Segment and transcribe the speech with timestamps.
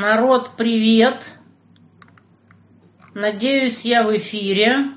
[0.00, 1.34] Народ, привет!
[3.14, 4.92] Надеюсь, я в эфире.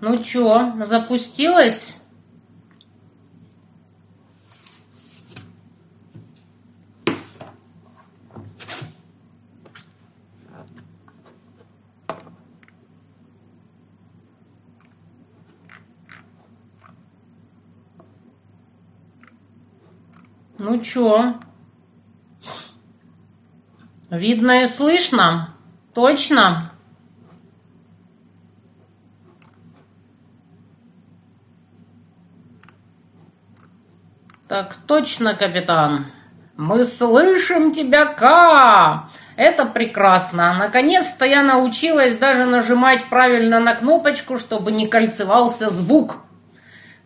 [0.00, 1.96] Ну чё, запустилась?
[20.58, 21.34] Ну чё?
[24.10, 25.48] Видно и слышно?
[25.94, 26.70] Точно?
[34.48, 36.06] Так точно, капитан.
[36.56, 39.08] Мы слышим тебя, Ка!
[39.36, 40.54] Это прекрасно.
[40.56, 46.25] Наконец-то я научилась даже нажимать правильно на кнопочку, чтобы не кольцевался звук.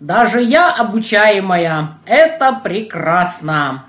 [0.00, 1.98] Даже я обучаемая.
[2.06, 3.84] Это прекрасно.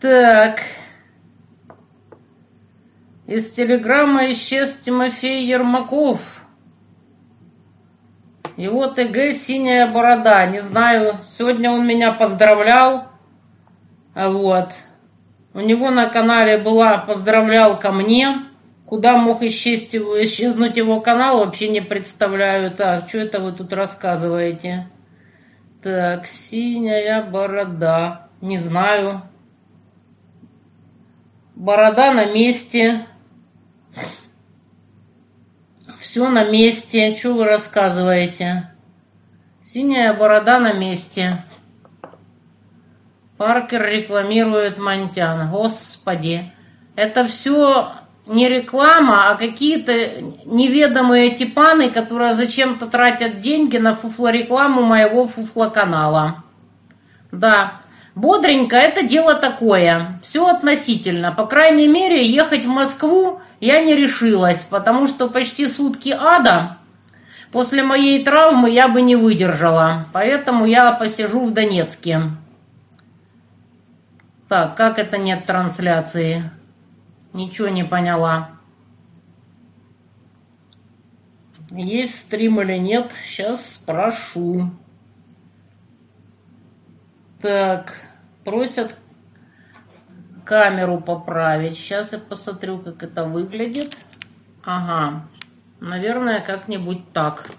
[0.00, 0.62] Так.
[3.26, 6.42] Из телеграммы исчез Тимофей Ермаков.
[8.56, 10.44] Его ТГ «Синяя борода».
[10.46, 13.08] Не знаю, сегодня он меня поздравлял.
[14.14, 14.72] Вот.
[15.52, 18.51] У него на канале была поздравлялка мне.
[18.92, 22.70] Куда мог исчезнуть его, исчезнуть его канал, вообще не представляю.
[22.70, 24.86] Так, что это вы тут рассказываете?
[25.82, 28.28] Так, синяя борода.
[28.42, 29.22] Не знаю.
[31.54, 33.06] Борода на месте.
[35.98, 37.14] Все на месте.
[37.14, 38.72] Что вы рассказываете?
[39.64, 41.42] Синяя борода на месте.
[43.38, 45.50] Паркер рекламирует Монтян.
[45.50, 46.52] Господи.
[46.94, 49.92] Это все не реклама, а какие-то
[50.44, 56.44] неведомые типаны, которые зачем-то тратят деньги на фуфлорекламу моего фуфлоканала.
[57.32, 57.80] Да,
[58.14, 60.20] бодренько это дело такое.
[60.22, 61.32] Все относительно.
[61.32, 66.78] По крайней мере, ехать в Москву я не решилась, потому что почти сутки ада
[67.50, 70.06] после моей травмы я бы не выдержала.
[70.12, 72.22] Поэтому я посижу в Донецке.
[74.48, 76.50] Так, как это нет трансляции?
[77.32, 78.50] Ничего не поняла.
[81.70, 83.12] Есть стрим или нет?
[83.24, 84.70] Сейчас спрошу.
[87.40, 87.94] Так,
[88.44, 88.96] просят
[90.44, 91.78] камеру поправить.
[91.78, 93.96] Сейчас я посмотрю, как это выглядит.
[94.62, 95.26] Ага,
[95.80, 97.50] наверное, как-нибудь так.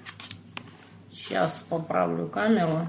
[1.12, 2.88] Сейчас поправлю камеру.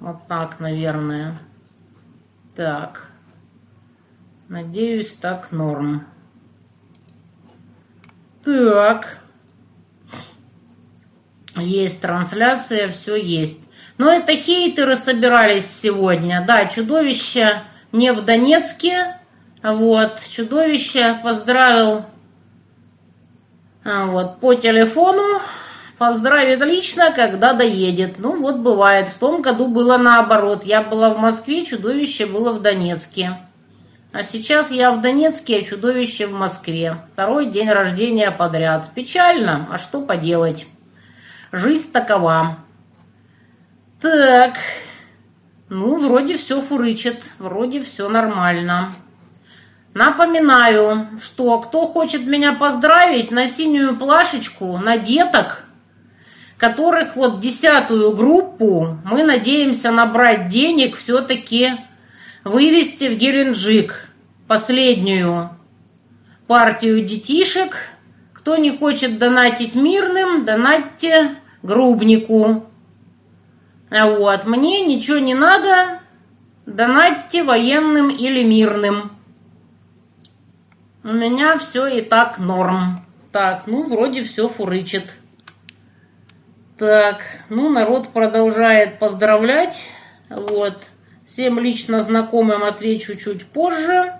[0.00, 1.38] Вот так, наверное.
[2.56, 3.11] Так.
[4.52, 6.06] Надеюсь, так норм.
[8.44, 9.20] Так.
[11.56, 13.60] Есть трансляция, все есть.
[13.96, 16.44] Но это хейтеры собирались сегодня.
[16.46, 19.16] Да, чудовище не в Донецке.
[19.62, 22.04] Вот, чудовище поздравил
[23.84, 25.40] а, вот, по телефону.
[25.96, 28.18] Поздравит лично, когда доедет.
[28.18, 29.08] Ну, вот бывает.
[29.08, 30.64] В том году было наоборот.
[30.66, 33.38] Я была в Москве, чудовище было в Донецке.
[34.12, 36.98] А сейчас я в Донецке, а чудовище в Москве.
[37.14, 38.90] Второй день рождения подряд.
[38.94, 40.66] Печально, а что поделать?
[41.50, 42.58] Жизнь такова.
[44.02, 44.58] Так,
[45.70, 48.92] ну, вроде все фурычит, вроде все нормально.
[49.94, 55.64] Напоминаю, что кто хочет меня поздравить на синюю плашечку, на деток,
[56.58, 61.70] которых вот десятую группу мы надеемся набрать денег все-таки
[62.44, 64.08] вывести в Геленджик
[64.48, 65.50] последнюю
[66.46, 67.76] партию детишек.
[68.32, 72.66] Кто не хочет донатить мирным, донатьте грубнику.
[73.90, 76.00] А вот, мне ничего не надо,
[76.66, 79.12] донатьте военным или мирным.
[81.04, 83.04] У меня все и так норм.
[83.30, 85.16] Так, ну, вроде все фурычит.
[86.78, 89.88] Так, ну, народ продолжает поздравлять.
[90.28, 90.78] Вот.
[91.26, 94.14] Всем лично знакомым отвечу чуть позже.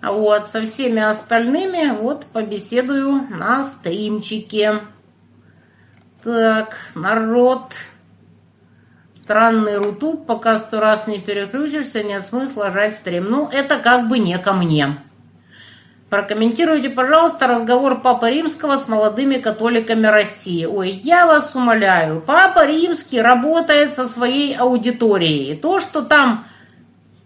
[0.00, 4.80] А вот со всеми остальными вот побеседую на стримчике.
[6.22, 7.74] Так, народ.
[9.14, 13.30] Странный рутуб, пока сто раз не переключишься, нет смысла жать стрим.
[13.30, 14.98] Ну, это как бы не ко мне.
[16.10, 20.64] Прокомментируйте, пожалуйста, разговор Папы Римского с молодыми католиками России.
[20.64, 25.56] Ой, я вас умоляю, Папа Римский работает со своей аудиторией.
[25.56, 26.44] То, что там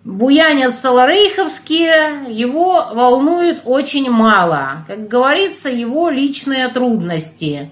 [0.04, 4.86] буянят саларейховские, его волнует очень мало.
[4.86, 7.70] Как говорится, его личные трудности.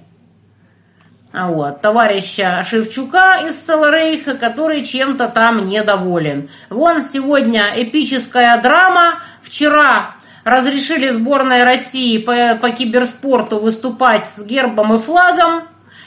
[1.32, 6.50] а вот, товарища Шевчука из Селрейха, который чем-то там недоволен.
[6.68, 9.20] Вон сегодня эпическая драма.
[9.42, 10.15] Вчера
[10.46, 15.64] разрешили сборной России по, по киберспорту выступать с гербом и флагом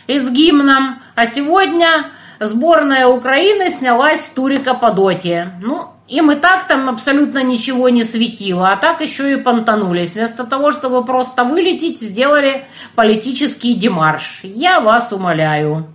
[0.08, 2.06] и с гимном, а сегодня
[2.40, 5.60] сборная Украины снялась с туре Каппадотия.
[5.62, 10.14] Ну, им и так там абсолютно ничего не светило, а так еще и понтанулись.
[10.14, 12.66] Вместо того, чтобы просто вылететь, сделали
[12.96, 14.40] политический демарш.
[14.44, 15.94] Я вас умоляю.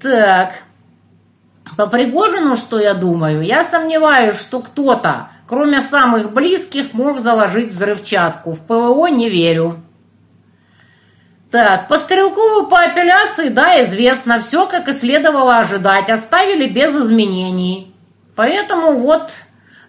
[0.00, 0.62] Так,
[1.76, 3.42] по Пригожину, что я думаю?
[3.42, 8.52] Я сомневаюсь, что кто-то, кроме самых близких, мог заложить взрывчатку.
[8.52, 9.82] В ПВО не верю.
[11.50, 17.92] Так, по Стрелкову по апелляции, да, известно, все, как и следовало ожидать, оставили без изменений.
[18.36, 19.32] Поэтому вот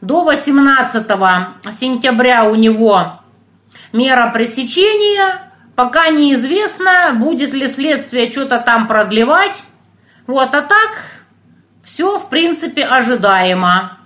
[0.02, 1.06] до 18
[1.72, 3.20] сентября у него
[3.94, 5.44] мера пресечения,
[5.76, 9.62] пока неизвестно, будет ли следствие что-то там продлевать.
[10.26, 11.04] Вот, а так
[11.84, 14.01] все, в принципе, ожидаемо.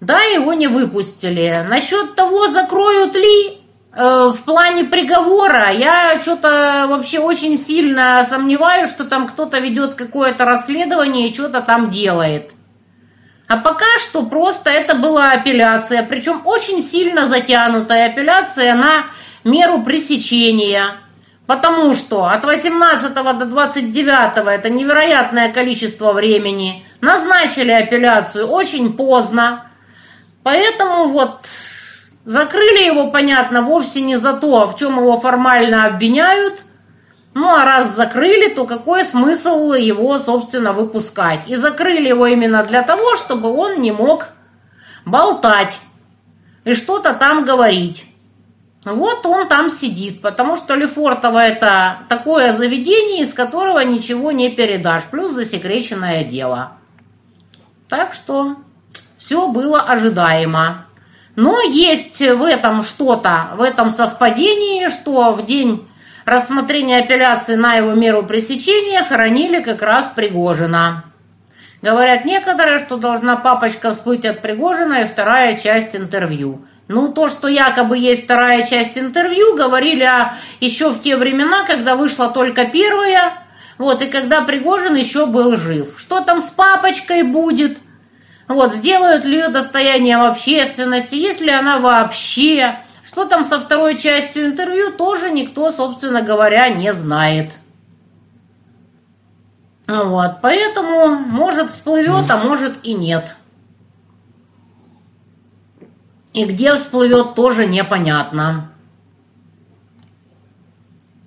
[0.00, 1.64] Да, его не выпустили.
[1.68, 3.58] Насчет того, закроют ли,
[3.98, 10.44] Э, в плане приговора я что-то вообще очень сильно сомневаюсь, что там кто-то ведет какое-то
[10.44, 12.52] расследование и что-то там делает.
[13.48, 19.06] А пока что просто это была апелляция, причем очень сильно затянутая апелляция на
[19.44, 20.84] меру пресечения.
[21.46, 26.84] Потому что от 18 до 29 это невероятное количество времени.
[27.00, 29.70] Назначили апелляцию очень поздно.
[30.46, 31.48] Поэтому вот
[32.26, 36.64] Закрыли его, понятно, вовсе не за то, в чем его формально обвиняют.
[37.34, 41.46] Ну а раз закрыли, то какой смысл его, собственно, выпускать?
[41.46, 44.30] И закрыли его именно для того, чтобы он не мог
[45.04, 45.78] болтать
[46.64, 48.06] и что-то там говорить.
[48.84, 55.04] Вот он там сидит, потому что Лефортово это такое заведение, из которого ничего не передашь,
[55.04, 56.72] плюс засекреченное дело.
[57.88, 58.56] Так что
[59.26, 60.86] все было ожидаемо.
[61.34, 65.88] Но есть в этом что-то, в этом совпадении, что в день
[66.24, 71.06] рассмотрения апелляции на его меру пресечения хоронили как раз Пригожина.
[71.82, 76.64] Говорят некоторые, что должна папочка всплыть от Пригожина и вторая часть интервью.
[76.86, 81.96] Ну, то, что якобы есть вторая часть интервью, говорили о, еще в те времена, когда
[81.96, 83.32] вышла только первая,
[83.76, 85.96] вот, и когда Пригожин еще был жив.
[85.98, 87.80] Что там с папочкой будет?
[88.48, 92.80] Вот, сделают ли ее достоянием общественности, если она вообще...
[93.04, 97.60] Что там со второй частью интервью, тоже никто, собственно говоря, не знает.
[99.86, 103.36] Вот, поэтому, может, всплывет, а может и нет.
[106.32, 108.72] И где всплывет, тоже непонятно.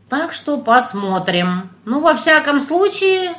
[0.10, 1.70] Так что посмотрим.
[1.86, 3.32] Ну, во всяком случае,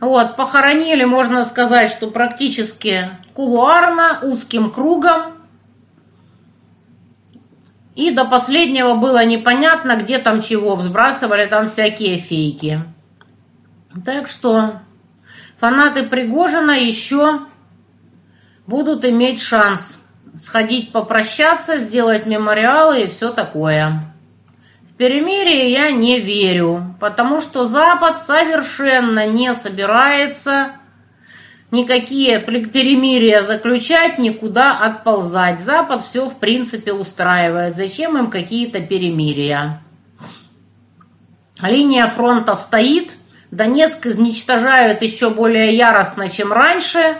[0.00, 5.34] вот, похоронили, можно сказать, что практически кулуарно, узким кругом.
[7.96, 12.80] И до последнего было непонятно, где там чего взбрасывали, там всякие фейки.
[14.04, 14.74] Так что
[15.58, 17.40] фанаты Пригожина еще
[18.68, 19.98] будут иметь шанс
[20.38, 24.14] сходить попрощаться, сделать мемориалы и все такое
[24.98, 30.72] перемирие я не верю, потому что Запад совершенно не собирается
[31.70, 35.60] никакие перемирия заключать, никуда отползать.
[35.60, 37.76] Запад все в принципе устраивает.
[37.76, 39.82] Зачем им какие-то перемирия?
[41.62, 43.16] Линия фронта стоит,
[43.50, 47.18] Донецк изничтожают еще более яростно, чем раньше,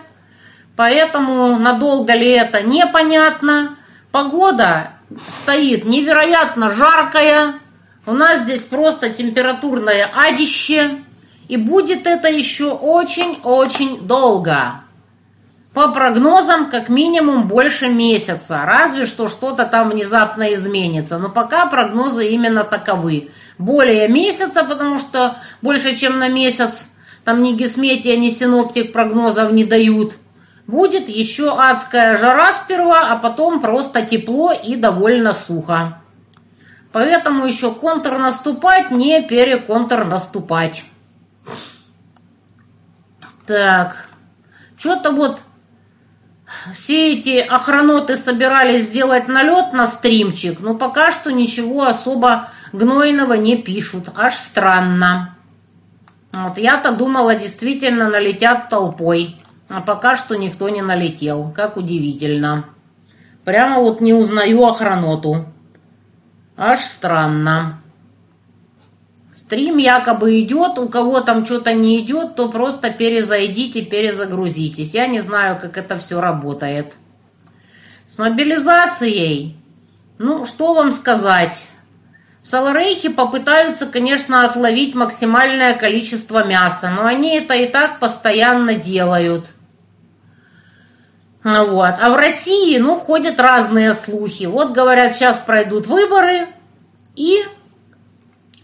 [0.77, 3.77] поэтому надолго ли это непонятно.
[4.13, 4.93] Погода
[5.43, 7.55] стоит невероятно жаркая,
[8.09, 11.05] у нас здесь просто температурное адище.
[11.47, 14.81] И будет это еще очень-очень долго.
[15.75, 18.63] По прогнозам, как минимум больше месяца.
[18.65, 21.19] Разве что что-то там внезапно изменится.
[21.19, 23.29] Но пока прогнозы именно таковы.
[23.59, 26.87] Более месяца, потому что больше, чем на месяц
[27.25, 30.15] там ни гесметия, ни синоптик прогнозов не дают.
[30.67, 35.99] Будет еще адская жара сперва, а потом просто тепло и довольно сухо.
[36.93, 40.85] Поэтому еще контрнаступать, не переконтрнаступать.
[43.47, 44.09] Так,
[44.77, 45.41] что-то вот
[46.73, 53.57] все эти охраноты собирались сделать налет на стримчик, но пока что ничего особо гнойного не
[53.57, 54.09] пишут.
[54.15, 55.37] Аж странно.
[56.33, 59.41] Вот я-то думала, действительно налетят толпой.
[59.69, 61.53] А пока что никто не налетел.
[61.55, 62.65] Как удивительно.
[63.45, 65.47] Прямо вот не узнаю охраноту.
[66.61, 67.81] Аж странно.
[69.31, 74.93] Стрим якобы идет, у кого там что-то не идет, то просто перезайдите, перезагрузитесь.
[74.93, 76.97] Я не знаю, как это все работает.
[78.07, 79.57] С мобилизацией,
[80.19, 81.69] ну, что вам сказать?
[82.43, 89.53] В попытаются, конечно, отловить максимальное количество мяса, но они это и так постоянно делают.
[91.49, 91.95] Вот.
[92.01, 94.45] А в России, ну, ходят разные слухи.
[94.45, 96.49] Вот, говорят, сейчас пройдут выборы,
[97.17, 97.45] и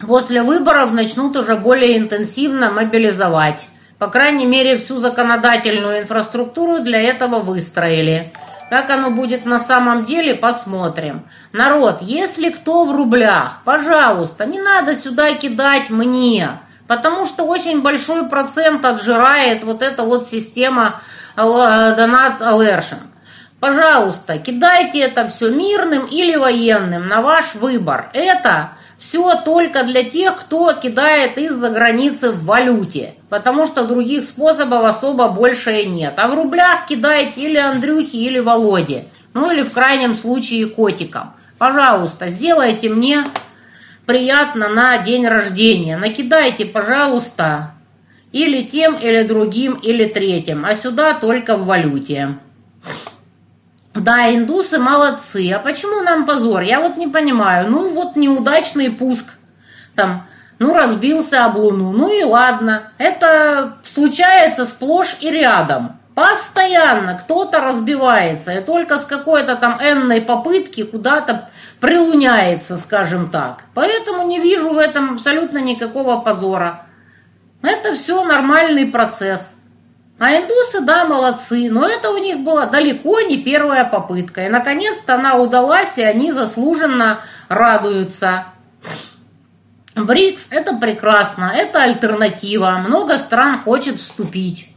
[0.00, 3.69] после выборов начнут уже более интенсивно мобилизовать.
[3.99, 8.33] По крайней мере, всю законодательную инфраструктуру для этого выстроили.
[8.71, 11.26] Как оно будет на самом деле, посмотрим.
[11.53, 16.50] Народ, если кто в рублях, пожалуйста, не надо сюда кидать мне,
[16.88, 21.00] потому что очень большой процент отжирает вот эта вот система
[21.37, 22.99] донат алершин.
[23.61, 28.11] Пожалуйста, кидайте это все мирным или военным, на ваш выбор.
[28.12, 34.85] Это все только для тех, кто кидает из-за границы в валюте, потому что других способов
[34.85, 36.14] особо больше и нет.
[36.17, 41.35] А в рублях кидайте или Андрюхе, или Володе, ну или в крайнем случае котикам.
[41.59, 43.25] Пожалуйста, сделайте мне
[44.07, 45.97] приятно на день рождения.
[45.97, 47.74] Накидайте, пожалуйста,
[48.35, 52.37] или тем, или другим, или третьим, а сюда только в валюте.
[53.95, 55.53] Да, индусы молодцы.
[55.53, 56.62] А почему нам позор?
[56.62, 57.71] Я вот не понимаю.
[57.71, 59.25] Ну, вот неудачный пуск.
[59.95, 60.26] Там,
[60.59, 61.93] ну, разбился об луну.
[61.93, 62.91] Ну и ладно.
[62.99, 66.00] Это случается сплошь и рядом.
[66.17, 73.62] Постоянно кто-то разбивается, и только с какой-то там энной попытки куда-то прилуняется, скажем так.
[73.75, 76.87] Поэтому не вижу в этом абсолютно никакого позора.
[77.64, 79.54] Это все нормальный процесс.
[80.18, 84.42] А индусы, да, молодцы, но это у них была далеко не первая попытка.
[84.42, 88.44] И, наконец-то, она удалась, и они заслуженно радуются.
[89.97, 92.83] БРИКС– это прекрасно, это альтернатива.
[92.87, 94.68] Много стран хочет вступить.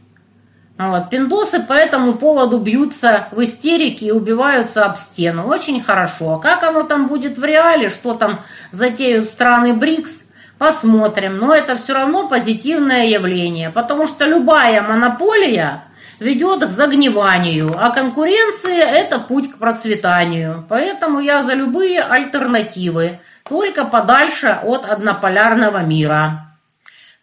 [0.78, 1.10] Вот.
[1.10, 5.48] Пиндосы по этому поводу бьются в истерике и убиваются об стену.
[5.48, 6.38] Очень хорошо.
[6.38, 8.42] Как оно там будет в реале, что там
[8.72, 10.27] затеют страны БРИКС,
[10.58, 15.84] Посмотрим, но это все равно позитивное явление, потому что любая монополия
[16.20, 20.66] ведет к загниванию, а конкуренция– это путь к процветанию.
[20.68, 26.48] Поэтому я за любые альтернативы, только подальше от однополярного мира.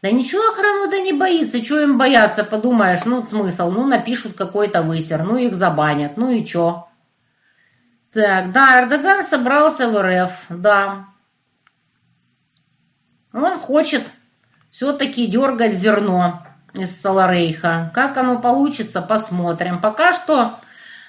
[0.01, 4.83] Да ничего охрана да не боится, чего им бояться, подумаешь, ну смысл, ну напишут какой-то
[4.83, 6.87] высер, ну их забанят, ну и чё.
[8.13, 11.07] Так, да, Эрдоган собрался в РФ, да.
[13.35, 14.13] Он хочет
[14.71, 17.91] все-таки дергать зерно из Саларейха.
[17.93, 19.81] Как оно получится, посмотрим.
[19.81, 20.55] Пока что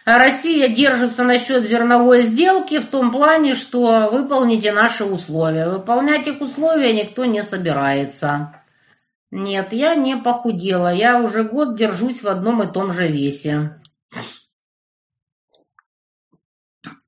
[0.05, 5.69] Россия держится насчет зерновой сделки в том плане, что выполните наши условия.
[5.69, 8.63] Выполнять их условия никто не собирается.
[9.29, 10.91] Нет, я не похудела.
[10.91, 13.79] Я уже год держусь в одном и том же весе.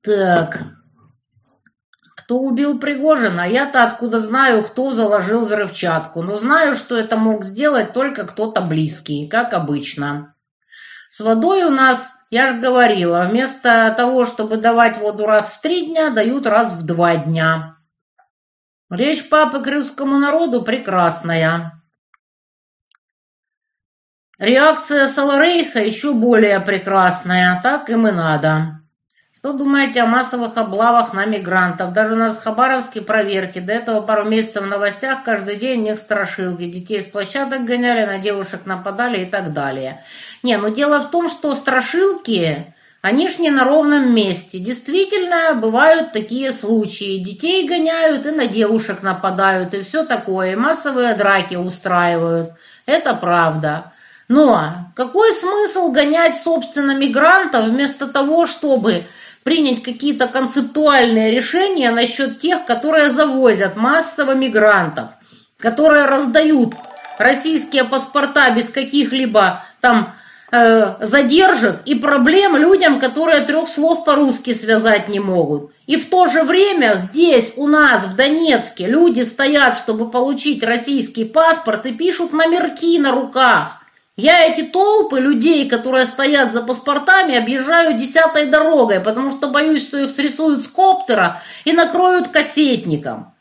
[0.00, 0.77] Так
[2.28, 3.48] кто убил Пригожина.
[3.48, 6.20] Я-то откуда знаю, кто заложил взрывчатку.
[6.20, 10.34] Но знаю, что это мог сделать только кто-то близкий, как обычно.
[11.08, 15.86] С водой у нас, я же говорила, вместо того, чтобы давать воду раз в три
[15.86, 17.78] дня, дают раз в два дня.
[18.90, 21.80] Речь папы крымскому народу прекрасная.
[24.38, 28.77] Реакция Саларейха еще более прекрасная, так им и надо.
[29.38, 31.92] Что думаете о массовых облавах на мигрантов?
[31.92, 33.60] Даже у нас в Хабаровске проверки.
[33.60, 36.64] До этого пару месяцев в новостях каждый день у них страшилки.
[36.64, 40.02] Детей с площадок гоняли, на девушек нападали и так далее.
[40.42, 44.58] Не, но дело в том, что страшилки, они ж не на ровном месте.
[44.58, 47.22] Действительно, бывают такие случаи.
[47.22, 50.54] Детей гоняют и на девушек нападают, и все такое.
[50.54, 52.50] И массовые драки устраивают.
[52.86, 53.92] Это правда.
[54.26, 59.04] Но какой смысл гонять, собственно, мигрантов вместо того, чтобы
[59.44, 65.10] принять какие-то концептуальные решения насчет тех, которые завозят массово мигрантов,
[65.58, 66.74] которые раздают
[67.18, 70.14] российские паспорта без каких-либо там
[70.50, 75.72] э, задержек и проблем людям, которые трех слов по-русски связать не могут.
[75.86, 81.24] И в то же время здесь у нас в Донецке люди стоят, чтобы получить российский
[81.24, 83.80] паспорт и пишут номерки на руках.
[84.20, 89.96] Я эти толпы людей, которые стоят за паспортами, объезжаю десятой дорогой, потому что боюсь, что
[89.96, 93.32] их срисуют с коптера и накроют кассетником.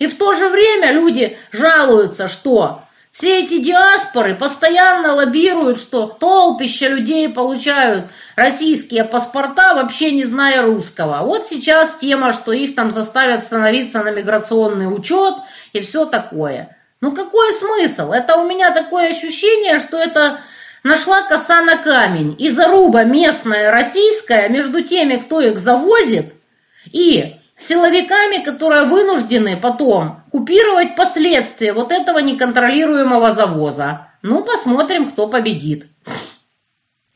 [0.00, 2.82] И в то же время люди жалуются, что
[3.14, 11.22] Все эти диаспоры постоянно лоббируют, что толпища людей получают российские паспорта, вообще не зная русского.
[11.22, 15.36] Вот сейчас тема, что их там заставят становиться на миграционный учет
[15.72, 16.73] и все такое.
[17.04, 18.12] Ну какой смысл?
[18.12, 20.40] Это у меня такое ощущение, что это
[20.82, 22.34] нашла коса на камень.
[22.38, 26.32] И заруба местная российская между теми, кто их завозит,
[26.86, 34.08] и силовиками, которые вынуждены потом купировать последствия вот этого неконтролируемого завоза.
[34.22, 35.88] Ну, посмотрим, кто победит.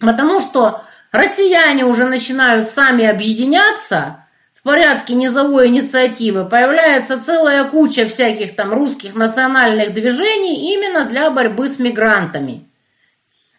[0.01, 4.18] Потому что россияне уже начинают сами объединяться
[4.59, 6.45] в порядке низовой инициативы.
[6.45, 12.69] Появляется целая куча всяких там русских национальных движений именно для борьбы с мигрантами.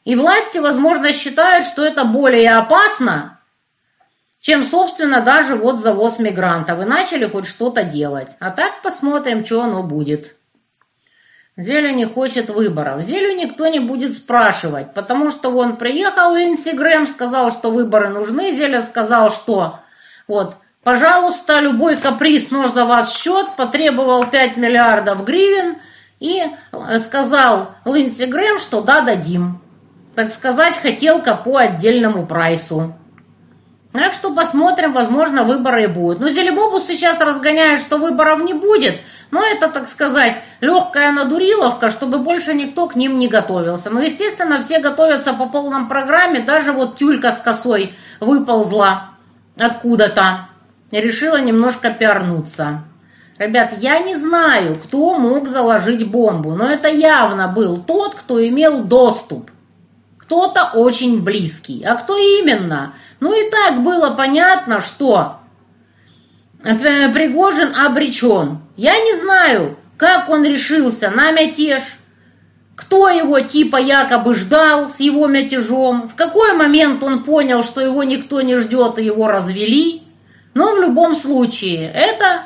[0.03, 3.39] И власти, возможно, считают, что это более опасно,
[4.41, 6.81] чем, собственно, даже вот завоз мигрантов.
[6.81, 8.27] И начали хоть что-то делать.
[8.39, 10.35] А так посмотрим, что оно будет.
[11.55, 13.03] Зелю не хочет выборов.
[13.03, 18.51] Зелю никто не будет спрашивать, потому что он приехал, Линдси Грэм сказал, что выборы нужны.
[18.51, 19.79] Зеля сказал, что
[20.27, 20.57] вот,
[20.89, 25.77] пожалуйста, любой каприз, нож за вас счет, потребовал 5 миллиардов гривен
[26.19, 26.43] и
[26.97, 29.61] сказал Линдси Грэм, что да, дадим.
[30.15, 32.95] Так сказать, хотелка по отдельному прайсу.
[33.91, 36.19] Так что посмотрим, возможно, выборы и будут.
[36.21, 38.99] Но Зелебобус сейчас разгоняет, что выборов не будет.
[39.29, 43.91] Но это, так сказать, легкая надуриловка, чтобы больше никто к ним не готовился.
[43.91, 46.39] Но, естественно, все готовятся по полном программе.
[46.39, 49.11] Даже вот тюлька с косой выползла
[49.59, 50.48] откуда-то.
[50.91, 52.83] Решила немножко пиарнуться.
[53.37, 58.83] Ребят, я не знаю, кто мог заложить бомбу, но это явно был тот, кто имел
[58.83, 59.49] доступ
[60.29, 61.83] кто-то очень близкий.
[61.83, 62.93] А кто именно?
[63.19, 65.37] Ну и так было понятно, что
[66.63, 66.75] э,
[67.11, 68.59] Пригожин обречен.
[68.77, 71.81] Я не знаю, как он решился на мятеж,
[72.75, 78.03] кто его типа якобы ждал с его мятежом, в какой момент он понял, что его
[78.03, 80.03] никто не ждет и его развели.
[80.53, 82.43] Но в любом случае это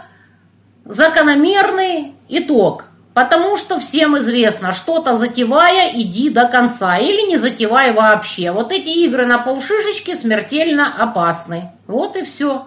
[0.85, 6.97] закономерный итог– Потому что всем известно, что-то затевая, иди до конца.
[6.97, 8.51] Или не затевай вообще.
[8.51, 11.71] Вот эти игры на полшишечки смертельно опасны.
[11.85, 12.65] Вот и все.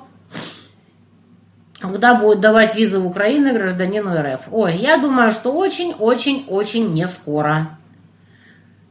[1.81, 4.43] Когда будут давать визы в Украину гражданину РФ?
[4.53, 7.77] Ой, я думаю, что очень-очень-очень не скоро.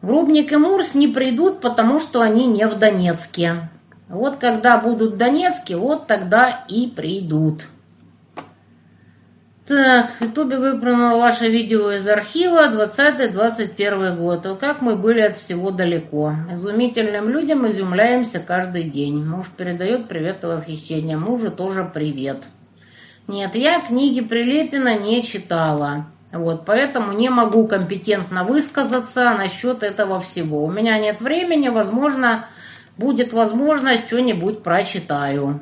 [0.02, 3.70] Грубник и Мурс не придут, потому что они не в Донецке.
[4.08, 7.65] Вот когда будут в Донецке, вот тогда и придут.
[9.68, 14.46] Так, в Ютубе выбрано ваше видео из архива 20-21 год.
[14.46, 16.34] И как мы были от всего далеко.
[16.54, 19.26] Изумительным людям изумляемся каждый день.
[19.26, 21.18] Муж передает привет и восхищение.
[21.18, 22.46] Мужу тоже привет.
[23.28, 26.06] Нет, я книги Прилепина не читала.
[26.32, 30.63] Вот, поэтому не могу компетентно высказаться насчет этого всего.
[30.63, 32.46] У меня нет времени, возможно,
[32.98, 35.62] будет возможность, что-нибудь прочитаю.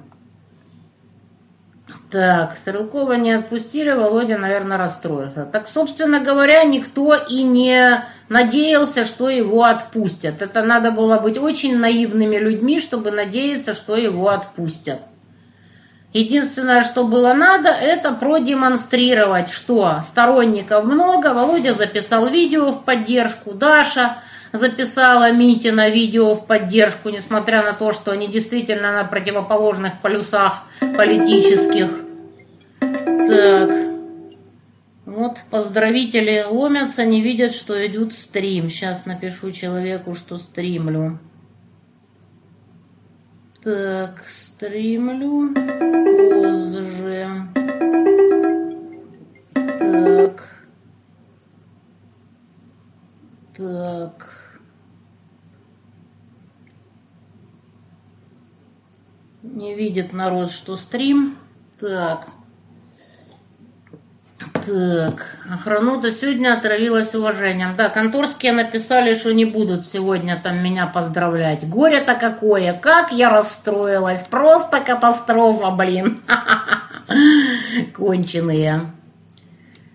[2.14, 5.46] Так, Стрелкова не отпустили, Володя, наверное, расстроился.
[5.46, 10.44] Так, собственно говоря, никто и не надеялся, что его отпустят.
[10.44, 15.00] Это надо было быть очень наивными людьми, чтобы надеяться, что его отпустят.
[16.14, 21.34] Единственное, что было надо, это продемонстрировать, что сторонников много.
[21.34, 24.18] Володя записал видео в поддержку, Даша
[24.54, 30.64] записала Митина видео в поддержку, несмотря на то, что они действительно на противоположных полюсах
[30.96, 31.90] политических.
[32.80, 33.72] Так.
[35.06, 38.70] Вот поздравители ломятся, не видят, что идет стрим.
[38.70, 41.20] Сейчас напишу человеку, что стримлю.
[43.64, 45.54] Так, стримлю
[46.32, 47.48] позже.
[49.80, 50.50] Так.
[53.58, 54.43] Так.
[59.54, 61.38] Не видит народ, что стрим.
[61.80, 62.26] Так.
[64.66, 67.76] Так, охрану-то сегодня отравилась уважением.
[67.78, 71.70] Да, конторские написали, что не будут сегодня там меня поздравлять.
[71.70, 74.24] Горе-то какое, как я расстроилась.
[74.24, 76.24] Просто катастрофа, блин.
[77.96, 78.92] Конченые.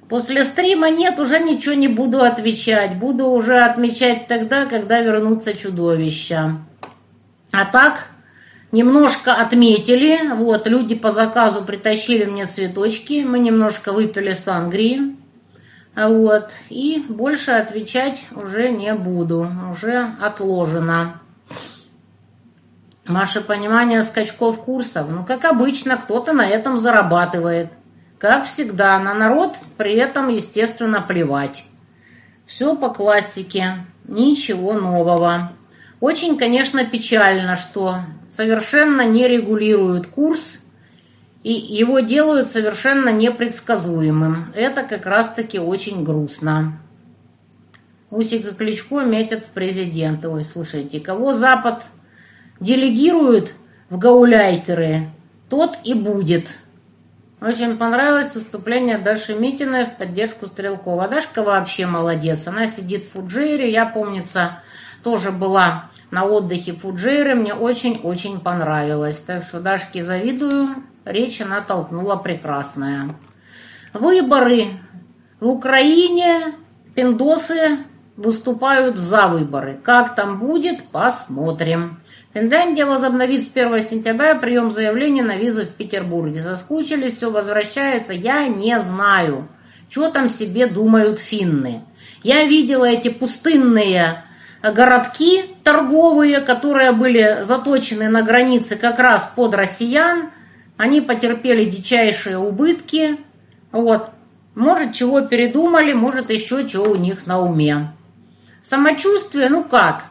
[0.08, 2.94] После стрима нет, уже ничего не буду отвечать.
[2.96, 6.58] Буду уже отмечать тогда, когда вернутся чудовища.
[7.50, 8.08] А так,
[8.70, 15.16] Немножко отметили, вот, люди по заказу притащили мне цветочки, мы немножко выпили сангрии,
[15.96, 21.20] вот, и больше отвечать уже не буду, уже отложено.
[23.06, 27.70] Ваше понимание скачков курсов, ну, как обычно, кто-то на этом зарабатывает.
[28.18, 31.64] Как всегда, на народ при этом, естественно, плевать.
[32.44, 35.52] Все по классике, ничего нового.
[36.00, 37.96] Очень, конечно, печально, что
[38.30, 40.60] совершенно не регулируют курс
[41.42, 44.52] и его делают совершенно непредсказуемым.
[44.54, 46.78] Это как раз-таки очень грустно.
[48.10, 50.28] Усик и Кличко метят в президенты.
[50.28, 51.84] Ой, слушайте, кого Запад
[52.60, 53.54] делегирует
[53.90, 55.08] в гауляйтеры,
[55.48, 56.58] тот и будет.
[57.40, 61.06] Очень понравилось выступление Даши Митиной в поддержку Стрелкова.
[61.06, 62.48] Дашка вообще молодец.
[62.48, 63.70] Она сидит в Фуджире.
[63.70, 64.62] Я, помнится,
[65.02, 67.34] тоже была на отдыхе в Фуджире.
[67.34, 69.18] Мне очень-очень понравилось.
[69.18, 70.68] Так что Дашке завидую.
[71.04, 73.16] Речь она толкнула прекрасная.
[73.92, 74.66] Выборы
[75.40, 76.54] в Украине.
[76.94, 77.78] Пиндосы
[78.16, 79.78] выступают за выборы.
[79.82, 82.00] Как там будет, посмотрим.
[82.34, 86.42] Финляндия возобновит с 1 сентября прием заявлений на визы в Петербурге.
[86.42, 88.12] Соскучились, все возвращается.
[88.12, 89.48] Я не знаю,
[89.88, 91.84] что там себе думают финны.
[92.22, 94.24] Я видела эти пустынные
[94.62, 100.30] городки торговые, которые были заточены на границе как раз под россиян.
[100.76, 103.18] Они потерпели дичайшие убытки.
[103.72, 104.10] Вот.
[104.54, 107.92] Может, чего передумали, может, еще чего у них на уме.
[108.62, 110.06] Самочувствие, ну как,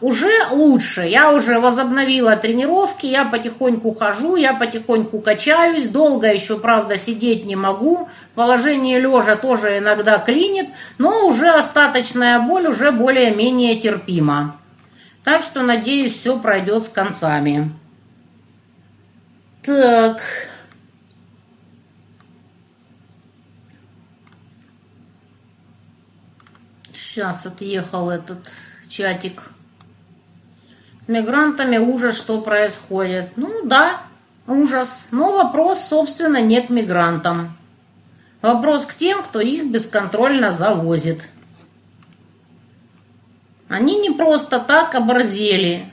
[0.00, 1.02] уже лучше.
[1.02, 5.88] Я уже возобновила тренировки, я потихоньку хожу, я потихоньку качаюсь.
[5.88, 8.08] Долго еще, правда, сидеть не могу.
[8.34, 14.60] Положение лежа тоже иногда клинит, но уже остаточная боль уже более-менее терпима.
[15.22, 17.72] Так что, надеюсь, все пройдет с концами.
[19.64, 20.20] Так...
[26.92, 28.50] Сейчас отъехал этот
[28.88, 29.53] чатик.
[31.04, 33.32] С мигрантами ужас, что происходит.
[33.36, 34.04] Ну да,
[34.46, 35.06] ужас.
[35.10, 37.58] Но вопрос, собственно, не к мигрантам.
[38.40, 41.28] Вопрос к тем, кто их бесконтрольно завозит.
[43.68, 45.90] Они не просто так оборзели.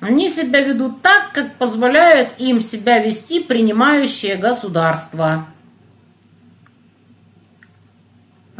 [0.00, 5.46] Они себя ведут так, как позволяют им себя вести принимающее государство.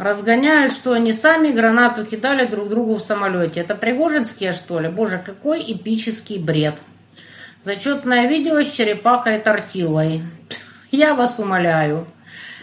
[0.01, 3.59] Разгоняют, что они сами гранату кидали друг другу в самолете.
[3.59, 4.89] Это Пригожинские, что ли?
[4.89, 6.81] Боже, какой эпический бред.
[7.63, 10.23] Зачетное видео с черепахой тортилой.
[10.91, 12.07] Я вас умоляю.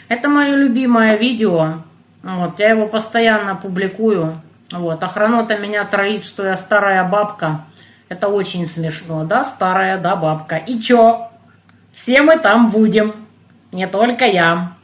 [0.08, 1.84] Это мое любимое видео.
[2.24, 4.42] Вот, я его постоянно публикую.
[4.72, 7.66] Вот, охранота меня троит, что я старая бабка.
[8.08, 10.56] Это очень смешно, да, старая, да, бабка.
[10.56, 11.28] И чё?
[11.92, 13.14] Все мы там будем.
[13.70, 14.77] Не только я.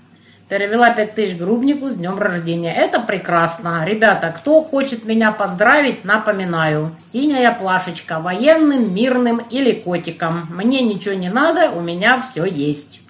[0.49, 2.75] Перевела 5000 грубнику с днем рождения.
[2.75, 3.83] Это прекрасно.
[3.87, 6.95] Ребята, кто хочет меня поздравить, напоминаю.
[6.99, 8.21] Синяя плашечка.
[8.21, 10.47] Военным, мирным или котиком.
[10.51, 13.01] Мне ничего не надо, у меня все есть.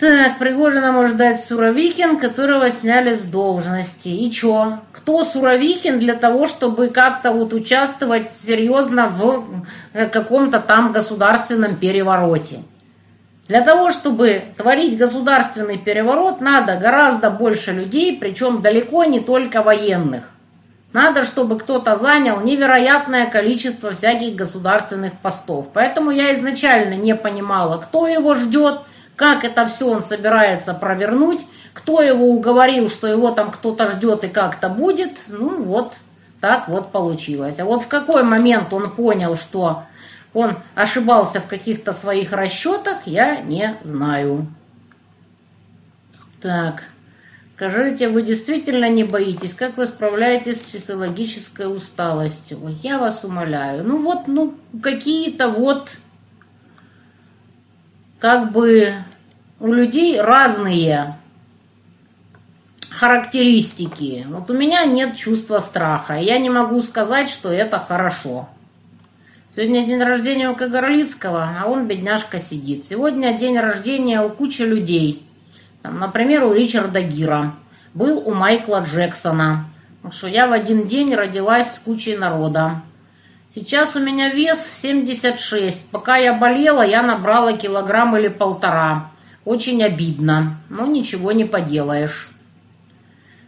[0.00, 4.08] Так, Пригожина может дать Суровикин, которого сняли с должности.
[4.08, 4.78] И чё?
[4.92, 9.44] Кто Суровикин для того, чтобы как-то вот участвовать серьезно в
[9.92, 12.60] э, каком-то там государственном перевороте?
[13.50, 20.22] Для того, чтобы творить государственный переворот, надо гораздо больше людей, причем далеко не только военных.
[20.92, 25.66] Надо, чтобы кто-то занял невероятное количество всяких государственных постов.
[25.72, 28.82] Поэтому я изначально не понимала, кто его ждет,
[29.16, 34.28] как это все он собирается провернуть, кто его уговорил, что его там кто-то ждет и
[34.28, 35.24] как-то будет.
[35.26, 35.94] Ну вот,
[36.40, 37.58] так вот получилось.
[37.58, 39.82] А вот в какой момент он понял, что
[40.32, 44.46] он ошибался в каких-то своих расчетах, я не знаю.
[46.40, 46.84] Так,
[47.56, 49.54] скажите, вы действительно не боитесь?
[49.54, 52.60] Как вы справляетесь с психологической усталостью?
[52.82, 53.84] Я вас умоляю.
[53.84, 55.98] Ну вот, ну, какие-то вот,
[58.18, 58.94] как бы
[59.58, 61.16] у людей разные
[62.90, 64.26] характеристики.
[64.28, 66.14] Вот у меня нет чувства страха.
[66.14, 68.48] Я не могу сказать, что это хорошо.
[69.52, 72.84] Сегодня день рождения у Кагарлицкого, а он, бедняжка, сидит.
[72.88, 75.26] Сегодня день рождения у кучи людей.
[75.82, 77.56] Там, например, у Ричарда Гира.
[77.92, 79.64] Был у Майкла Джексона.
[80.04, 82.82] Так что я в один день родилась с кучей народа.
[83.52, 85.84] Сейчас у меня вес 76.
[85.86, 89.10] Пока я болела, я набрала килограмм или полтора.
[89.44, 92.28] Очень обидно, но ничего не поделаешь.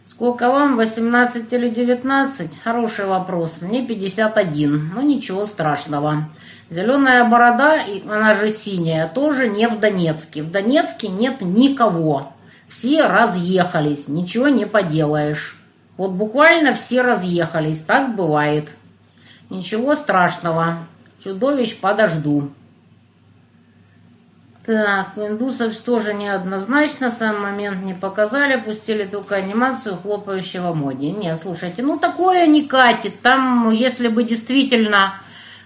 [0.05, 2.59] Сколько вам, 18 или 19?
[2.61, 3.61] Хороший вопрос.
[3.61, 6.29] Мне 51, но ничего страшного.
[6.69, 10.43] Зеленая борода, она же синяя, тоже не в Донецке.
[10.43, 12.33] В Донецке нет никого.
[12.67, 15.57] Все разъехались, ничего не поделаешь.
[15.95, 18.69] Вот буквально все разъехались, так бывает.
[19.49, 20.87] Ничего страшного.
[21.23, 22.51] Чудовищ подожду.
[24.65, 31.11] Так, индусов тоже неоднозначно, сам момент не показали, пустили только анимацию хлопающего моди.
[31.11, 33.21] Не, слушайте, ну такое не катит.
[33.21, 35.15] Там, если бы действительно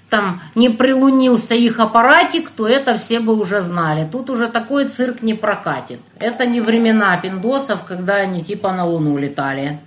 [0.10, 4.08] там не прилунился их аппаратик, то это все бы уже знали.
[4.12, 6.00] Тут уже такой цирк не прокатит.
[6.18, 9.80] Это не времена пиндосов, когда они типа на Луну летали.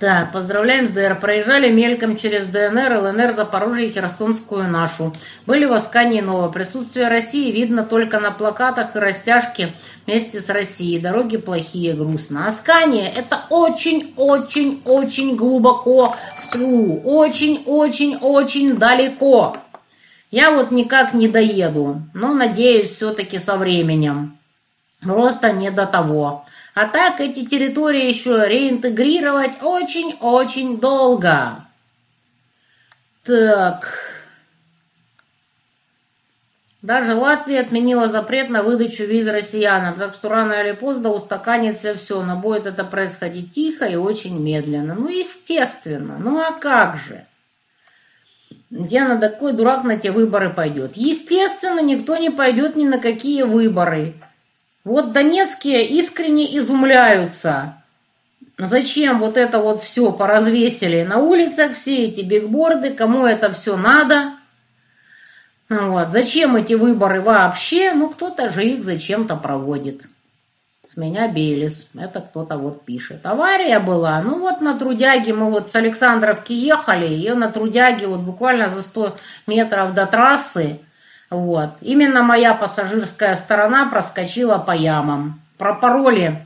[0.00, 1.18] Так, поздравляем с ДР.
[1.20, 5.12] Проезжали мельком через ДНР, ЛНР, Запорожье и Херсонскую нашу.
[5.46, 6.48] Были в Аскане Ново.
[6.48, 9.74] Присутствие России видно только на плакатах и растяжке
[10.06, 11.00] вместе с Россией.
[11.00, 12.46] Дороги плохие, грустно.
[12.46, 17.00] Аскания– это очень-очень-очень глубоко в тылу.
[17.02, 19.56] Очень-очень-очень далеко.
[20.30, 24.38] Я вот никак не доеду, но надеюсь все-таки со временем.
[25.02, 26.46] Просто не до того.
[26.74, 31.66] А так эти территории еще реинтегрировать очень-очень долго.
[33.22, 34.14] Так.
[36.82, 42.22] Даже Латвия отменила запрет на выдачу виз россиянам, так что рано или поздно устаканится все,
[42.22, 44.94] но будет это происходить тихо и очень медленно.
[44.94, 47.24] Ну, естественно, ну а как же?
[48.68, 50.96] Я на такой дурак на те выборы пойдет.
[50.96, 54.14] Естественно, никто не пойдет ни на какие выборы.
[54.84, 57.82] Вот донецкие искренне изумляются.
[58.58, 64.34] Зачем вот это вот все поразвесили на улицах, все эти бигборды, кому это все надо?
[65.68, 66.10] Вот.
[66.10, 67.92] Зачем эти выборы вообще?
[67.94, 70.06] Ну, кто-то же их зачем-то проводит.
[70.86, 71.88] С меня Белис.
[71.94, 73.24] Это кто-то вот пишет.
[73.24, 74.20] Авария была.
[74.22, 77.12] Ну вот на Трудяге мы вот с Александровки ехали.
[77.12, 79.16] И на Трудяге вот буквально за 100
[79.46, 80.80] метров до трассы
[81.30, 81.70] вот.
[81.80, 85.40] Именно моя пассажирская сторона проскочила по ямам.
[85.58, 86.42] Пропороли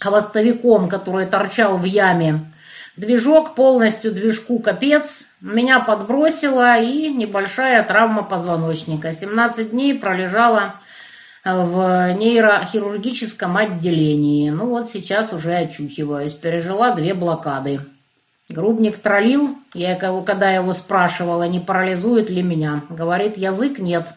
[0.00, 2.50] хвостовиком, который торчал в яме.
[2.96, 5.24] Движок полностью движку капец.
[5.40, 9.14] Меня подбросило и небольшая травма позвоночника.
[9.14, 10.74] 17 дней пролежала
[11.44, 14.50] в нейрохирургическом отделении.
[14.50, 16.34] Ну вот сейчас уже очухиваюсь.
[16.34, 17.80] Пережила две блокады.
[18.50, 22.84] Грубник троллил, я его, когда его спрашивала, не парализует ли меня.
[22.90, 24.08] Говорит, язык нет.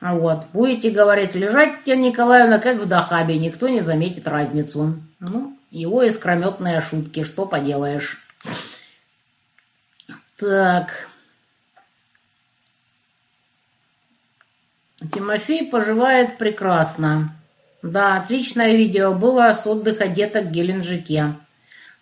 [0.00, 0.46] Вот.
[0.52, 4.96] Будете, говорить, лежать, Татьяна Николаевна, как в Дахабе, никто не заметит разницу.
[5.20, 8.26] Ну, его искрометные шутки, что поделаешь.
[10.36, 11.08] Так.
[15.12, 17.36] Тимофей поживает прекрасно.
[17.82, 21.36] Да, отличное видео было с отдыха деток в Геленджике.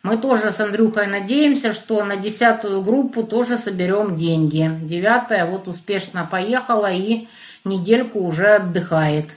[0.03, 4.71] Мы тоже с Андрюхой надеемся, что на десятую группу тоже соберем деньги.
[4.83, 7.29] Девятая вот успешно поехала и
[7.65, 9.37] недельку уже отдыхает.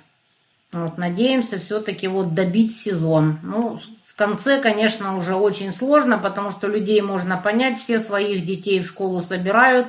[0.71, 3.39] Вот, надеемся все-таки вот добить сезон.
[3.43, 8.79] Ну, в конце, конечно, уже очень сложно, потому что людей можно понять, все своих детей
[8.79, 9.87] в школу собирают.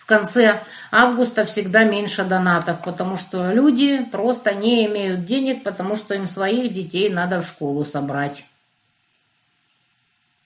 [0.00, 6.14] В конце августа всегда меньше донатов, потому что люди просто не имеют денег, потому что
[6.14, 8.44] им своих детей надо в школу собрать.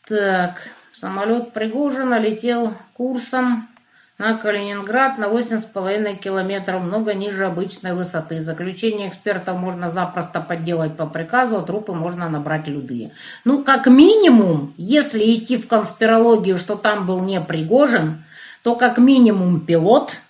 [0.08, 3.68] Так, самолет Пригожина летел курсом
[4.18, 8.40] на Калининград на 8,5 километров, много ниже обычной высоты.
[8.40, 13.10] Заключение экспертов можно запросто подделать по приказу, а трупы можно набрать любые.
[13.44, 18.22] Ну, как минимум, если идти в конспирологию, что там был не Пригожин,
[18.62, 20.12] то как минимум пилот–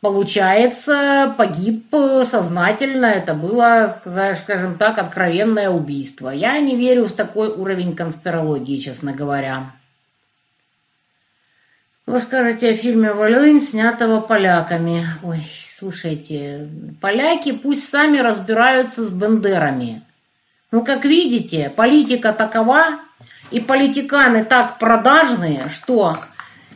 [0.00, 4.00] Получается, погиб э, сознательно, это было,
[4.40, 6.30] скажем так, откровенное убийство.
[6.30, 9.72] Я не верю в такой уровень конспирологии, честно говоря.
[12.06, 15.04] Вы скажете о фильме «Волынь», снятого поляками.
[15.24, 15.42] Ой,
[15.76, 16.68] слушайте,
[17.00, 20.02] поляки пусть сами разбираются с бендерами.
[20.70, 23.00] Ну, как видите, политика такова,
[23.50, 26.16] и политиканы так продажные, что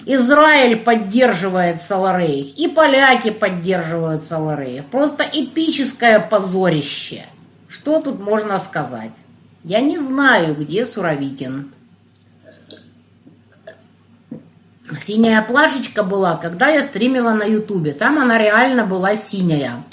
[0.05, 4.87] Израиль поддерживает Саларейх, и поляки поддерживают Саларейх.
[4.87, 7.27] Просто эпическое позорище.
[7.69, 9.13] Что тут можно сказать?
[9.65, 11.73] Я не знаю, где Суровикин.
[15.01, 17.93] Синяя плашечка была, когда я стримила на Ютубе.
[17.93, 19.85] Там она реально была синяя.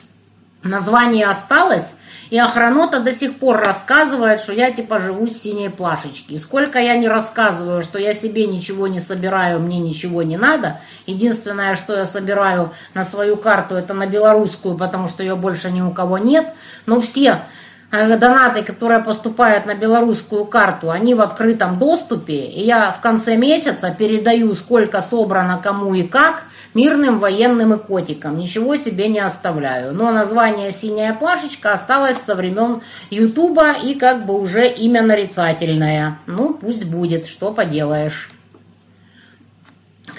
[0.63, 1.93] Название осталось,
[2.29, 6.33] и охранота до сих пор рассказывает, что я типа живу с синей плашечки.
[6.33, 10.79] И сколько я не рассказываю, что я себе ничего не собираю, мне ничего не надо.
[11.05, 15.81] Единственное, что я собираю на свою карту, это на белорусскую, потому что ее больше ни
[15.81, 16.53] у кого нет.
[16.85, 17.41] Но все
[17.91, 22.45] донаты, которые поступают на белорусскую карту, они в открытом доступе.
[22.45, 28.37] И я в конце месяца передаю, сколько собрано кому и как– мирным военным и котиком.
[28.37, 29.93] Ничего себе не оставляю.
[29.93, 36.19] Но название «Синяя плашечка» осталось со времен Ютуба и как бы уже имя нарицательное.
[36.27, 38.29] Ну, пусть будет, что поделаешь.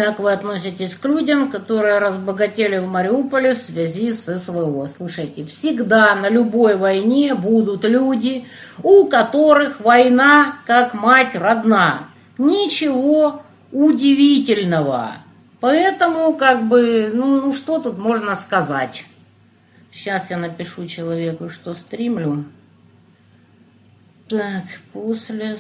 [0.03, 4.89] Как вы относитесь к людям, которые разбогатели в Мариуполе в связи с СВО?
[4.89, 8.47] Слушайте, всегда на любой войне будут люди,
[8.83, 12.09] у которых война как мать родна.
[12.39, 15.17] Ничего удивительного.
[15.61, 19.05] Поэтому, как бы, ну, ну что тут можно сказать?
[19.93, 22.47] Сейчас я напишу человеку, что стримлю.
[24.31, 25.59] Так, после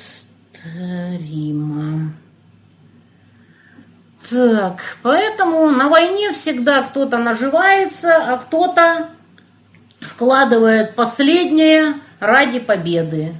[0.54, 2.14] стрима.
[4.28, 9.08] Так, поэтому на войне всегда кто-то наживается, а кто-то
[10.00, 13.34] вкладывает последнее ради победы.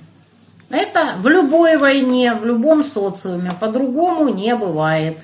[0.71, 5.19] Это в любой войне, в любом социуме, по-другому не бывает.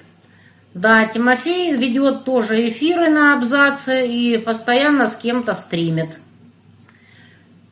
[0.75, 6.19] Да, Тимофей ведет тоже эфиры на абзаце и постоянно с кем-то стримит.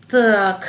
[0.09, 0.69] Так.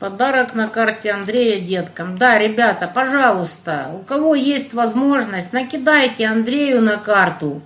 [0.00, 2.16] Подарок на карте Андрея деткам.
[2.16, 7.60] Да, ребята, пожалуйста, у кого есть возможность, накидайте Андрею на карту,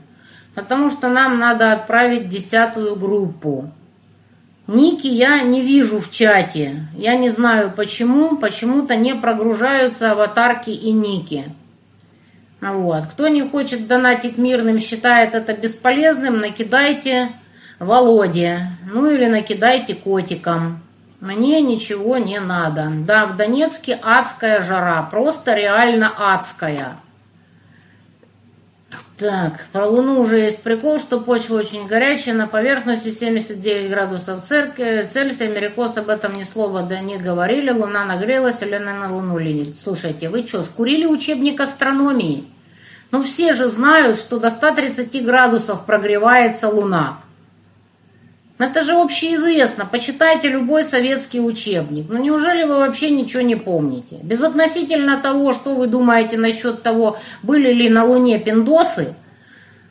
[0.57, 3.71] потому что нам надо отправить десятую группу.
[4.67, 6.89] Ники я не вижу в чате.
[6.97, 8.37] Я не знаю почему.
[8.37, 11.45] Почему-то не прогружаются аватарки и ники.
[12.61, 13.07] Вот.
[13.13, 17.29] Кто не хочет донатить мирным, считает это бесполезным, накидайте
[17.79, 18.59] Володе.
[18.91, 20.83] Ну или накидайте котикам.
[21.21, 22.91] Мне ничего не надо.
[22.91, 25.03] Да, в Донецке адская жара.
[25.11, 26.99] Просто реально адская.
[29.17, 35.47] Так, про Луну уже есть прикол, что почва очень горячая, на поверхности 79 градусов Цельсия,
[35.47, 39.79] Америкос об этом ни слова да не говорили, Луна нагрелась или она на Луну летит.
[39.79, 42.47] Слушайте, вы что, скурили учебник астрономии?
[43.13, 47.21] Ну все же знают, что до 130 градусов прогревается Луна.
[48.59, 49.85] Это же общеизвестно.
[49.85, 52.07] Почитайте любой советский учебник.
[52.09, 54.21] Ну неужели вы вообще ничего не помните?
[54.23, 59.15] Безотносительно того, что вы думаете насчет того, были ли на Луне пиндосы,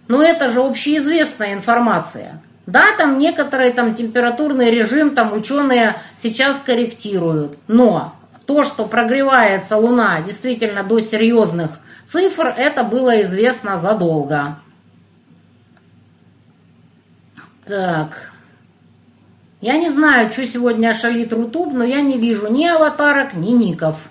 [0.08, 2.42] но это же общеизвестная информация.
[2.66, 10.22] Да, там некоторые там температурный режим там ученые сейчас корректируют, но то, что прогревается Луна
[10.22, 14.60] действительно до серьезных цифр, это было известно задолго.
[17.66, 18.33] Так,
[19.64, 24.10] я не знаю, что сегодня шалит Рутуб, но я не вижу ни аватарок, ни ников.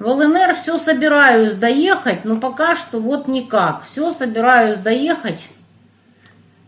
[0.00, 3.84] В ЛНР все собираюсь доехать, но пока что вот никак.
[3.84, 5.48] Все собираюсь доехать,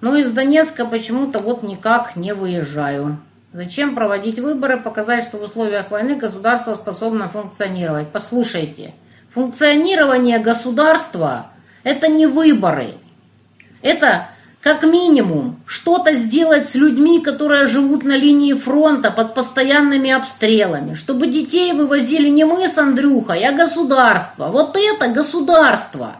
[0.00, 3.18] но из Донецка почему-то вот никак не выезжаю.
[3.52, 8.07] Зачем проводить выборы, показать, что в условиях войны государство способно функционировать?
[8.12, 8.94] Послушайте,
[9.31, 11.48] функционирование государства–
[11.83, 12.94] это не выборы.
[13.83, 14.28] Это
[14.62, 21.27] как минимум, что-то сделать с людьми, которые живут на линии фронта под постоянными обстрелами, чтобы
[21.27, 24.46] детей вывозили не мы с Андрюхой, а государство.
[24.46, 26.16] Вот это государство.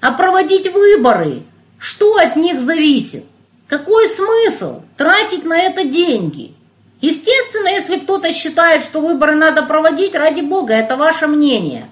[0.00, 1.42] А проводить выборы,
[1.78, 3.24] что от них зависит?
[3.66, 6.54] Какой смысл тратить на это деньги?
[7.00, 11.88] Естественно, если кто-то считает, что выборы надо проводить, ради бога, это ваше мнение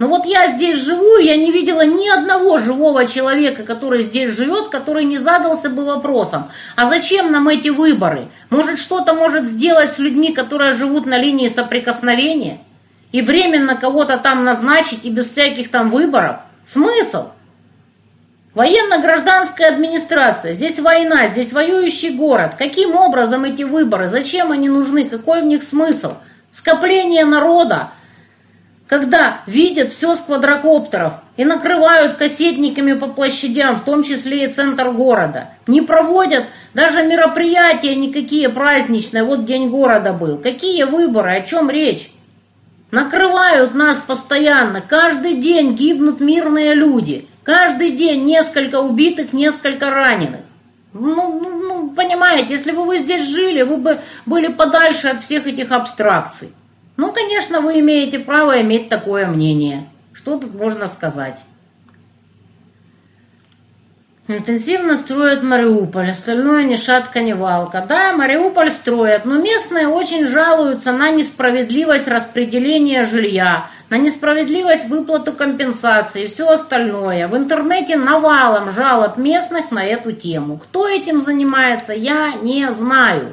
[0.00, 4.02] но ну вот я здесь живу, и я не видела ни одного живого человека, который
[4.04, 8.28] здесь живет, который не задался бы вопросом, а зачем нам эти выборы?
[8.48, 12.60] Может, что-то может сделать с людьми, которые живут на линии соприкосновения?
[13.12, 16.36] И временно кого-то там назначить и без всяких там выборов?
[16.64, 17.32] Смысл?
[18.54, 22.54] Военно-гражданская администрация, здесь война, здесь воюющий город.
[22.56, 24.08] Каким образом эти выборы?
[24.08, 25.04] Зачем они нужны?
[25.04, 26.14] Какой в них смысл?
[26.50, 27.90] Скопление народа,
[28.90, 34.90] когда видят все с квадрокоптеров и накрывают кассетниками по площадям, в том числе и центр
[34.90, 35.50] города.
[35.68, 39.22] Не проводят даже мероприятия никакие праздничные.
[39.22, 40.38] Вот день города был.
[40.38, 41.36] Какие выборы?
[41.36, 42.10] О чем речь?
[42.90, 44.80] Накрывают нас постоянно.
[44.80, 47.28] Каждый день гибнут мирные люди.
[47.44, 50.40] Каждый день несколько убитых, несколько раненых.
[50.94, 55.46] Ну, ну, ну, понимаете, если бы вы здесь жили, вы бы были подальше от всех
[55.46, 56.52] этих абстракций.
[57.00, 59.88] Ну, конечно, вы имеете право иметь такое мнение.
[60.12, 61.38] Что тут можно сказать?
[64.28, 67.86] Интенсивно строят Мариуполь, остальное ни шатка, ни валка.
[67.88, 76.24] Да, Мариуполь строят, но местные очень жалуются на несправедливость распределения жилья, на несправедливость выплаты компенсации
[76.24, 77.28] и все остальное.
[77.28, 80.58] В интернете навалом жалоб местных на эту тему.
[80.58, 83.32] Кто этим занимается, я не знаю.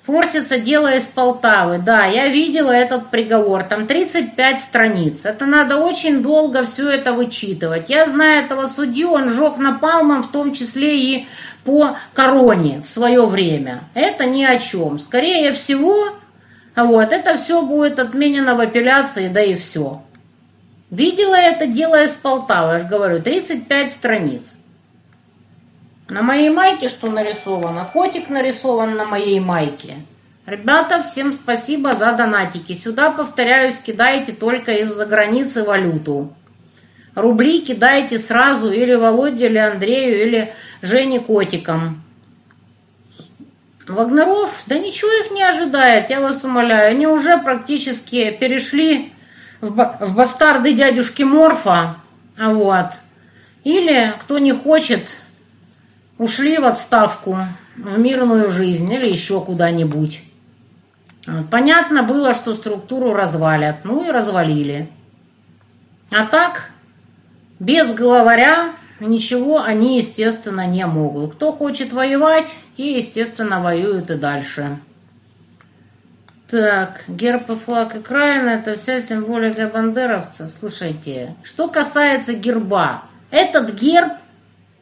[0.00, 1.78] Форсится дело из Полтавы.
[1.78, 3.64] Да, я видела этот приговор.
[3.64, 5.24] Там 35 страниц.
[5.24, 7.90] Это надо очень долго все это вычитывать.
[7.90, 11.28] Я знаю этого судью, он жег напалмом, в том числе и
[11.64, 13.84] по короне в свое время.
[13.92, 14.98] Это ни о чем.
[14.98, 16.14] Скорее всего,
[16.76, 20.02] Вот, это все будет отменено в апелляции, да и все.
[20.90, 24.54] Видела это дело из Полтавы, я же говорю, 35 страниц.
[26.10, 27.88] На моей майке что нарисовано?
[27.92, 29.94] Котик нарисован на моей майке.
[30.44, 32.72] Ребята, всем спасибо за донатики.
[32.74, 36.34] Сюда, повторяюсь, кидайте только из-за границы валюту.
[37.14, 40.52] Рубли кидайте сразу или Володе, или Андрею, или
[40.82, 42.02] Жене Котикам.
[43.86, 46.90] Вагнеров, да ничего их не ожидает, я вас умоляю.
[46.90, 49.12] Они уже практически перешли
[49.60, 51.96] в, в бастарды дядюшки Морфа.
[52.36, 52.94] Вот.
[53.62, 55.20] Или, кто не хочет,
[56.20, 57.38] ушли в отставку,
[57.76, 60.22] в мирную жизнь или еще куда-нибудь.
[61.50, 63.84] Понятно было, что структуру развалят.
[63.84, 64.90] Ну и развалили.
[66.10, 66.72] А так,
[67.58, 71.36] без главаря ничего они, естественно, не могут.
[71.36, 74.78] Кто хочет воевать, те, естественно, воюют и дальше.
[76.50, 80.50] Так, герб и флаг Украины– это вся символика бандеровцев.
[80.58, 84.12] Слушайте, что касается герба, этот герб,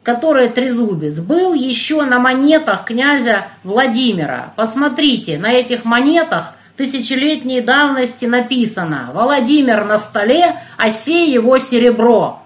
[0.03, 4.53] который трезубец, был еще на монетах князя Владимира.
[4.55, 12.41] Посмотрите, на этих монетах тысячелетней давности написано «Владимир на столе, а сей его серебро».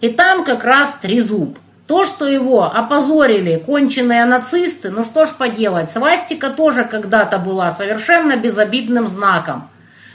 [0.00, 1.58] И там как раз трезуб.
[1.86, 8.36] То, что его опозорили конченые нацисты, ну что ж поделать, свастика тоже когда-то была совершенно
[8.36, 9.70] безобидным знаком.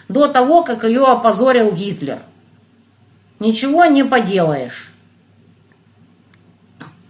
[0.08, 2.20] До того, как ее опозорил Гитлер.
[3.40, 4.93] Ничего не поделаешь.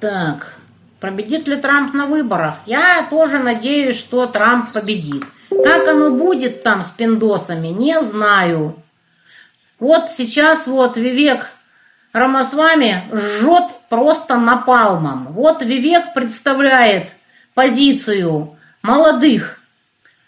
[0.03, 0.55] Так,
[0.99, 2.55] победит ли Трамп на выборах?
[2.65, 5.23] Я тоже надеюсь, что Трамп победит.
[5.49, 8.83] Как оно будет там с пиндосами, не знаю.
[9.79, 11.51] Вот сейчас вот Вивек
[12.11, 15.27] Рамасвами жжет просто напалмом.
[15.31, 17.11] Вот Вивек представляет
[17.53, 19.61] позицию молодых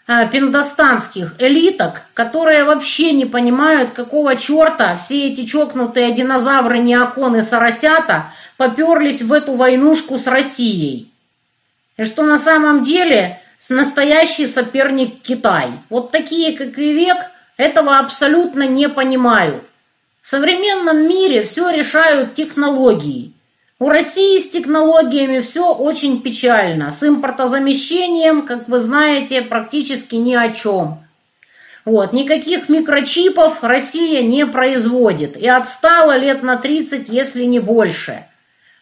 [0.06, 9.22] пиндостанских элиток, которые вообще не понимают, какого черта все эти чокнутые динозавры, неоконы, соросята поперлись
[9.22, 11.12] в эту войнушку с Россией.
[11.96, 15.70] И что на самом деле настоящий соперник Китай.
[15.90, 17.16] Вот такие, как Вивек,
[17.56, 19.64] этого абсолютно не понимают.
[20.20, 23.32] В современном мире все решают технологии.
[23.78, 26.92] У России с технологиями все очень печально.
[26.92, 31.04] С импортозамещением, как вы знаете, практически ни о чем.
[31.84, 35.36] Вот, никаких микрочипов Россия не производит.
[35.36, 38.24] И отстала лет на 30, если не больше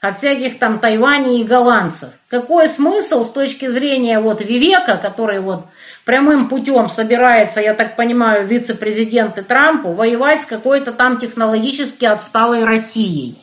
[0.00, 2.10] от всяких там Тайваней и голландцев.
[2.28, 5.64] Какой смысл с точки зрения вот Вивека, который вот
[6.04, 13.34] прямым путем собирается, я так понимаю, вице-президенты Трампу, воевать с какой-то там технологически отсталой Россией,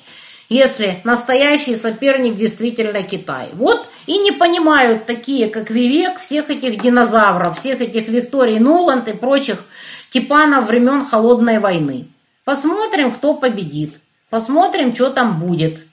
[0.51, 3.49] если настоящий соперник действительно Китай.
[3.53, 9.13] Вот и не понимают такие, как Вивек, всех этих динозавров, всех этих Викторий Нуланд и
[9.13, 9.63] прочих
[10.09, 12.09] типанов времен Холодной войны.
[12.43, 13.93] Посмотрим, кто победит.
[14.29, 15.85] Посмотрим, что там будет.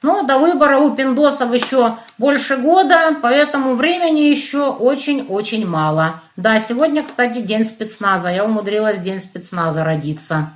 [0.00, 6.22] Но до выбора у пиндосов еще больше года, поэтому времени еще очень-очень мало.
[6.36, 8.28] Да, сегодня, кстати, день спецназа.
[8.28, 10.52] Я умудрилась день спецназа родиться.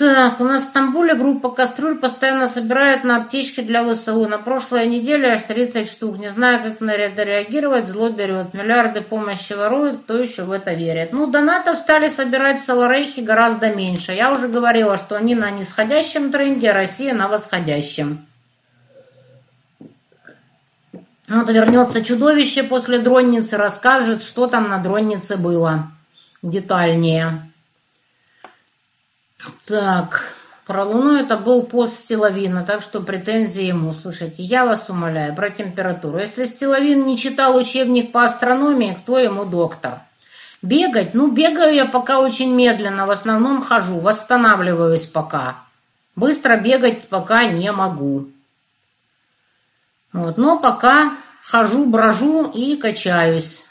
[0.00, 4.26] Так, у нас в Стамбуле группа кастрюль постоянно собирают на аптечки для ВСУ.
[4.26, 6.16] На прошлой неделе аж 30 штук.
[6.16, 7.86] Не знаю, как на это реагировать.
[7.86, 8.54] Зло берет.
[8.54, 10.04] Миллиарды помощи воруют.
[10.04, 11.12] Кто еще в это верит?
[11.12, 14.12] Ну, донатов стали собирать Саларейхи гораздо меньше.
[14.12, 18.26] Я уже говорила, что они на нисходящем тренде, а Россия на восходящем.
[21.28, 25.88] Вот вернется чудовище после дронницы, расскажет, что там на дроннице было
[26.40, 27.50] детальнее.
[29.66, 30.34] Так,
[30.66, 33.92] про Луну это был пост Стиловина, так что претензии ему.
[33.92, 36.18] Слушайте, я вас умоляю, про температуру.
[36.18, 40.00] Если Стиловин не читал учебник по астрономии, кто ему доктор?
[40.62, 41.14] Бегать?
[41.14, 45.64] Ну, бегаю я пока очень медленно, в основном хожу, восстанавливаюсь пока.
[46.16, 48.28] Быстро бегать пока не могу.
[50.12, 51.12] Вот, но пока
[51.42, 53.62] хожу, брожу и качаюсь.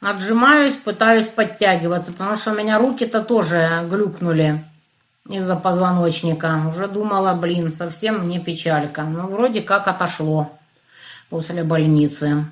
[0.00, 4.64] Отжимаюсь, пытаюсь подтягиваться, потому что у меня руки-то тоже глюкнули
[5.28, 6.64] из-за позвоночника.
[6.68, 9.02] Уже думала, блин, совсем мне печалька.
[9.02, 10.58] Но ну, вроде как отошло
[11.28, 12.46] после больницы.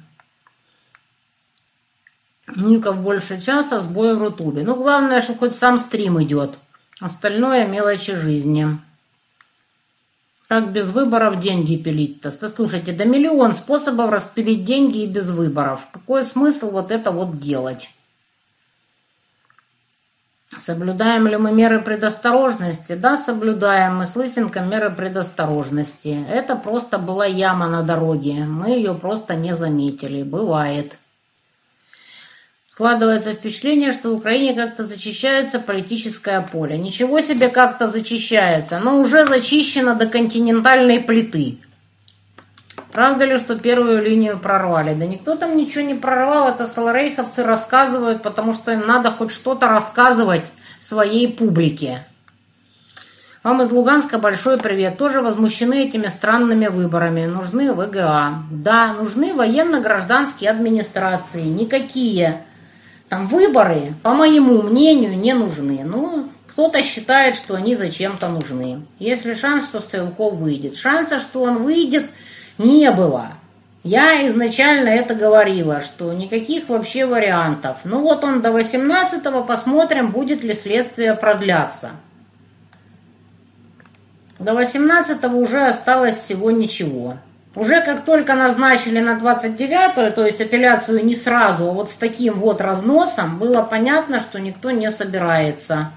[2.55, 4.63] Ников больше часа, сбой в рутубе.
[4.63, 6.59] Ну, главное, что хоть сам стрим идет.
[7.01, 8.79] Остальное мелочи жизни.
[10.49, 12.31] Как без выборов деньги пилить-то?
[12.31, 15.89] Слушайте, да миллион способов распилить деньги и без выборов.
[15.91, 17.91] Какой смысл вот это вот делать?
[20.61, 22.95] Соблюдаем ли мы меры предосторожности?
[22.95, 23.97] Да, соблюдаем.
[23.97, 26.25] Мы с Лысенко меры предосторожности.
[26.31, 28.45] Это просто была яма на дороге.
[28.45, 30.23] Мы ее просто не заметили.
[30.23, 30.99] Бывает.
[32.73, 36.77] Складывается впечатление, что в Украине как-то зачищается политическое поле.
[36.77, 41.59] Ничего себе как-то зачищается, но уже зачищено до континентальной плиты.
[42.97, 44.95] Правда ли, что первую линию прорвали?
[44.95, 49.69] Да никто там ничего не прорвал, это саларейховцы рассказывают, потому что им надо хоть что-то
[49.69, 50.47] рассказывать
[50.81, 52.07] своей публике.
[53.43, 54.97] Вам из Луганска большой привет.
[54.97, 57.27] Тоже возмущены этими странными выборами.
[57.27, 58.45] Нужны ВГА.
[58.51, 61.43] Да, нужны военно-гражданские администрации.
[61.43, 62.47] Никакие
[63.11, 65.83] там выборы, по моему мнению, не нужны.
[65.85, 68.87] Ну, кто-то считает, что они зачем-то нужны.
[68.99, 70.79] Есть ли шанс, что Стрелков выйдет?
[70.79, 72.07] Шанса, что он выйдет,
[72.59, 73.33] не было.
[73.83, 77.81] Я изначально это говорила, что никаких вообще вариантов.
[77.85, 81.91] Ну вот он до 18-го, посмотрим, будет ли следствие продляться.
[84.39, 87.19] До 18-го уже осталось всего ничего.
[87.55, 92.35] Уже как только назначили на 29 то есть апелляцию не сразу, а вот с таким
[92.35, 95.93] вот разносом, было понятно, что никто не собирается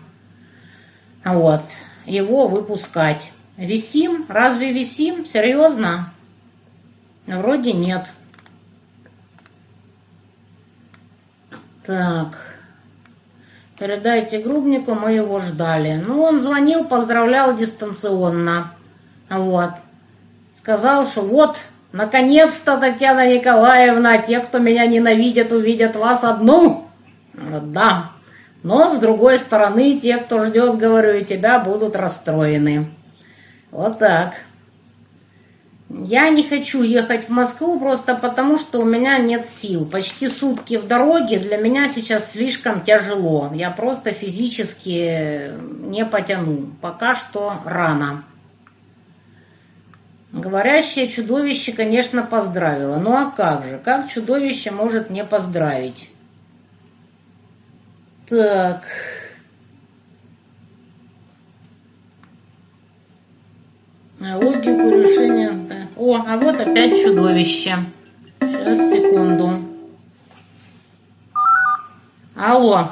[1.26, 1.64] вот,
[2.05, 3.32] его выпускать.
[3.57, 4.26] Висим?
[4.30, 5.26] Разве висим?
[5.26, 6.14] Серьезно?
[7.38, 8.08] Вроде нет.
[11.86, 12.36] Так.
[13.78, 16.04] Передайте Грубнику, мы его ждали.
[16.06, 18.74] Ну, он звонил, поздравлял дистанционно.
[19.30, 19.72] Вот.
[20.58, 21.58] Сказал, что вот,
[21.92, 26.90] наконец-то, Татьяна Николаевна, те, кто меня ненавидят, увидят вас одну.
[27.34, 28.12] Вот, да.
[28.64, 32.90] Но, с другой стороны, те, кто ждет, говорю, и тебя будут расстроены.
[33.72, 34.34] Вот так.
[35.90, 39.88] Я не хочу ехать в Москву просто потому, что у меня нет сил.
[39.88, 43.52] Почти сутки в дороге для меня сейчас слишком тяжело.
[43.56, 46.70] Я просто физически не потяну.
[46.80, 48.24] Пока что рано.
[50.32, 52.98] Говорящее чудовище, конечно, поздравило.
[52.98, 53.82] Ну а как же?
[53.84, 56.12] Как чудовище может не поздравить?
[58.28, 58.84] Так...
[64.20, 65.51] Логику решения.
[65.51, 65.88] Да.
[65.95, 67.78] О, а вот опять чудовище.
[68.41, 69.65] Сейчас, секунду.
[72.36, 72.91] Алло.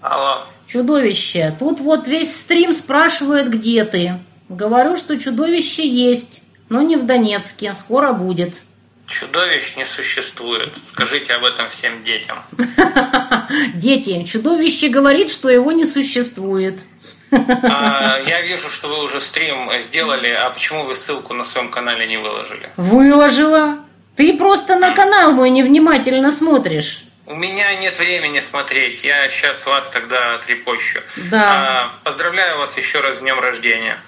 [0.00, 0.46] Алло.
[0.66, 1.54] Чудовище.
[1.58, 4.20] Тут вот весь стрим спрашивает, где ты.
[4.48, 7.74] Говорю, что чудовище есть, но не в Донецке.
[7.74, 8.62] Скоро будет.
[9.06, 10.72] Чудовищ не существует.
[10.88, 12.38] Скажите об этом всем детям.
[13.74, 16.78] Дети, чудовище говорит, что его не существует.
[17.32, 22.06] А, я вижу, что вы уже стрим сделали, а почему вы ссылку на своем канале
[22.06, 22.70] не выложили?
[22.76, 23.78] Выложила.
[24.16, 27.04] Ты просто на канал мой невнимательно смотришь.
[27.26, 31.00] У меня нет времени смотреть, я сейчас вас тогда трепощу.
[31.30, 31.42] Да.
[31.42, 34.00] А, поздравляю вас еще раз с днем рождения.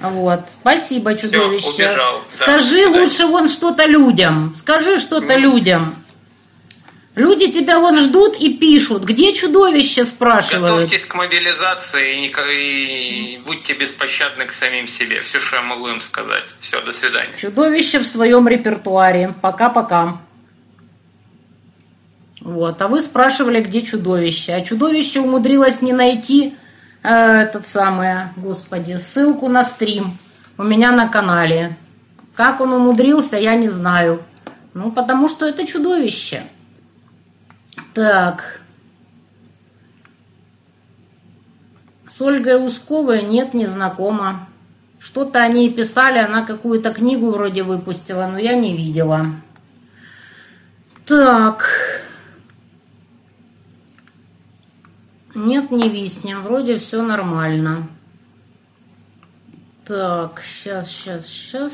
[0.00, 1.70] Вот, спасибо, чудовище.
[1.70, 2.22] Всё, убежал.
[2.28, 4.54] Скажи Да, лучше вон что-то людям.
[4.56, 5.96] Скажи что-то людям.
[7.18, 9.02] Люди тебя вот ждут и пишут.
[9.02, 10.72] Где чудовище, спрашивают.
[10.72, 15.20] Готовьтесь к мобилизации и, будьте беспощадны к самим себе.
[15.22, 16.44] Все, что я могу им сказать.
[16.60, 17.32] Все, до свидания.
[17.36, 19.34] Чудовище в своем репертуаре.
[19.42, 20.20] Пока-пока.
[22.40, 24.52] Вот, а вы спрашивали, где чудовище.
[24.52, 26.54] А чудовище умудрилось не найти
[27.02, 30.16] э, этот самый, господи, ссылку на стрим
[30.56, 31.76] у меня на канале.
[32.36, 34.22] Как он умудрился, я не знаю.
[34.72, 36.44] Ну, потому что это чудовище.
[37.94, 38.60] Так.
[42.06, 44.48] С Ольгой Усковой нет, не знакома.
[44.98, 49.36] Что-то о ней писали, она какую-то книгу вроде выпустила, но я не видела.
[51.06, 51.64] Так.
[55.34, 56.42] Нет, не виснем.
[56.42, 57.88] Вроде все нормально.
[59.86, 61.72] Так, сейчас, сейчас, сейчас.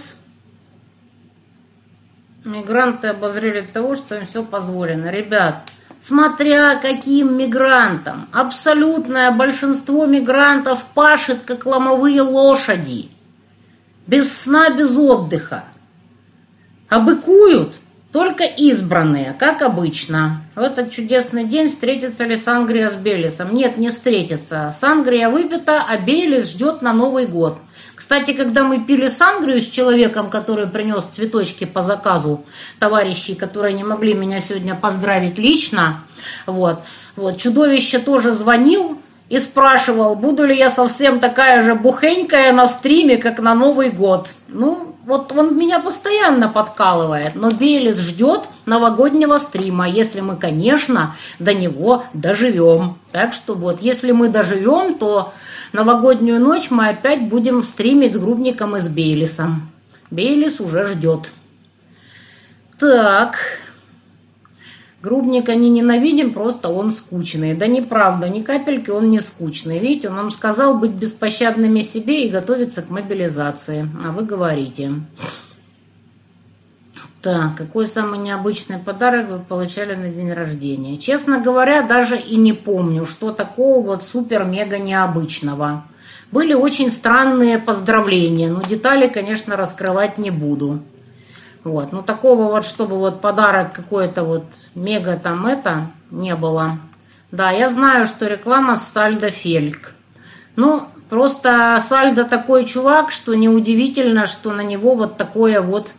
[2.45, 5.11] Мигранты обозрели того, что им все позволено.
[5.11, 5.73] Ребят,
[6.07, 8.29] смотря каким мигрантам.
[8.33, 13.09] Абсолютное большинство мигрантов пашет, как ломовые лошади.
[14.07, 15.65] Без сна, без отдыха.
[16.91, 17.77] А быкуют
[18.15, 20.45] только избранные, как обычно.
[20.55, 23.53] В этот чудесный день встретится ли Сангрия с Белисом?
[23.53, 24.73] Нет, не встретится.
[24.79, 27.59] Сангрия выпита, а Белис ждет на Новый год.
[27.97, 32.45] Кстати, когда мы пили сангрию с человеком, который принес цветочки по заказу
[32.79, 36.05] товарищей, которые не могли меня сегодня поздравить лично,
[36.47, 36.85] вот,
[37.17, 43.17] вот, чудовище тоже звонил и спрашивал, буду ли я совсем такая же бухенькая на стриме,
[43.17, 44.31] как на Новый год.
[44.47, 51.53] Ну, вот он меня постоянно подкалывает, но Белис ждет новогоднего стрима, если мы, конечно, до
[51.53, 52.99] него доживем.
[53.13, 55.35] Так что вот, если мы доживем, то
[55.73, 59.71] новогоднюю ночь мы опять будем стримить с Грубником и с Бейлисом.
[60.11, 61.31] Бейлис уже ждет.
[62.79, 63.37] Так.
[65.05, 67.53] Грубника не ненавидим, просто он скучный.
[67.53, 69.79] Да неправда, ни капельки он не скучный.
[69.79, 73.87] Видите, он нам сказал быть беспощадными себе и готовиться к мобилизации.
[74.03, 74.93] А вы говорите.
[77.21, 80.97] Так, какой самый необычный подарок вы получали на день рождения?
[80.97, 85.85] Честно говоря, даже и не помню, что такого вот супер-мега необычного.
[86.33, 90.81] Были очень странные поздравления, но детали, конечно, раскрывать не буду.
[91.65, 94.45] Вот, ну такого вот, чтобы вот подарок какой-то вот
[94.75, 96.79] мега там это, не было.
[97.33, 99.95] Да, я знаю, что реклама с Сальдо Фельк.
[100.57, 105.91] Ну, просто Сальдо такой чувак, что неудивительно, что на него вот такое вот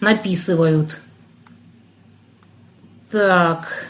[0.00, 0.98] написывают.
[3.10, 3.89] Так.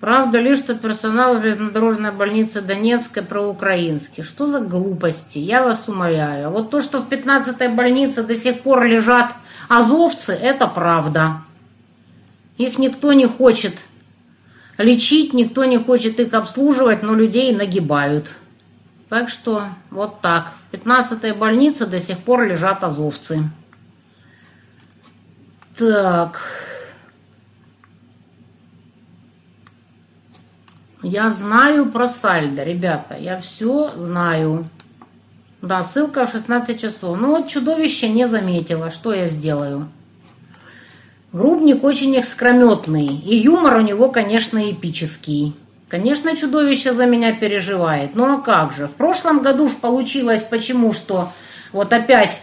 [0.00, 4.22] Правда ли, что персонал железнодорожной больницы Донецкой проукраинский?
[4.22, 5.38] Что за глупости?
[5.38, 6.46] Я вас умоляю.
[6.46, 9.34] А вот то, что в 15-й больнице до сих пор лежат
[9.68, 11.42] азовцы, это правда.
[12.58, 13.74] Их никто не хочет
[14.78, 18.30] лечить, никто не хочет их обслуживать, но людей нагибают.
[19.08, 20.52] Так что вот так.
[20.70, 23.50] В 15-й больнице до сих пор лежат азовцы.
[25.76, 26.67] Так.
[31.02, 33.16] Я знаю про сальдо, ребята.
[33.16, 34.68] Я все знаю.
[35.62, 37.16] Да, ссылка в 16 часов.
[37.18, 38.90] Ну вот чудовище не заметила.
[38.90, 39.88] Что я сделаю?
[41.32, 43.06] Грубник очень экскрометный.
[43.06, 45.54] И юмор у него, конечно, эпический.
[45.88, 48.14] Конечно, чудовище за меня переживает.
[48.14, 48.88] Ну а как же?
[48.88, 51.30] В прошлом году ж получилось почему, что
[51.72, 52.40] вот опять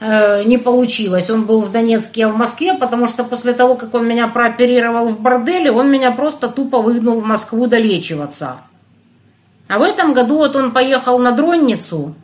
[0.00, 1.28] не получилось.
[1.28, 5.08] Он был в Донецке, а в Москве, потому что после того, как он меня прооперировал
[5.08, 8.58] в борделе, он меня просто тупо выгнал в Москву долечиваться.
[9.68, 12.14] А в этом году вот он поехал на Дронницу,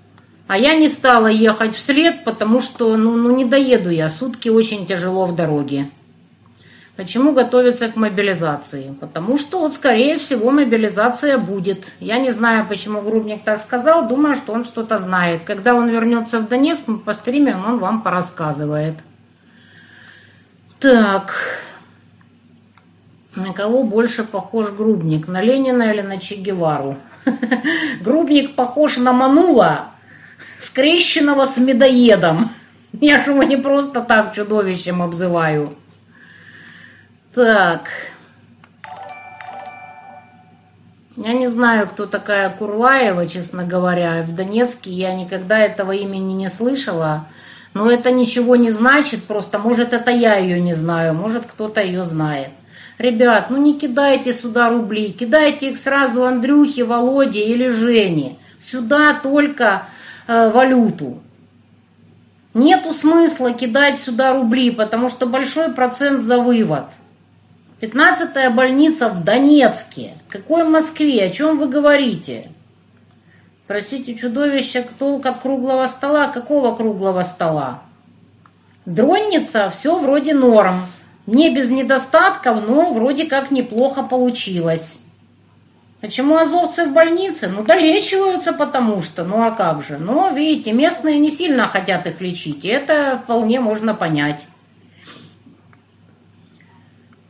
[0.48, 4.86] а я не стала ехать вслед, потому что ну, ну не доеду я, сутки очень
[4.86, 5.90] тяжело в дороге.
[6.96, 8.96] Почему готовиться к мобилизации?
[8.98, 11.92] Потому что вот, скорее всего, мобилизация будет.
[12.00, 15.42] Я не знаю, почему Грубник так сказал, думаю, что он что-то знает.
[15.44, 18.94] Когда он вернется в Донецк, мы постримим, он вам порассказывает.
[20.80, 21.34] Так.
[23.34, 25.28] На кого больше похож Грубник?
[25.28, 26.96] На Ленина или на Че Гевару?
[28.00, 29.90] Грубник похож на Манула,
[30.60, 32.48] скрещенного с медоедом.
[32.92, 35.76] Я же его не просто так чудовищем обзываю.
[37.36, 37.90] Так.
[41.18, 44.22] Я не знаю, кто такая Курлаева, честно говоря.
[44.22, 47.26] В Донецке я никогда этого имени не слышала.
[47.74, 52.04] Но это ничего не значит, просто может это я ее не знаю, может кто-то ее
[52.04, 52.52] знает.
[52.96, 58.38] Ребят, ну не кидайте сюда рубли, кидайте их сразу Андрюхе, Володе или Жене.
[58.58, 59.88] Сюда только
[60.26, 61.20] э, валюту.
[62.54, 66.86] Нету смысла кидать сюда рубли, потому что большой процент за вывод.
[67.78, 70.14] Пятнадцатая больница в Донецке.
[70.30, 71.24] Какой Москве?
[71.24, 72.48] О чем вы говорите?
[73.66, 76.28] Простите, чудовище, толк от круглого стола?
[76.28, 77.82] Какого круглого стола?
[78.86, 80.76] Дронница, все вроде норм.
[81.26, 84.96] Не без недостатков, но вроде как неплохо получилось.
[86.00, 87.48] Почему азовцы в больнице?
[87.48, 89.98] Ну, долечиваются потому что, ну а как же.
[89.98, 94.46] Но, видите, местные не сильно хотят их лечить, и это вполне можно понять.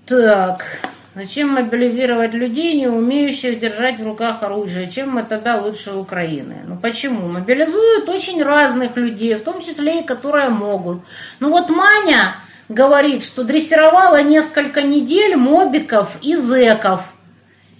[0.06, 0.64] Так,
[1.16, 4.88] зачем мобилизировать людей, не умеющих держать в руках оружие?
[4.88, 6.58] Чем мы тогда лучше Украины?
[6.64, 7.26] Ну почему?
[7.26, 11.02] Мобилизуют очень разных людей, в том числе и которые могут.
[11.40, 12.36] Ну вот Маня
[12.68, 17.12] говорит, что дрессировала несколько недель мобиков и зеков.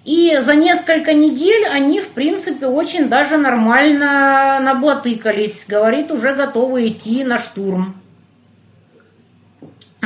[0.04, 5.64] И за несколько недель они, в принципе, очень даже нормально наблатыкались.
[5.68, 7.94] Говорит, уже готовы идти на штурм.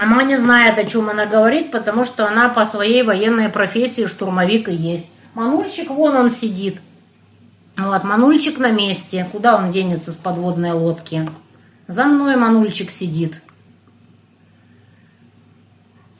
[0.01, 4.71] Она не знает, о чем она говорит, потому что она по своей военной профессии штурмовик
[4.71, 5.07] и есть.
[5.35, 6.81] Манульчик, вон он сидит.
[7.77, 9.29] Вот, Манульчик на месте.
[9.31, 11.29] Куда он денется с подводной лодки?
[11.87, 13.43] За мной Манульчик сидит.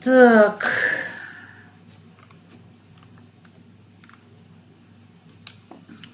[0.03, 0.67] Так.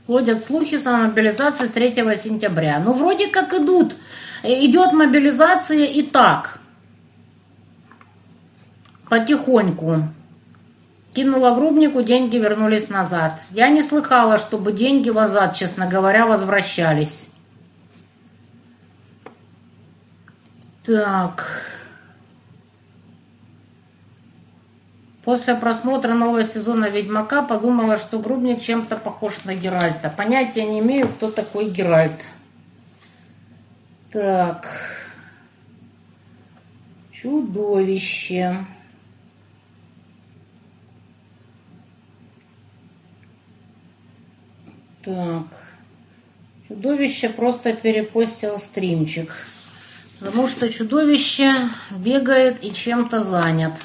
[0.05, 2.79] Ходят слухи о мобилизации с 3 сентября.
[2.79, 3.97] Ну, вроде как идут.
[4.41, 6.56] Идет мобилизация и так.
[9.09, 10.09] Потихоньку.
[11.13, 13.41] Кинула грубнику, деньги вернулись назад.
[13.51, 17.27] Я не слыхала, чтобы деньги назад, честно говоря, возвращались.
[20.83, 21.63] Так.
[25.23, 30.09] После просмотра нового сезона «Ведьмака» подумала, что Грубник чем-то похож на Геральта.
[30.15, 32.23] Понятия не имею, кто такой Геральт.
[34.11, 34.69] Так.
[37.11, 38.55] Чудовище.
[45.07, 45.45] Так.
[46.67, 49.31] Чудовище просто перепостил стримчик.
[50.19, 51.53] Потому что чудовище
[51.91, 53.79] бегает и чем-то занят.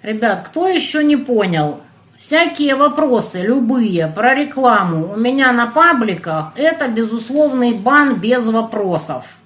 [0.00, 1.82] Ребят, кто еще не понял?
[2.16, 9.36] Всякие вопросы, любые, про рекламу у меня на пабликах, это безусловный бан без вопросов.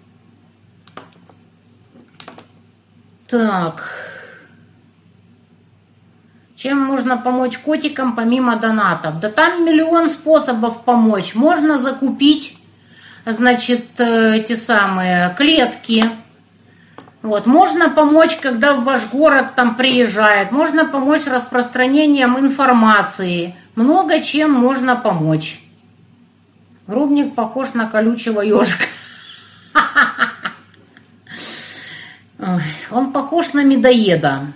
[3.27, 4.12] Так.
[6.63, 9.19] Чем можно помочь котикам помимо донатов?
[9.19, 11.35] Да там миллион способов помочь.
[11.35, 12.57] Можно закупить,
[13.27, 16.05] значит, э, эти самые клетки.
[17.21, 17.47] Вот.
[17.47, 20.53] Можно помочь, когда в ваш город там приезжает.
[20.53, 23.57] Можно помочь распространением информации.
[23.75, 25.61] Много чем можно помочь.
[26.87, 28.85] Грубник похож на колючего ежика.
[32.93, 34.53] Он похож на медоеда.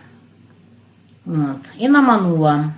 [1.27, 1.59] Вот.
[1.77, 2.73] И наманула.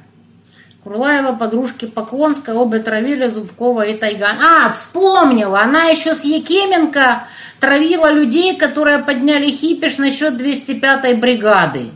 [0.83, 4.39] Курлаева, подружки Поклонская, обе травили Зубкова и Тайган.
[4.41, 5.61] А, вспомнила!
[5.61, 7.25] Она еще с Якименко
[7.61, 11.91] травила людей, которые подняли хипиш насчет 205-й бригады.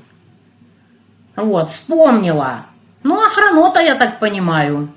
[1.37, 2.67] Вот, вспомнила.
[3.03, 4.91] Ну, охранота, я так понимаю.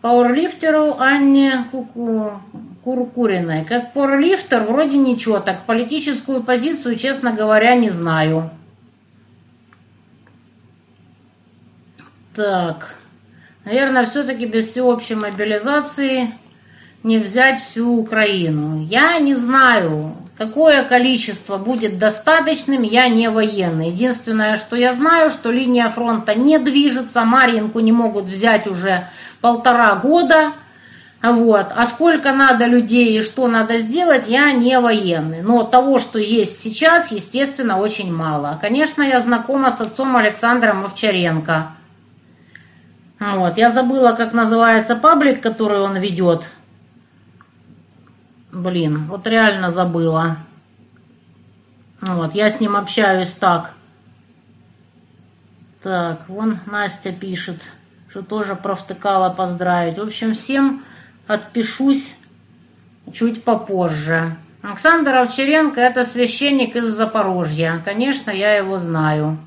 [0.00, 2.40] Пауэрлифтеру Анне Куку...
[2.84, 3.64] Куркуриной.
[3.64, 8.50] Как пауэрлифтер вроде ничего, так политическую позицию, честно говоря, не знаю.
[12.34, 12.96] Так,
[13.64, 16.34] наверное, все-таки без всеобщей мобилизации
[17.04, 18.84] не взять всю Украину.
[18.84, 23.90] Я не знаю, какое количество будет достаточным, я не военный.
[23.90, 29.08] Единственное, что я знаю, что линия фронта не движется, Марьинку не могут взять уже
[29.40, 30.54] полтора года.
[31.22, 31.68] Вот.
[31.74, 35.42] А сколько надо людей и что надо сделать, я не военный.
[35.42, 38.58] Но того, что есть сейчас, естественно, очень мало.
[38.60, 41.76] Конечно, я знакома с отцом Александром Овчаренко.
[43.32, 46.46] Вот, я забыла, как называется паблик, который он ведет.
[48.52, 50.38] Блин, вот реально забыла.
[52.00, 53.72] Вот, я с ним общаюсь так.
[55.82, 57.62] Так, вон Настя пишет,
[58.08, 59.98] что тоже провтыкала поздравить.
[59.98, 60.84] В общем, всем
[61.26, 62.14] отпишусь
[63.12, 64.36] чуть попозже.
[64.62, 67.82] Александр Овчаренко– это священник из Запорожья.
[67.84, 69.38] Конечно, я его знаю.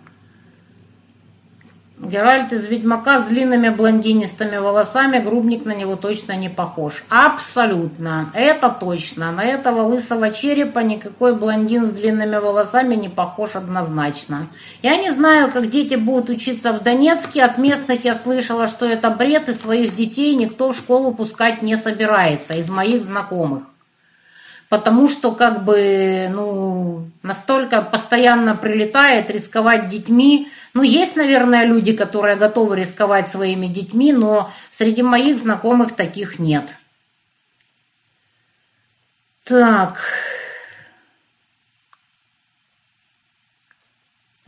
[2.00, 7.04] Геральт из Ведьмака с длинными блондинистыми волосами, грубник на него точно не похож.
[7.10, 8.30] Абсолютно.
[8.36, 9.32] Это точно.
[9.32, 14.48] На этого лысого черепа никакой блондин с длинными волосами не похож однозначно.
[14.84, 17.43] Я не знаю, как дети будут учиться в Донецке.
[17.43, 21.78] От местных я слышала, что это бред, и своих детей никто в школу пускать не
[21.78, 23.64] собирается из моих знакомых
[24.70, 30.51] потому что как бы, ну, настолько постоянно прилетает рисковать детьми.
[30.74, 36.78] Ну, есть, наверное, люди, которые готовы рисковать своими детьми, но среди моих знакомых таких нет.
[39.45, 40.01] Так.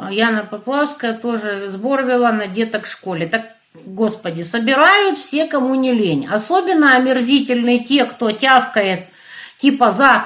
[0.09, 3.25] Яна Поплавская тоже сбор вела на деток в школе.
[3.27, 6.27] Так, господи, собирают все, кому не лень.
[6.29, 9.09] Особенно омерзительные те, кто тявкает–
[9.59, 10.25] типа за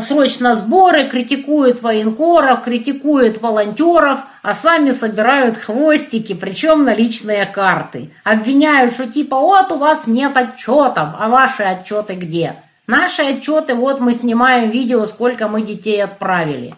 [0.00, 8.10] срочно сборы, критикуют военкоров, критикуют волонтеров, а сами собирают хвостики, причем на личные карты.
[8.24, 12.56] Обвиняют, что типа вот у вас нет отчетов, а ваши отчеты где?
[12.86, 16.74] Наши отчеты, вот мы снимаем видео, сколько мы детей отправили.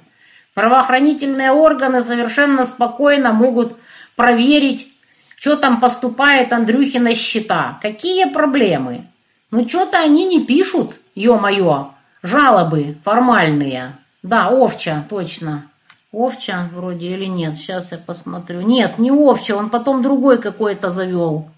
[0.55, 3.77] Правоохранительные органы совершенно спокойно могут
[4.15, 4.89] проверить,
[5.37, 7.79] что там поступает Андрюхи на счета.
[7.83, 9.07] Какие проблемы?
[9.51, 11.96] Ну что-то они не пишут, ё-моё.
[12.27, 13.97] Жалобы формальные.
[14.25, 15.71] Да, Овча, точно.
[16.11, 17.57] Овча вроде или нет?
[17.57, 18.63] Сейчас я посмотрю.
[18.63, 21.49] Нет, не Овча, он потом другой какой-то завел.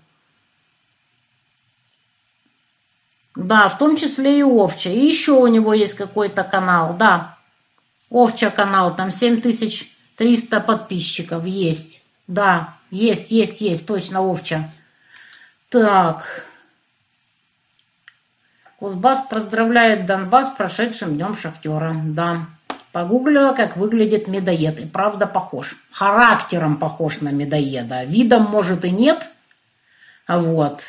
[3.34, 4.90] Да, в том числе и Овча.
[4.90, 7.38] И еще у него есть какой-то канал, да.
[8.10, 12.02] Овча канал, там 7300 подписчиков есть.
[12.26, 14.70] Да, есть, есть, есть, точно Овча.
[15.70, 16.44] Так,
[18.78, 22.00] Кузбасс поздравляет Донбасс с прошедшим днем шахтера.
[22.04, 22.46] Да.
[22.92, 24.78] Погуглила, как выглядит медоед.
[24.78, 25.76] И правда похож.
[25.90, 28.04] Характером похож на медоеда.
[28.04, 29.30] Видом, может, и нет.
[30.28, 30.82] А вот.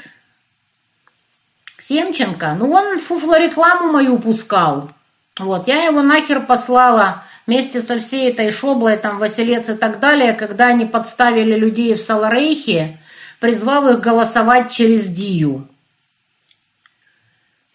[1.80, 4.92] Семченко, ну он фуфлорекламу мою пускал.
[5.40, 10.34] Вот, я его нахер послала вместе со всей этой шоблой, там, Василец и так далее,
[10.34, 13.00] когда они подставили людей в Саларейхе,
[13.40, 15.68] призвав их голосовать через Дию.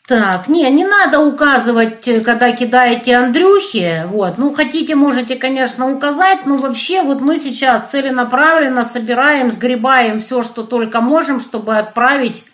[0.06, 6.44] Так, не, не надо указывать, э, когда кидаете Андрюхе, вот, ну, хотите, можете, конечно, указать,
[6.44, 12.44] но вообще вот мы сейчас целенаправленно собираем, сгребаем все, что только можем, чтобы отправить,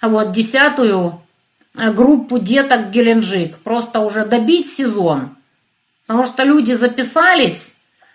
[0.00, 1.20] вот, десятую
[1.76, 5.36] э, группу деток в Геленджик, просто уже добить сезон,
[6.06, 7.73] потому что люди записались,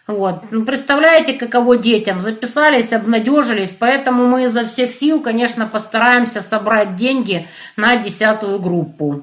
[0.09, 0.45] вот.
[0.49, 2.19] Ну, представляете, каково детям?
[2.19, 9.21] Записались, обнадежились, поэтому мы изо всех сил, конечно, постараемся собрать деньги на десятую группу.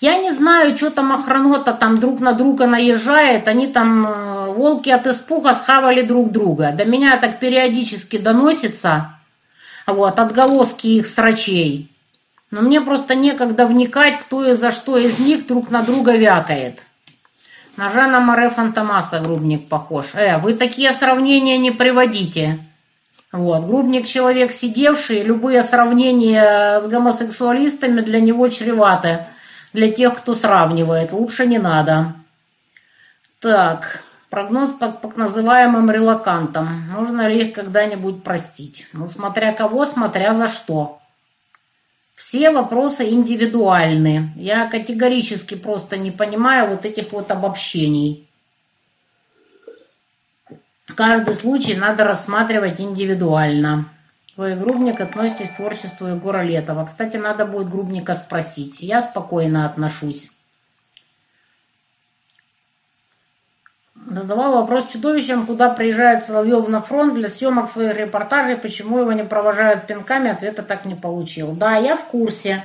[0.00, 4.90] Я не знаю, что там охранота там друг на друга наезжает, они там, э, волки
[4.90, 6.70] от испуга схавали друг друга.
[6.70, 9.16] До меня так периодически доносится,
[9.84, 11.90] вот, отголоски их срачей.
[12.52, 16.84] Но мне просто некогда вникать, кто и за что из них друг на друга вякает.
[17.76, 20.14] На Жана Море Фантомаса Грубник похож.
[20.14, 22.58] Э, вы такие сравнения не приводите.
[23.32, 23.66] Вот.
[23.66, 29.26] Грубник человек сидевший, любые сравнения с гомосексуалистами для него чреваты.
[29.74, 31.12] Для тех, кто сравнивает.
[31.12, 32.14] Лучше не надо.
[33.40, 36.88] Так, прогноз по так называемым релакантам.
[36.90, 38.88] Можно ли их когда-нибудь простить?
[38.94, 41.00] Ну, смотря кого, смотря за что.
[42.16, 44.32] Все вопросы индивидуальны.
[44.36, 48.26] Я категорически просто не понимаю вот этих вот обобщений.
[50.86, 53.90] Каждый случай надо рассматривать индивидуально.
[54.36, 56.86] Вы, Грубник, относитесь к творчеству Егора Летова.
[56.86, 58.80] Кстати, надо будет Грубника спросить.
[58.80, 60.30] Я спокойно отношусь.
[64.08, 69.24] Задавал вопрос чудовищам, куда приезжает Соловьев на фронт для съемок своих репортажей, почему его не
[69.24, 71.52] провожают пинками, ответа так не получил.
[71.52, 72.62] Да, я в курсе.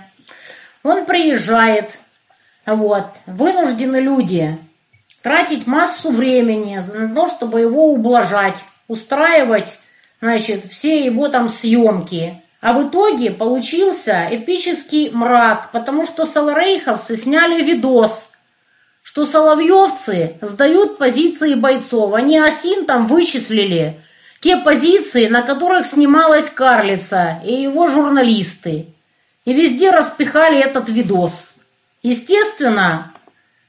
[0.84, 1.98] Он приезжает,
[2.68, 4.56] вот, вынуждены люди
[5.24, 9.80] тратить массу времени на то, чтобы его ублажать, устраивать,
[10.22, 12.44] значит, все его там съемки.
[12.62, 18.28] А в итоге получился эпический мрак, потому что саларейховцы сняли видос–
[19.12, 22.14] что соловьевцы сдают позиции бойцов.
[22.14, 23.99] Они осин там вычислили
[24.39, 28.88] те позиции, на которых снималась Карлица и его журналисты.
[29.43, 31.51] И везде распихали этот видос.
[32.01, 33.12] Естественно,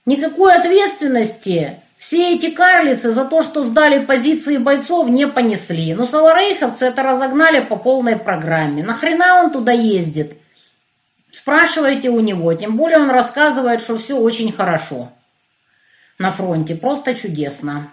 [0.07, 5.93] никакой ответственности все эти карлицы за то, что сдали позиции бойцов, не понесли.
[5.95, 8.85] Но саларейховцы это разогнали по полной программе.
[8.85, 10.35] Нахрена он туда ездит?
[11.33, 12.55] Спрашивайте у него.
[12.55, 15.11] Тем более он рассказывает, что все очень хорошо
[16.23, 16.77] на фронте.
[16.77, 17.91] Просто чудесно.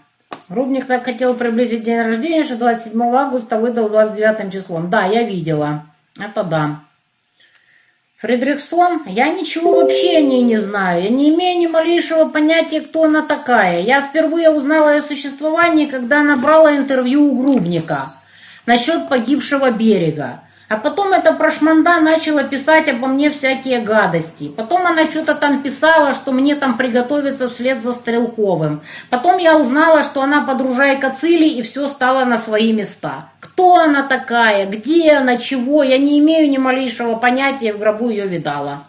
[0.50, 4.90] Рубник так хотел приблизить день рождения, что 27 августа выдал 29 числом.
[4.90, 5.88] Да, я видела.
[6.20, 6.82] Это да.
[8.18, 11.04] Фридрихсон, я ничего вообще о ней не знаю.
[11.04, 13.82] Я не имею ни малейшего понятия, кто она такая.
[13.82, 18.14] Я впервые узнала о существовании, когда она брала интервью у Грубника
[18.66, 20.44] насчет погибшего берега.
[20.70, 24.50] А потом эта прошманда начала писать обо мне всякие гадости.
[24.50, 28.82] Потом она что-то там писала, что мне там приготовиться вслед за Стрелковым.
[29.10, 33.32] Потом я узнала, что она подружайка Цили, и все стало на свои места.
[33.40, 38.28] Кто она такая, где она, чего, я не имею ни малейшего понятия, в гробу ее
[38.28, 38.84] видала.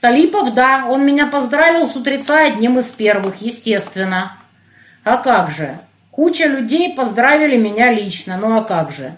[0.00, 4.38] Талипов, да, он меня поздравил с утреца одним из первых, естественно.
[5.02, 5.76] А как же?
[6.12, 9.16] Куча людей поздравили меня лично, ну а как же?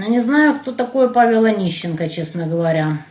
[0.00, 3.04] Я не знаю, кто такой Павел Онищенко, честно говоря.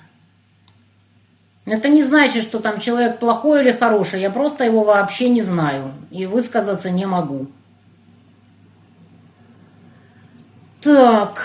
[1.68, 4.22] Это не значит, что там человек плохой или хороший.
[4.22, 5.94] Я просто его вообще не знаю.
[6.10, 7.46] И высказаться не могу.
[10.82, 11.44] Так.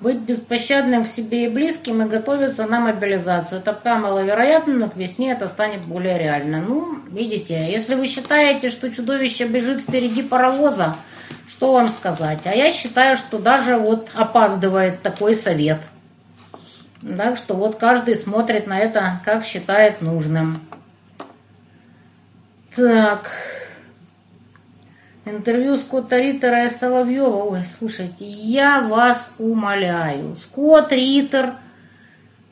[0.00, 3.60] Быть беспощадным к себе и близким и готовиться на мобилизацию.
[3.60, 6.60] Это пока маловероятно, но к весне это станет более реально.
[6.60, 10.96] Ну, видите, если вы считаете, что чудовище бежит впереди паровоза,
[11.60, 12.46] что вам сказать?
[12.46, 15.82] А я считаю, что даже вот опаздывает такой совет.
[17.18, 20.66] Так что вот каждый смотрит на это, как считает нужным.
[22.74, 23.30] Так.
[25.26, 27.50] Интервью Скотта Риттера и Соловьева.
[27.50, 30.36] Ой, слушайте, я вас умоляю.
[30.36, 31.56] Скотт Риттер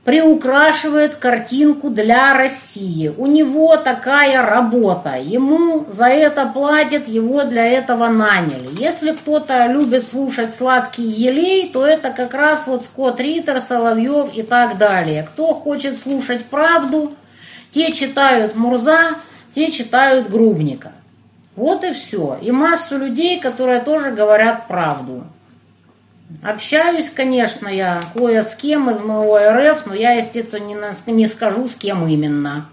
[0.08, 3.12] приукрашивает картинку для России.
[3.14, 5.16] У него такая работа.
[5.18, 8.70] Ему за это платят, его для этого наняли.
[8.80, 14.42] Если кто-то любит слушать сладкий елей, то это как раз вот Скотт Риттер, Соловьев и
[14.42, 15.28] так далее.
[15.30, 17.12] Кто хочет слушать правду,
[17.74, 19.10] те читают Мурза,
[19.54, 20.92] те читают Грубника.
[21.54, 22.38] Вот и все.
[22.40, 25.26] И массу людей, которые тоже говорят правду.
[26.42, 31.68] Общаюсь, конечно, я кое с кем из моего РФ, но я, естественно, не, не скажу,
[31.68, 32.68] с кем именно.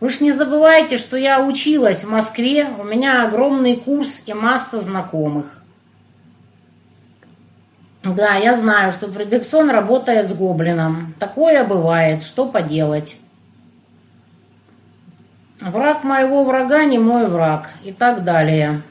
[0.00, 4.80] Вы ж не забывайте, что я училась в Москве, у меня огромный курс и масса
[4.80, 5.62] знакомых.
[8.02, 11.14] Да, я знаю, что Фредриксон работает с гоблином.
[11.20, 12.24] Такое бывает.
[12.24, 13.16] Что поделать?
[15.60, 17.70] Враг моего врага не мой враг.
[17.84, 18.82] И так далее.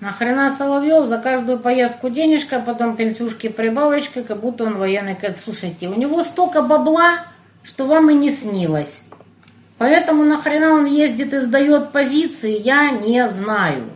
[0.00, 5.38] Нахрена Соловьев за каждую поездку денежка, а потом пенсюшки прибавочка, как будто он военный кэт.
[5.38, 7.26] Слушайте, у него столько бабла,
[7.62, 9.02] что вам и не снилось.
[9.76, 13.90] Поэтому нахрена он ездит и сдает позиции, я не знаю.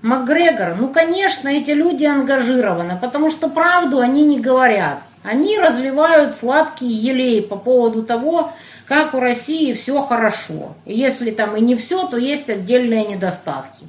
[0.00, 5.00] Макгрегор, ну, конечно, эти люди ангажированы, потому что правду они не говорят.
[5.22, 8.52] Они разливают сладкий елей по поводу того,
[8.86, 10.74] как у России все хорошо.
[10.84, 13.86] Если там и не все, то есть отдельные недостатки.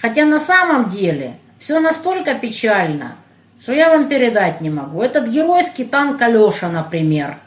[0.00, 3.16] Хотя на самом деле все настолько печально,
[3.60, 5.02] что я вам передать не могу.
[5.02, 7.38] Этот геройский танк Алеша, например.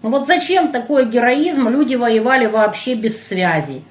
[0.00, 1.68] Вот зачем такой героизм?
[1.68, 3.82] Люди воевали вообще без связи.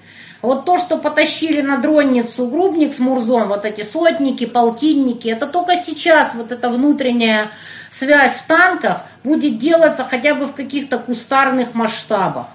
[0.42, 5.76] Вот то, что потащили на дронницу Грубник с Мурзом, вот эти сотники, полтинники, это только
[5.76, 7.50] сейчас вот эта внутренняя
[7.90, 12.48] связь в танках будет делаться хотя бы в каких-то кустарных масштабах.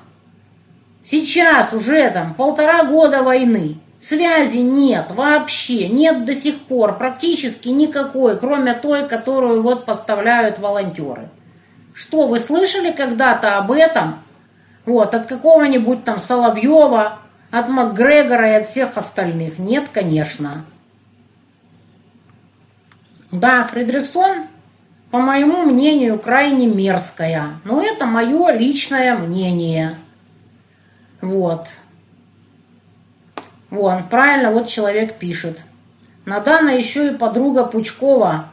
[1.05, 3.79] Сейчас уже там полтора года войны.
[4.03, 11.29] Связи нет вообще, нет до сих пор практически никакой, кроме той, которую вот поставляют волонтеры.
[11.95, 14.17] Что, вы слышали когда-то об этом?
[14.87, 17.21] Вот, от какого-нибудь там Соловьева,
[17.53, 19.61] от Макгрегора и от всех остальных?
[19.61, 20.65] Нет, конечно.
[23.31, 24.49] Да, Фредриксон,
[25.13, 27.61] по моему мнению, крайне мерзкая.
[27.63, 29.97] Но это мое личное мнение.
[31.21, 31.69] Вот.
[33.73, 35.63] Вон, правильно, вот человек пишет.
[36.27, 38.51] Надана еще и подруга Пучкова.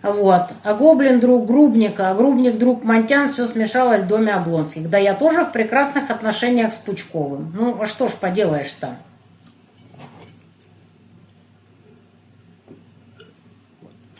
[0.00, 0.42] Вот.
[0.62, 4.88] А гоблин друг Грубника, а Грубник друг Монтян, все смешалось в доме Облонских.
[4.88, 7.52] Да я тоже в прекрасных отношениях с Пучковым.
[7.52, 8.96] Ну, а что ж поделаешь-то?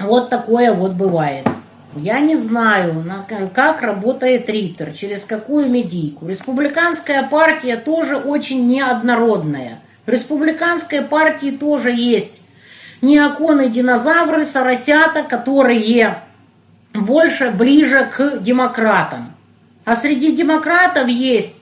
[0.00, 1.46] Вот такое вот бывает.
[1.94, 3.04] Я не знаю,
[3.54, 6.26] как работает Риттер, через какую медийку.
[6.26, 9.78] Республиканская партия тоже очень неоднородная.
[10.06, 12.42] Республиканской партии тоже есть
[13.00, 16.22] неоконы динозавры, соросята, которые
[16.92, 19.34] больше ближе к демократам.
[19.84, 21.54] А среди демократов есть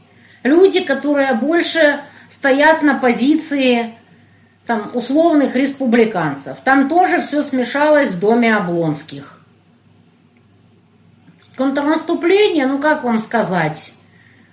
[0.43, 3.95] люди, которые больше стоят на позиции
[4.67, 6.59] там, условных республиканцев.
[6.65, 9.41] Там тоже все смешалось в доме Облонских.
[11.57, 13.93] Контрнаступление, ну как вам сказать,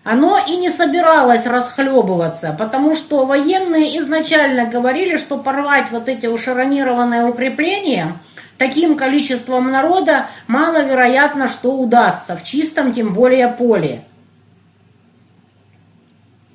[0.04, 7.26] оно и не собиралось расхлебываться, потому что военные изначально говорили, что порвать вот эти ушаронированные
[7.26, 8.18] укрепления
[8.58, 14.04] таким количеством народа маловероятно, что удастся, в чистом тем более поле.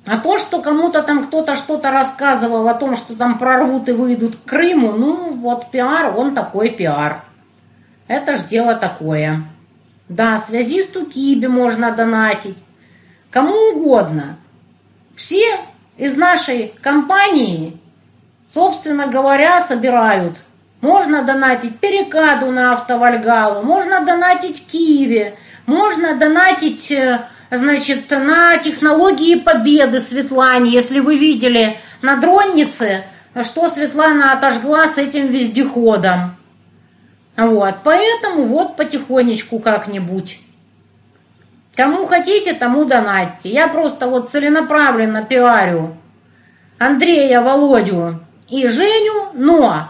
[0.07, 4.35] А то, что кому-то там кто-то что-то рассказывал о том, что там прорвут и выйдут
[4.35, 7.23] к Крыму, ну вот пиар, он такой пиар.
[8.07, 9.43] Это ж дело такое.
[10.07, 12.57] Да, связисту Кибе можно донатить,
[13.35, 14.37] кому угодно.
[15.13, 15.57] Все
[15.97, 17.77] из нашей компании,
[18.47, 20.37] собственно говоря, собирают.
[20.79, 29.99] Можно донатить Перекаду на автовальгалу, можно донатить Киеве, можно донатить, э, значит, на технологии победы
[29.99, 33.03] Светлане, если вы видели на дроннице,
[33.43, 36.37] что Светлана отожгла с этим вездеходом.
[37.35, 40.39] Вот, поэтому вот потихонечку как-нибудь.
[41.75, 43.49] Кому хотите, тому донатьте.
[43.49, 45.97] Я просто вот целенаправленно пиарю
[46.79, 49.89] Андрея, Володю и Женю, но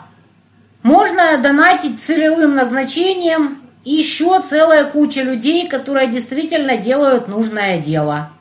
[0.81, 8.31] можно донатить целевым назначением еще целая куча людей, которые действительно делают нужное дело.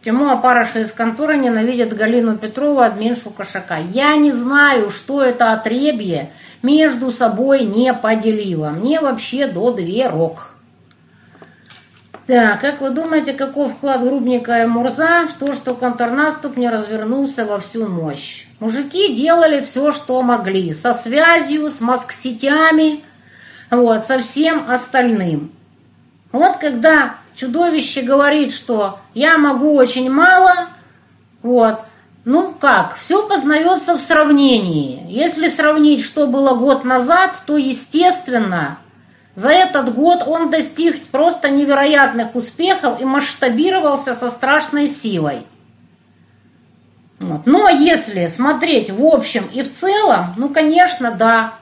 [0.00, 3.78] Почему опарыши из конторы ненавидят Галину Петрову, админшу Кошака?
[3.78, 8.70] Я не знаю, что это отребье между собой не поделило.
[8.70, 10.55] Мне вообще до дверок.
[12.28, 17.44] Да, как вы думаете, каков вклад Грубника и Мурза в то, что контрнаступ не развернулся
[17.44, 18.46] во всю мощь?
[18.58, 23.04] Мужики делали все, что могли, со связью, с маск-сетями,
[23.70, 25.52] вот, со всем остальным.
[26.32, 30.66] Вот когда чудовище говорит, что я могу очень мало,
[31.42, 31.78] вот,
[32.24, 35.06] ну как, все познается в сравнении.
[35.08, 38.78] Если сравнить, что было год назад, то, естественно,
[39.36, 45.46] за этот год он достиг просто невероятных успехов и масштабировался со страшной силой.
[47.20, 47.42] Вот.
[47.44, 51.58] Но если смотреть в общем и в целом, ну, конечно, да,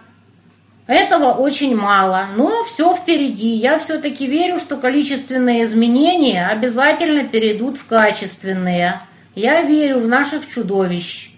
[0.86, 3.54] этого очень мало, но все впереди.
[3.56, 9.00] Я все-таки верю, что количественные изменения обязательно перейдут в качественные.
[9.34, 11.33] Я верю в наших чудовищ.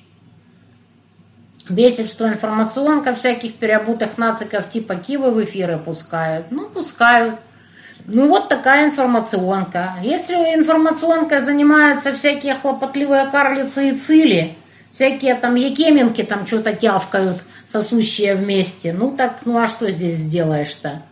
[1.68, 6.46] Бесит, что информационка всяких переобутых нациков типа Кивы в эфиры пускают.
[6.50, 7.40] Ну, пускают.
[8.04, 9.94] Ну, вот такая информационка.
[10.02, 14.54] Если информационка занимается всякие хлопотливые карлицы и цили,
[14.92, 21.02] всякие там якеменки там что-то тявкают, сосущие вместе, ну так, ну а что здесь сделаешь-то?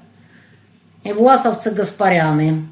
[1.02, 2.68] И власовцы Гаспаряны.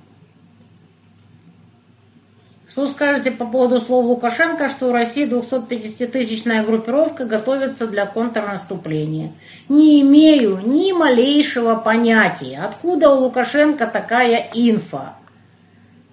[2.72, 9.34] Что скажете по поводу слов Лукашенко, что у России 250-тысячная группировка готовится для контрнаступления?
[9.68, 15.16] Не имею ни малейшего понятия, откуда у Лукашенко такая инфа.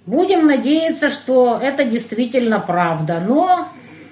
[0.05, 3.70] Будем надеяться, что это действительно правда, но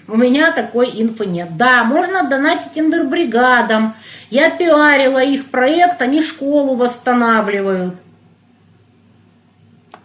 [0.08, 1.58] у меня такой инфы нет.
[1.58, 3.98] Да, можно донатить индербригадам.
[4.30, 7.96] Я пиарила их проект, они школу восстанавливают.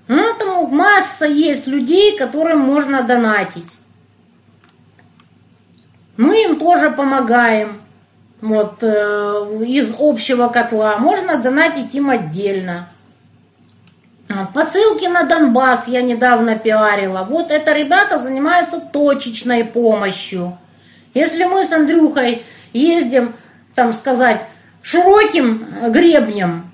[0.06, 3.78] Поэтому масса есть людей, которым можно донатить.
[6.16, 7.80] Мы им тоже помогаем.
[8.40, 8.86] Вот, э,
[9.66, 10.98] из общего котла.
[10.98, 12.88] Можно донатить им отдельно.
[14.54, 17.26] Посылки на Донбасс я недавно пиарила.
[17.28, 20.58] Вот это ребята занимаются точечной помощью.
[21.14, 23.34] Если мы с Андрюхой ездим,
[23.74, 24.46] там сказать,
[24.80, 26.72] широким гребнем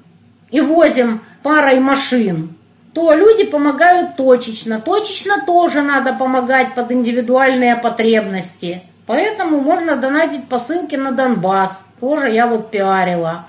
[0.50, 2.57] и возим парой машин,
[2.94, 4.80] то люди помогают точечно.
[4.80, 8.82] Точечно тоже надо помогать под индивидуальные потребности.
[9.06, 11.80] Поэтому можно донатить посылки на Донбасс.
[12.00, 13.46] Тоже я вот пиарила.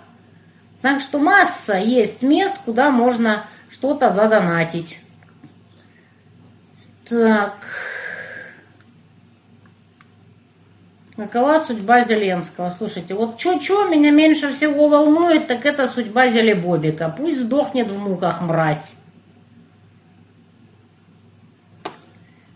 [0.81, 4.99] Так что масса есть мест, куда можно что-то задонатить.
[7.07, 7.55] Так.
[11.17, 12.69] Какова судьба Зеленского?
[12.69, 17.13] Слушайте, вот что-что меня меньше всего волнует, так это судьба Зелебобика.
[17.15, 18.93] Пусть сдохнет в муках мразь.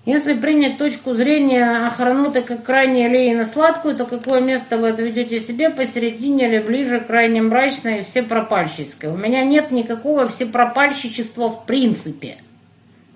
[0.06, 6.50] Если принять точку зрения охраноты как крайне аллейно-сладкую, то какое место вы отведете себе посередине
[6.50, 9.14] или ближе, крайне мрачное и всепропальщическое?
[9.14, 12.36] У меня нет никакого всепропальщичества в принципе.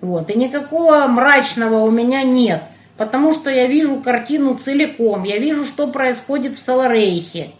[0.00, 0.30] Вот.
[0.30, 2.62] И никакого мрачного у меня нет.
[2.96, 5.24] Потому что я вижу картину целиком.
[5.24, 7.50] Я вижу, что происходит в Саларейхе.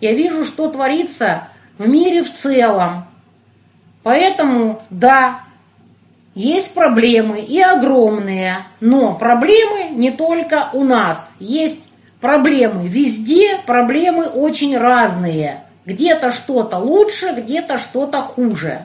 [0.00, 3.06] Я вижу, что творится в мире в целом.
[4.02, 5.43] Поэтому, да,
[6.34, 11.30] есть проблемы и огромные, но проблемы не только у нас.
[11.38, 11.80] Есть
[12.20, 15.60] проблемы везде, проблемы очень разные.
[15.86, 18.82] Где-то что-то лучше, где-то что-то хуже.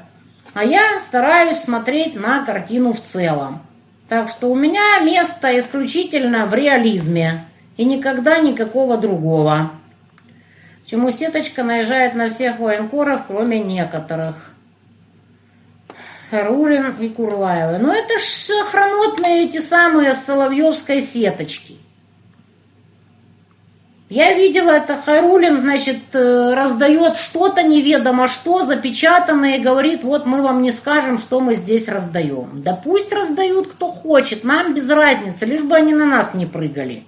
[0.53, 3.61] А я стараюсь смотреть на картину в целом.
[4.09, 7.45] Так что у меня место исключительно в реализме
[7.77, 9.71] и никогда никакого другого.
[10.85, 14.53] Чему сеточка наезжает на всех военкоров, кроме некоторых.
[16.29, 17.77] Харулин и Курлаева.
[17.77, 21.77] Но это ж охранотные эти самые Соловьевской сеточки.
[24.09, 30.41] Я видела, это Харулин, значит, э, раздает что-то неведомо что, запечатанное, и говорит, вот мы
[30.41, 32.63] вам не скажем, что мы здесь раздаем.
[32.63, 37.03] Да пусть раздают кто хочет, нам без разницы, лишь бы они на нас не прыгали.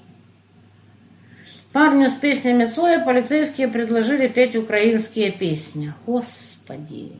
[1.73, 5.95] Парню с песнями Цоя полицейские предложили петь украинские песни.
[6.05, 7.13] Господи.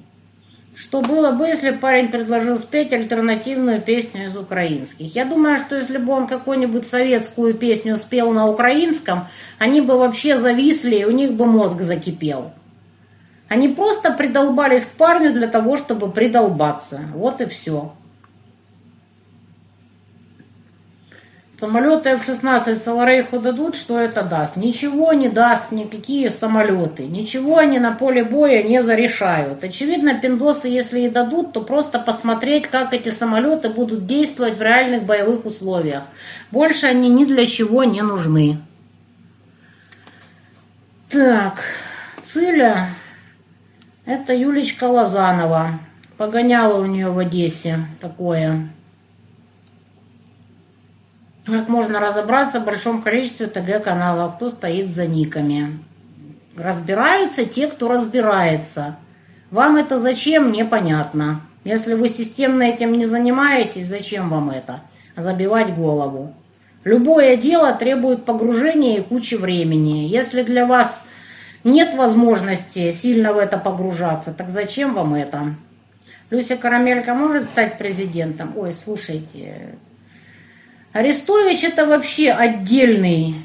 [0.74, 5.14] Что было бы, если парень предложил спеть альтернативную песню из украинских?
[5.14, 9.28] Я думаю, что если бы он какую-нибудь советскую песню спел на украинском,
[9.60, 12.52] они бы вообще зависли, и у них бы мозг закипел.
[13.50, 17.02] Они просто придолбались к парню для того, чтобы придолбаться.
[17.14, 17.94] Вот и все.
[21.62, 24.56] Самолеты F-16 Саларейху дадут, что это даст?
[24.56, 27.06] Ничего не даст никакие самолеты.
[27.06, 29.64] Ничего они на поле боя не зарешают.
[29.64, 35.04] Очевидно, пиндосы, если и дадут, то просто посмотреть, как эти самолеты будут действовать в реальных
[35.04, 36.02] боевых условиях.
[36.50, 38.58] Больше они ни для чего не нужны.
[41.10, 41.62] Так,
[42.24, 42.88] Циля,
[44.06, 45.80] это Юлечка Лозанова.
[46.18, 48.68] Погоняла у нее в Одессе такое.
[51.46, 55.80] Как можно разобраться в большом количестве ТГ-каналов, кто стоит за никами.
[56.56, 58.98] Разбираются те, кто разбирается.
[59.50, 61.42] Вам это зачем, непонятно.
[61.64, 64.82] Если вы системно этим не занимаетесь, зачем вам это?
[65.16, 66.34] Забивать голову.
[66.84, 70.08] Любое дело требует погружения и кучи времени.
[70.08, 71.04] Если для вас
[71.64, 75.56] нет возможности сильно в это погружаться, так зачем вам это?
[76.30, 78.54] Люся Карамелька может стать президентом?
[78.56, 79.76] Ой, слушайте,
[80.94, 83.36] Арестович это вообще отдельный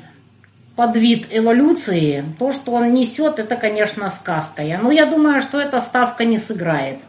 [0.74, 2.24] подвид эволюции.
[2.38, 4.62] То, что он несет, это, конечно, сказка.
[4.82, 7.00] Но я думаю, что эта ставка не сыграет.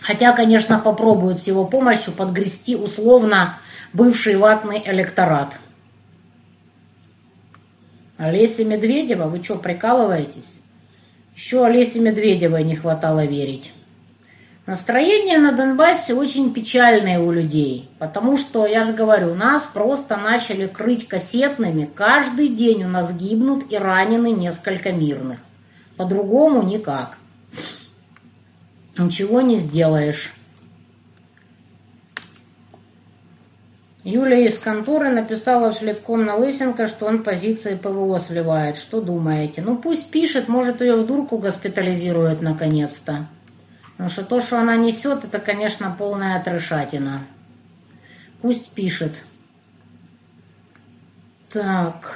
[0.00, 3.58] Хотя, конечно, попробуют с его помощью подгрести условно
[3.92, 5.58] бывший ватный электорат.
[8.16, 9.24] Олеся Медведева?
[9.24, 10.60] Вы что, прикалываетесь?
[11.34, 13.72] Еще Олесе Медведевой не хватало верить.
[14.66, 20.66] Настроение на Донбассе очень печальное у людей, потому что, я же говорю, нас просто начали
[20.66, 21.90] крыть кассетными.
[21.94, 25.40] Каждый день у нас гибнут и ранены несколько мирных.
[25.98, 27.18] По-другому никак.
[28.96, 30.32] Ничего не сделаешь.
[34.02, 38.78] Юлия из конторы написала вследком на Лысенко, что он позиции ПВО сливает.
[38.78, 39.60] Что думаете?
[39.60, 43.26] Ну пусть пишет, может ее в дурку госпитализируют наконец-то.
[43.94, 47.22] Потому что то, что она несет, это, конечно, полная трешатина.
[48.42, 49.24] Пусть пишет.
[51.52, 52.12] Так.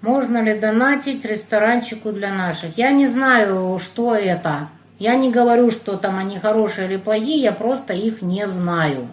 [0.00, 2.76] Можно ли донатить ресторанчику для наших?
[2.76, 4.68] Я не знаю, что это.
[4.98, 9.08] Я не говорю, что там они хорошие или плохие, я просто их не знаю.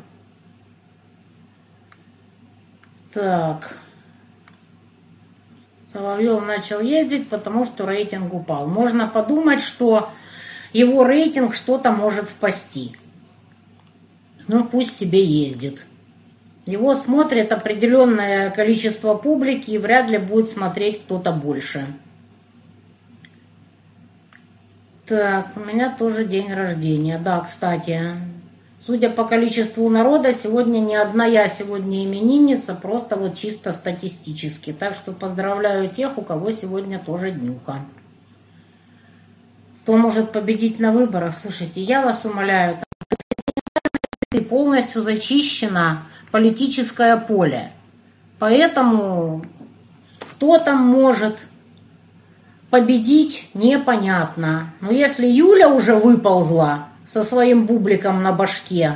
[3.13, 3.77] Так.
[5.93, 8.67] Соловьев начал ездить, потому что рейтинг упал.
[8.67, 10.11] Можно подумать, что
[10.77, 12.97] его рейтинг что-то может спасти.
[14.47, 15.85] Ну, пусть себе ездит.
[16.65, 21.85] Его смотрит определенное количество публики, и вряд ли будет смотреть кто-то больше.
[25.05, 27.19] Так, у меня тоже день рождения.
[27.19, 28.01] Да, кстати,
[28.85, 34.73] судя по количеству народа, сегодня не одна я сегодня именинница, просто вот чисто статистически.
[34.73, 37.85] Так что поздравляю тех, у кого сегодня тоже днюха
[39.85, 41.35] кто может победить на выборах.
[41.39, 42.79] Слушайте, я вас умоляю,
[44.49, 45.99] полностью зачищено
[46.31, 47.71] политическое поле.
[48.39, 49.45] Поэтому
[50.19, 51.37] кто там может
[52.71, 54.73] победить, непонятно.
[54.81, 58.93] Но если Юля уже выползла со своим бубликом на башке,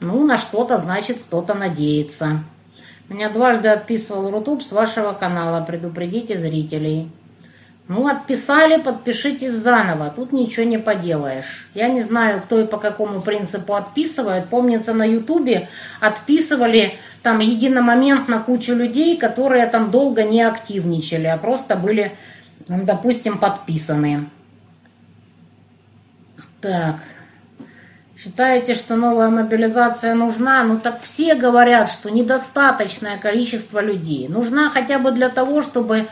[0.00, 2.42] ну, на что-то, значит, кто-то надеется.
[3.08, 5.64] Меня дважды отписывал Рутуб с вашего канала.
[5.64, 7.12] Предупредите зрителей.
[7.88, 10.10] Ну, отписали, подпишитесь заново.
[10.10, 11.68] Тут ничего не поделаешь.
[11.74, 14.48] Я не знаю, кто и по какому принципу отписывает.
[14.48, 15.68] Помнится, на Ютубе
[16.00, 22.16] отписывали там единомоментно кучу людей, которые там долго не активничали, а просто были,
[22.66, 24.30] допустим, подписаны.
[26.60, 26.96] Так.
[28.16, 30.62] Считаете, что новая мобилизация нужна?
[30.62, 34.28] Ну так все говорят, что недостаточное количество людей.
[34.28, 36.06] Нужна хотя бы для того, чтобы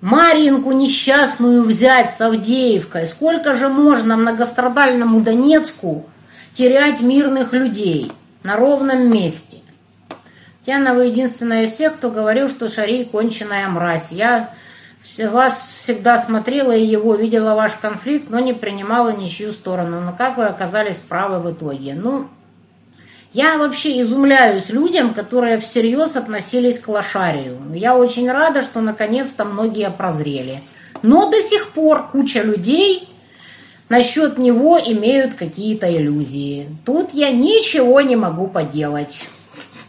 [0.00, 3.06] Маринку несчастную взять с Авдеевкой.
[3.06, 6.06] Сколько же можно многострадальному Донецку
[6.52, 8.12] терять мирных людей
[8.42, 9.58] на ровном месте?
[10.66, 14.10] Тяна, вы единственная из тех, кто говорил, что Шарей конченая мразь.
[14.10, 14.54] Я
[15.30, 20.00] вас всегда смотрела и его, видела ваш конфликт, но не принимала ничью сторону.
[20.00, 21.94] Но как вы оказались правы в итоге?
[21.94, 22.28] Ну,
[23.34, 27.60] я вообще изумляюсь людям, которые всерьез относились к лошарию.
[27.74, 30.62] Я очень рада, что наконец-то многие прозрели.
[31.02, 33.08] Но до сих пор куча людей
[33.88, 36.68] насчет него имеют какие-то иллюзии.
[36.86, 39.28] Тут я ничего не могу поделать.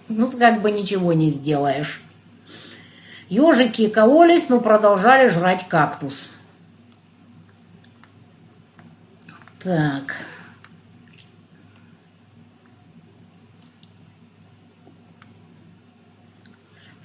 [0.07, 2.01] Тут как бы ничего не сделаешь.
[3.29, 6.29] Ежики кололись, но продолжали жрать кактус.
[9.61, 10.15] Так.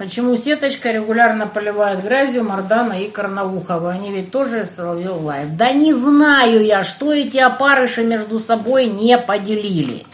[0.01, 3.91] Почему сеточка регулярно поливает грязью Мордана и Карнаухова?
[3.91, 5.55] Они ведь тоже Соловьев Live.
[5.59, 10.07] Да не знаю я, что эти опарыши между собой не поделили.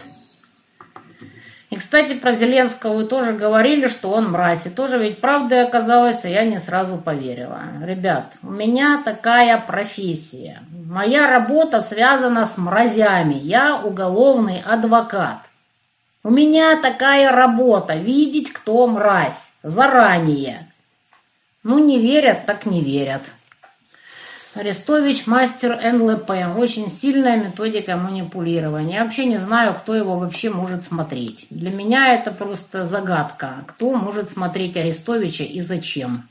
[1.69, 4.65] И, кстати, про Зеленского вы тоже говорили, что он мразь.
[4.65, 7.61] И тоже ведь правда оказалось, а я не сразу поверила.
[7.81, 10.63] Ребят, у меня такая профессия.
[10.69, 13.35] Моя работа связана с мразями.
[13.35, 15.43] Я уголовный адвокат.
[16.25, 20.71] У меня такая работа– видеть, кто мразь заранее.
[21.63, 23.31] Ну, не верят, так не верят.
[24.55, 26.31] Арестович мастер НЛП.
[26.57, 28.95] Очень сильная методика манипулирования.
[28.95, 31.47] Я вообще не знаю, кто его вообще может смотреть.
[31.51, 33.63] Для меня это просто загадка.
[33.67, 36.27] Кто может смотреть Арестовича и зачем?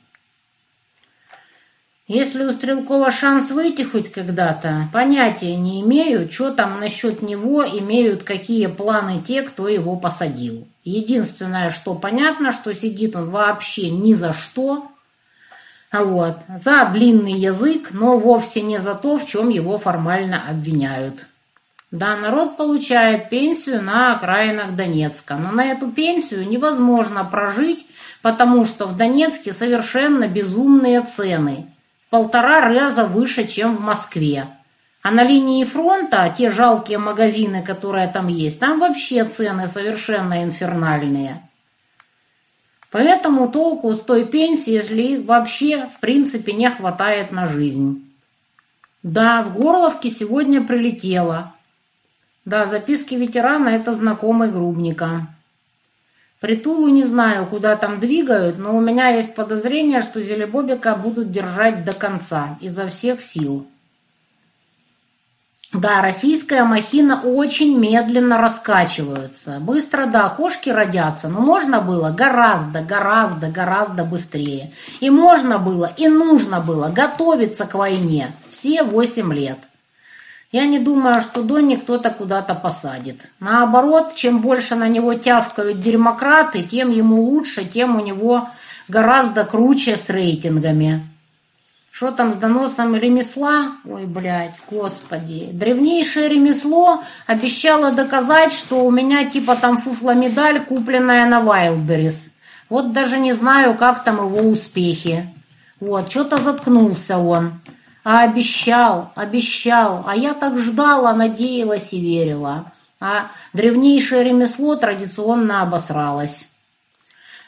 [2.09, 8.23] Если у Стрелкова шанс выйти хоть когда-то, понятия не имею, что там насчет него имеют
[8.23, 10.69] какие планы те, кто его посадил.
[10.87, 14.87] Единственное, что понятно, что сидит он вообще ни за что,
[15.93, 21.27] вот, за длинный язык, но вовсе не за то, в чем его формально обвиняют.
[21.91, 27.85] Да, народ получает пенсию на окраинах Донецка, но на эту пенсию невозможно прожить,
[28.23, 31.67] потому что в Донецке совершенно безумные цены–
[32.11, 34.47] полтора раза выше, чем в Москве.
[35.07, 41.49] А на линии фронта, те жалкие магазины, которые там есть, там вообще цены совершенно инфернальные.
[42.91, 48.13] Поэтому толку с той пенсии, если вообще в принципе не хватает на жизнь.
[49.05, 51.55] Да, в Горловке сегодня прилетело.
[52.45, 55.29] Да, записки ветерана– это знакомый Грубника.
[56.41, 61.85] Притулу не знаю, куда там двигают, но у меня есть подозрение, что Зелебобика будут держать
[61.85, 63.69] до конца, изо всех сил.
[65.77, 69.59] Да, российская махина очень медленно раскачивается.
[69.61, 74.73] Быстро, да, кошки родятся, но можно было гораздо, гораздо, гораздо быстрее.
[75.01, 79.59] И можно было, и нужно было готовиться к войне все восемь лет.
[80.51, 83.31] Я не думаю, что Донни кто-то куда-то посадит.
[83.41, 88.49] Наоборот, чем больше на него тявкают демократы, тем ему лучше, тем у него
[88.89, 91.07] гораздо круче с рейтингами.
[91.97, 93.73] Что там с доносом ремесла?
[93.87, 95.49] Ой, блядь, господи.
[95.51, 102.29] Древнейшее ремесло обещало доказать, что у меня типа там фуфла-медаль, купленная на Wildberries.
[102.69, 105.35] Вот даже не знаю, как там его успехи.
[105.81, 107.63] Вот, что-то заткнулся он.
[108.05, 110.05] А обещал, обещал.
[110.07, 112.73] А я так ждала, надеялась и верила.
[113.01, 116.47] А древнейшее ремесло традиционно обосралось.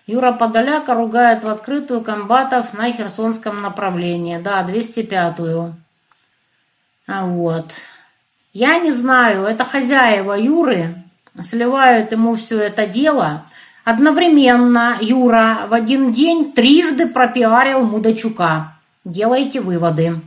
[0.09, 4.39] Юра Подоляка ругает в открытую комбатов на Херсонском направлении.
[4.39, 5.75] Да, 205-ю.
[7.07, 7.73] А вот.
[8.55, 11.05] Я не знаю, это хозяева Юры
[11.43, 13.45] сливают ему все это дело.
[13.85, 18.79] Одновременно Юра в один день трижды пропиарил Мудачука.
[19.05, 20.23] Делайте выводы.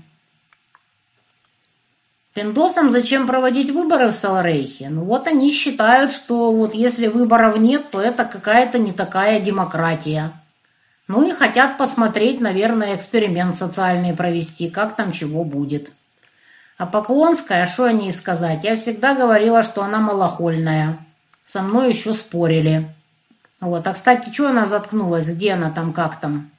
[2.33, 4.87] Пиндосам зачем проводить выборы в Саларейхе?
[4.89, 10.31] Ну вот они считают, что вот если выборов нет, то это какая-то не такая демократия.
[11.09, 15.91] Ну и хотят посмотреть, наверное, эксперимент социальный провести, как там чего будет.
[16.77, 18.63] А Поклонская, что о ней сказать?
[18.63, 20.99] Я всегда говорила, что она малохольная.
[21.45, 22.95] Со мной еще спорили.
[23.59, 25.27] Вот, а кстати, что она заткнулась?
[25.27, 26.49] Где она там, как там?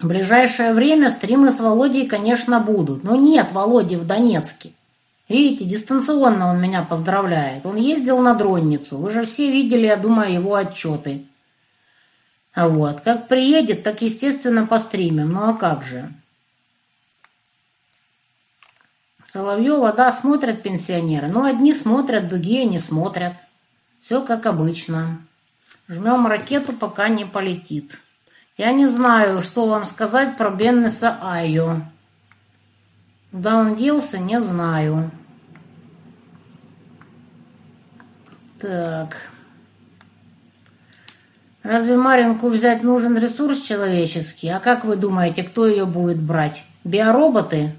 [0.00, 3.04] В ближайшее время стримы с Володей, конечно, будут.
[3.04, 4.72] Но нет Володи в Донецке.
[5.28, 7.66] Видите, дистанционно он меня поздравляет.
[7.66, 8.96] Он ездил на дронницу.
[8.96, 11.26] Вы же все видели, я думаю, его отчеты.
[12.56, 15.32] Вот, как приедет, так, естественно, постримим.
[15.32, 16.10] Ну а как же?
[19.26, 21.28] Соловьева, да, смотрят пенсионеры.
[21.28, 23.34] Но одни смотрят, другие не смотрят.
[24.00, 25.20] Все как обычно.
[25.88, 28.00] Жмем ракету, пока не полетит.
[28.60, 31.80] Я не знаю, что вам сказать про Беннеса Айо.
[33.30, 35.10] Куда он делся, не знаю.
[38.60, 39.16] Так.
[41.62, 44.50] Разве Маринку взять нужен ресурс человеческий?
[44.50, 46.62] А как вы думаете, кто ее будет брать?
[46.84, 47.74] Биороботы?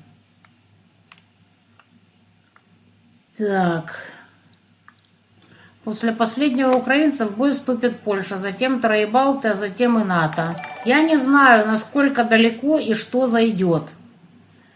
[3.38, 4.00] Так.
[5.84, 10.56] После последнего украинца в бой вступит Польша, затем Троебалты, а затем и НАТО.
[10.86, 13.84] Я не знаю, насколько далеко и что зайдет.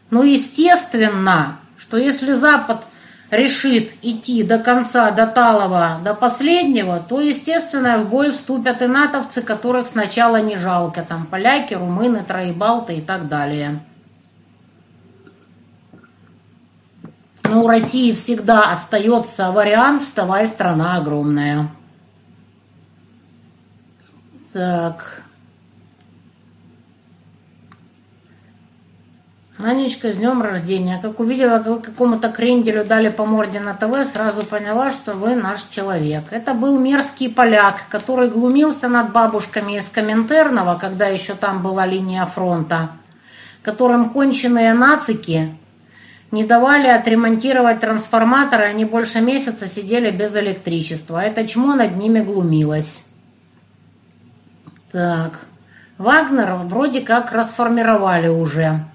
[0.09, 2.81] Но естественно, что если Запад
[3.29, 9.43] решит идти до конца, до Талова, до последнего, то, естественно, в бой вступят и натовцы,
[9.43, 11.05] которых сначала не жалко.
[11.07, 13.79] Там поляки, румыны, троебалты и так далее.
[17.49, 21.69] Но у России всегда остается вариант «Вставай, страна огромная».
[24.53, 25.23] Так.
[29.61, 30.99] Анечка, с днем рождения.
[31.01, 35.63] Как увидела, как какому-то кренделю дали по морде на ТВ, сразу поняла, что вы наш
[35.63, 36.23] человек.
[36.31, 42.25] Это был мерзкий поляк, который глумился над бабушками из Коминтерного, когда еще там была линия
[42.25, 42.91] фронта,
[43.61, 45.57] которым конченые нацики
[46.35, 51.21] не давали отремонтировать трансформаторы, они больше месяца сидели без электричества.
[51.21, 53.03] Это чмо над ними глумилось.
[54.91, 55.39] Так.
[55.97, 58.85] Вагнер вроде как расформировали уже.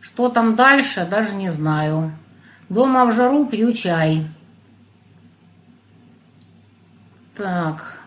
[0.00, 2.12] Что там дальше, даже не знаю.
[2.68, 4.28] Дома в жару пью чай.
[7.36, 7.98] Так.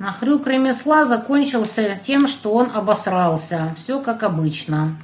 [0.00, 3.72] Нахрюк ремесла закончился тем, что он обосрался.
[3.76, 4.96] Все как обычно.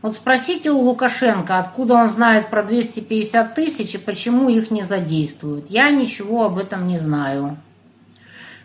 [0.00, 5.70] Вот спросите у Лукашенко, откуда он знает про 250 тысяч и почему их не задействуют.
[5.70, 7.56] Я ничего об этом не знаю.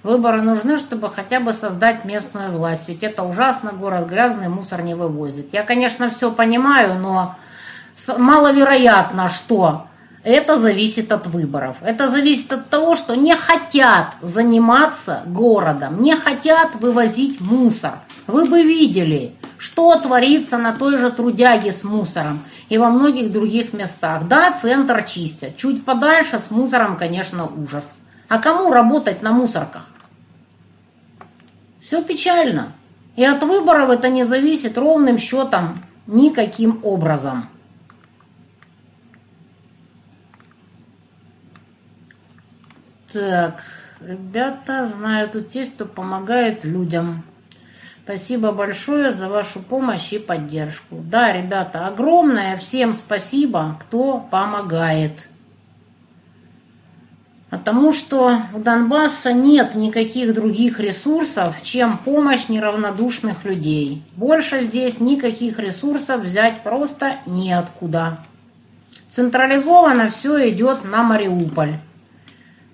[0.04, 2.88] Выборы нужны, чтобы хотя бы создать местную власть.
[2.88, 5.54] Ведь это ужасно, город грязный, мусор не вывозит.
[5.54, 7.36] Я, конечно, все понимаю, но
[8.18, 9.88] маловероятно, что
[10.24, 11.78] это зависит от выборов.
[11.82, 18.00] Это зависит от того, что не хотят заниматься городом, не хотят вывозить мусор.
[18.28, 23.74] Вы бы видели, что творится на той же трудяге с мусором и во многих других
[23.74, 24.28] местах.
[24.28, 25.58] Да, центр чистят.
[25.58, 27.98] Чуть подальше с мусором, конечно, ужас.
[28.30, 29.86] А кому работать на мусорках?
[31.82, 32.74] Все печально.
[33.18, 37.50] И от выборов это не зависит ровным счетом никаким образом.
[43.14, 43.62] Так,
[44.02, 47.24] ребята, знаю тут есть, кто помогает людям.
[48.04, 50.96] Спасибо большое за вашу помощь и поддержку.
[50.96, 55.30] Да, ребята, огромное всем спасибо, кто помогает.
[57.52, 64.02] Потому что у Донбасса нет никаких других ресурсов, чем помощь неравнодушных людей.
[64.16, 68.18] Больше здесь никаких ресурсов взять просто неоткуда.
[69.12, 71.78] Централизованно все идет на Мариуполь.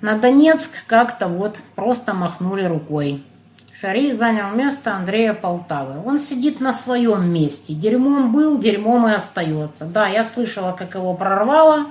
[0.01, 3.23] На Донецк как-то вот просто махнули рукой.
[3.73, 6.01] Шарий занял место Андрея Полтавы.
[6.05, 7.73] Он сидит на своем месте.
[7.73, 9.85] Дерьмом был, дерьмом и остается.
[9.85, 11.88] Да, я слышала, как его прорвало.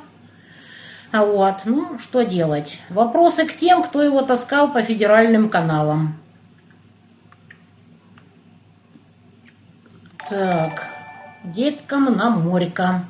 [1.12, 2.80] А вот, ну, что делать?
[2.90, 6.18] Вопросы к тем, кто его таскал по федеральным каналам.
[10.28, 10.88] Так,
[11.42, 13.04] деткам на морька.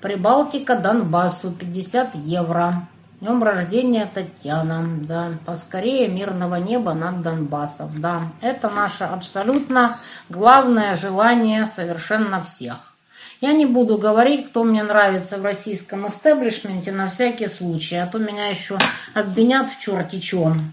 [0.00, 2.88] Прибалтика Донбассу 50 евро.
[3.24, 8.32] Днем рождения Татьяна, да, поскорее мирного неба над Донбассом, да.
[8.42, 9.98] Это наше абсолютно
[10.28, 12.92] главное желание совершенно всех.
[13.40, 18.18] Я не буду говорить, кто мне нравится в российском истеблишменте на всякий случай, а то
[18.18, 18.76] меня еще
[19.14, 20.70] обвинят в черти чем.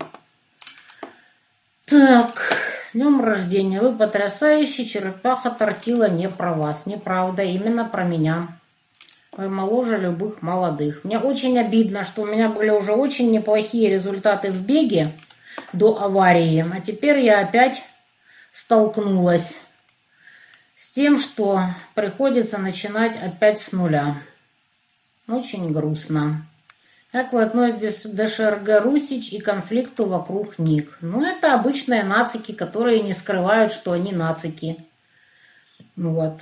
[1.86, 2.58] Так,
[2.94, 8.58] днем рождения, вы потрясающий, черепаха тортила не про вас, неправда, именно про меня.
[9.38, 11.06] Моложе любых молодых.
[11.06, 15.14] Мне очень обидно, что у меня были уже очень неплохие результаты в беге
[15.72, 17.82] до аварии, а теперь я опять
[18.52, 19.58] столкнулась
[20.76, 21.62] с тем, что
[21.96, 24.22] приходится начинать опять с нуля.
[25.28, 26.46] Очень грустно.
[27.14, 30.98] Как вы относитесь к ДШРГ Русич и конфликту вокруг них?
[31.02, 34.78] Ну, это обычные нацики, которые не скрывают, что они нацики.
[35.96, 36.42] Вот.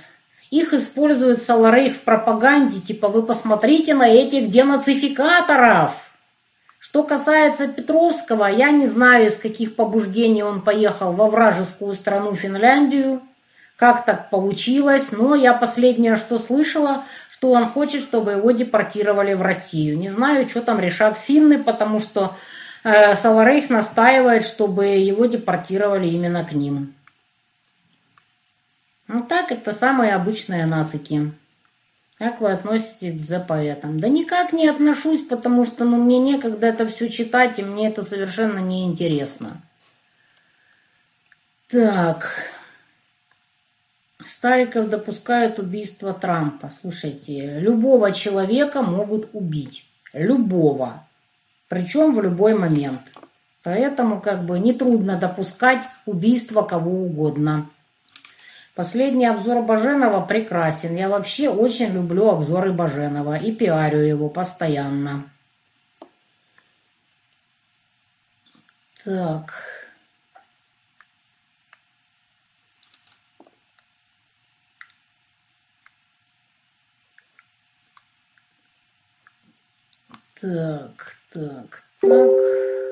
[0.50, 5.92] Их использует Саларей в пропаганде, типа вы посмотрите на этих денацификаторов.
[6.80, 13.22] Что касается Петровского, я не знаю, из каких побуждений он поехал во вражескую страну Финляндию.
[13.76, 19.42] Как так получилось, но я последнее, что слышала, что он хочет, чтобы его депортировали в
[19.42, 19.98] Россию.
[19.98, 22.36] Не знаю, что там решат финны, потому что
[22.82, 26.94] э, Саларейх настаивает, чтобы его депортировали именно к ним.
[29.12, 31.32] Ну так, это самые обычные нацики.
[32.16, 33.98] Как вы относитесь к запоэтам?
[33.98, 38.04] Да никак не отношусь, потому что ну, мне некогда это все читать, и мне это
[38.04, 39.62] совершенно не интересно.
[41.68, 42.44] Так.
[44.18, 46.68] Стариков допускает убийство Трампа.
[46.68, 49.90] Слушайте, любого человека могут убить.
[50.12, 51.04] Любого.
[51.68, 53.00] Причем в любой момент.
[53.64, 57.68] Поэтому как бы нетрудно допускать убийство кого угодно.
[58.80, 60.96] Последний обзор Баженова прекрасен.
[60.96, 65.30] Я вообще очень люблю обзоры Баженова и пиарю его постоянно.
[69.04, 69.52] Так.
[80.40, 82.89] Так, так, так.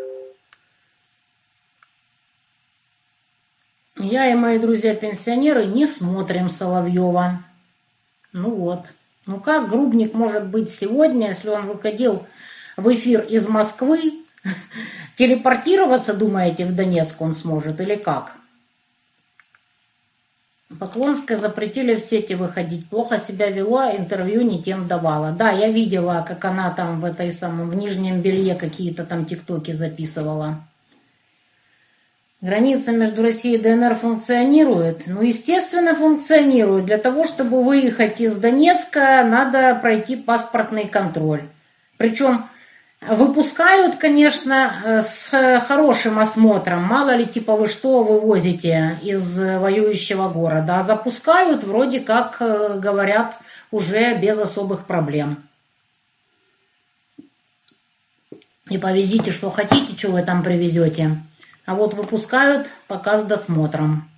[3.98, 7.42] Я и мои друзья-пенсионеры не смотрим Соловьева.
[8.32, 8.86] Ну вот.
[9.26, 12.24] Ну как Грубник может быть сегодня, если он выходил
[12.76, 14.24] в эфир из Москвы?
[15.16, 18.36] Телепортироваться, думаете, в Донецк он сможет или как?
[20.78, 22.88] Поклонская запретили в сети выходить.
[22.88, 25.32] Плохо себя вела, интервью не тем давала.
[25.32, 29.72] Да, я видела, как она там в этой самом, в нижнем белье какие-то там тиктоки
[29.72, 30.62] записывала.
[32.40, 35.08] Граница между Россией и ДНР функционирует?
[35.08, 36.84] Ну, естественно, функционирует.
[36.84, 41.48] Для того, чтобы выехать из Донецка, надо пройти паспортный контроль.
[41.96, 42.48] Причем
[43.00, 45.30] выпускают, конечно, с
[45.66, 46.84] хорошим осмотром.
[46.84, 50.78] Мало ли, типа, вы что вывозите из воюющего города.
[50.78, 53.36] А запускают, вроде как, э, говорят,
[53.72, 55.42] уже без особых проблем.
[58.70, 61.16] И повезите, что хотите, что вы там привезете.
[61.68, 64.10] А вот выпускают пока с досмотром.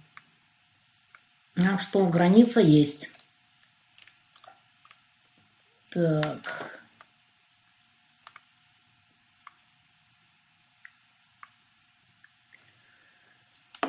[1.56, 3.10] Так что граница есть.
[5.92, 6.70] Так.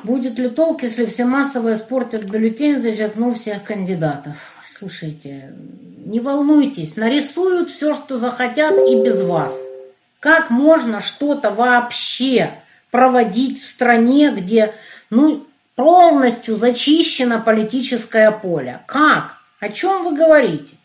[0.02, 4.34] Будет ли толк, если все массово испортят бюллетень, зачеркнув всех кандидатов?
[4.76, 9.56] Слушайте, не волнуйтесь, нарисуют все, что захотят и без вас.
[10.18, 12.61] Как можно что-то вообще
[12.92, 14.74] проводить в стране, где
[15.10, 18.80] Ну, полностью зачищено политическое поле.
[18.86, 19.38] Как?
[19.60, 20.76] О чем вы говорите?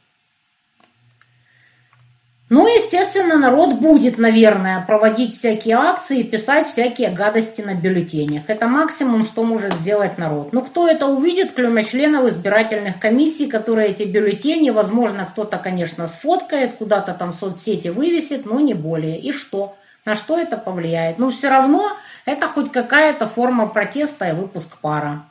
[2.50, 8.44] Ну, естественно, народ будет, наверное, проводить всякие акции, писать всякие гадости на бюллетенях.
[8.48, 10.54] Это максимум, что может сделать народ.
[10.54, 16.74] Но кто это увидит, кроме членов избирательных комиссий, которые эти бюллетени, возможно, кто-то, конечно, сфоткает,
[16.74, 19.20] куда-то там в соцсети вывесит, но не более.
[19.20, 19.78] И что?
[20.08, 21.20] На что это повлияет?
[21.20, 21.92] Но все равно
[22.24, 25.26] это хоть какая-то форма протеста и выпуск пара.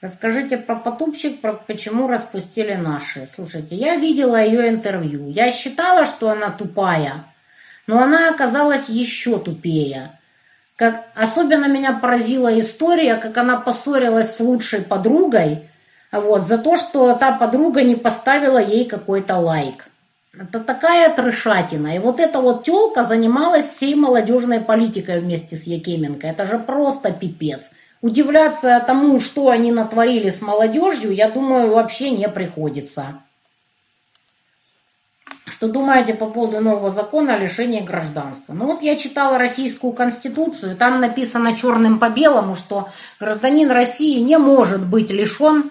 [0.00, 3.28] Расскажите про Потупчик, про почему распустили наши.
[3.32, 5.30] Слушайте, я видела ее интервью.
[5.30, 7.26] Я считала, что она тупая,
[7.86, 10.18] но она оказалась еще тупее.
[10.74, 15.70] Как, особенно меня поразила история, как она поссорилась с лучшей подругой,
[16.10, 19.84] вот, за то, что та подруга не поставила ей какой-то лайк.
[20.38, 21.94] Это такая трешатина.
[21.94, 26.26] И вот эта вот телка занималась всей молодежной политикой вместе с Якименко.
[26.26, 27.70] Это же просто пипец.
[28.02, 33.20] Удивляться тому, что они натворили с молодежью, я думаю, вообще не приходится.
[35.46, 38.52] Что думаете по поводу нового закона о лишении гражданства?
[38.54, 42.88] Ну вот я читала российскую конституцию, там написано черным по белому, что
[43.20, 45.70] гражданин России не может быть лишен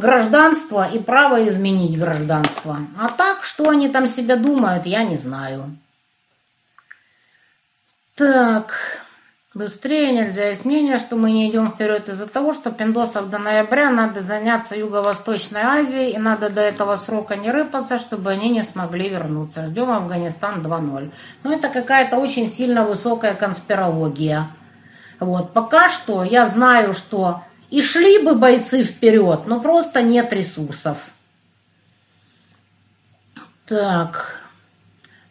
[0.00, 2.78] гражданства и права изменить гражданство.
[2.98, 5.76] А так, что они там себя думают, я не знаю.
[8.16, 9.00] Так,
[9.52, 10.50] Быстрее нельзя.
[10.50, 14.76] Есть мнение, что мы не идем вперед из-за того, что пиндосов до ноября надо заняться
[14.76, 19.66] Юго-Восточной Азией, и надо до этого срока не рыпаться, чтобы они не смогли вернуться.
[19.66, 21.10] Ждем Афганистан 2.0.
[21.42, 24.50] Но это какая-то очень сильно высокая конспирология.
[25.18, 25.52] Вот.
[25.52, 31.10] Пока что я знаю, что и шли бы бойцы вперед, но просто нет ресурсов.
[33.66, 34.36] Так.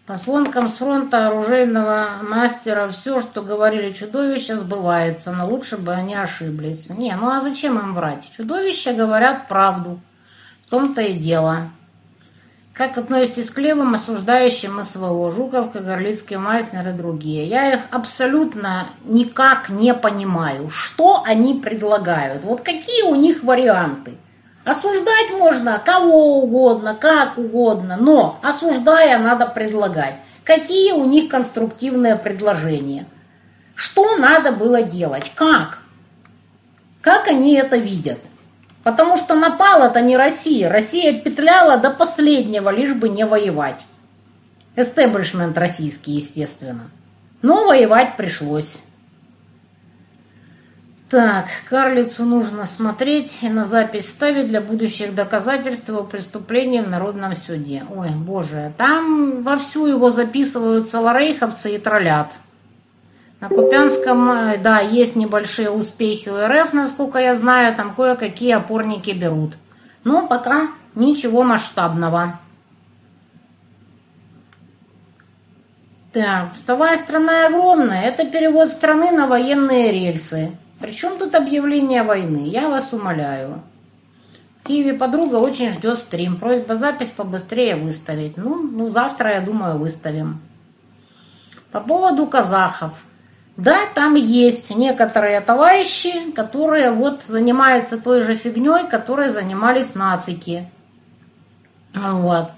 [0.05, 6.15] По сводкам с фронта оружейного мастера все, что говорили чудовища, сбывается, но лучше бы они
[6.15, 6.89] ошиблись.
[6.89, 8.27] Не, ну а зачем им врать?
[8.35, 9.99] Чудовища говорят правду.
[10.65, 11.71] В том-то и дело.
[12.73, 17.45] Как относитесь к левым, осуждающим СВО, Жуковка, Горлицкий, Майснер и другие?
[17.45, 20.69] Я их абсолютно никак не понимаю.
[20.69, 22.45] Что они предлагают?
[22.45, 24.13] Вот какие у них варианты?
[24.63, 30.15] Осуждать можно кого угодно, как угодно, но осуждая надо предлагать.
[30.43, 33.05] Какие у них конструктивные предложения?
[33.75, 35.31] Что надо было делать?
[35.35, 35.79] Как?
[37.01, 38.19] Как они это видят?
[38.89, 40.67] Потому что напала-то не Россия.
[40.67, 43.85] Россия петляла до последнего, лишь бы не воевать.
[44.75, 46.89] Эстеблишмент российский, естественно.
[47.43, 48.81] Но воевать пришлось.
[51.07, 57.35] Так, карлицу нужно смотреть и на запись ставить для будущих доказательств о преступлении в Народном
[57.35, 57.83] суде.
[57.95, 62.33] Ой, боже, там вовсю его записывают саларейховцы и троллят.
[63.39, 69.11] На Купянском, э, да, есть небольшие успехи у РФ, насколько я знаю, там кое-какие опорники
[69.11, 69.53] берут.
[70.03, 72.39] Но пока ничего масштабного.
[76.11, 80.57] Так, вставая страна огромная, это перевод страны на военные рельсы.
[80.79, 82.47] Причем тут объявление войны?
[82.47, 83.61] Я вас умоляю.
[84.61, 86.37] В Киеве подруга очень ждет стрим.
[86.37, 88.37] Просьба запись побыстрее выставить.
[88.37, 90.41] Ну, ну завтра, я думаю, выставим.
[91.71, 93.03] По поводу казахов.
[93.59, 100.69] Да, там есть некоторые товарищи, которые вот занимаются той же фигней, которой занимались нацики.
[101.93, 102.51] Вот.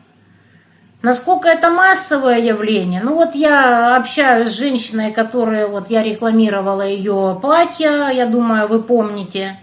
[1.02, 3.02] Насколько это массовое явление?
[3.04, 8.84] Ну вот я общаюсь с женщиной, которая вот я рекламировала ее платье, я думаю, вы
[8.84, 9.60] помните.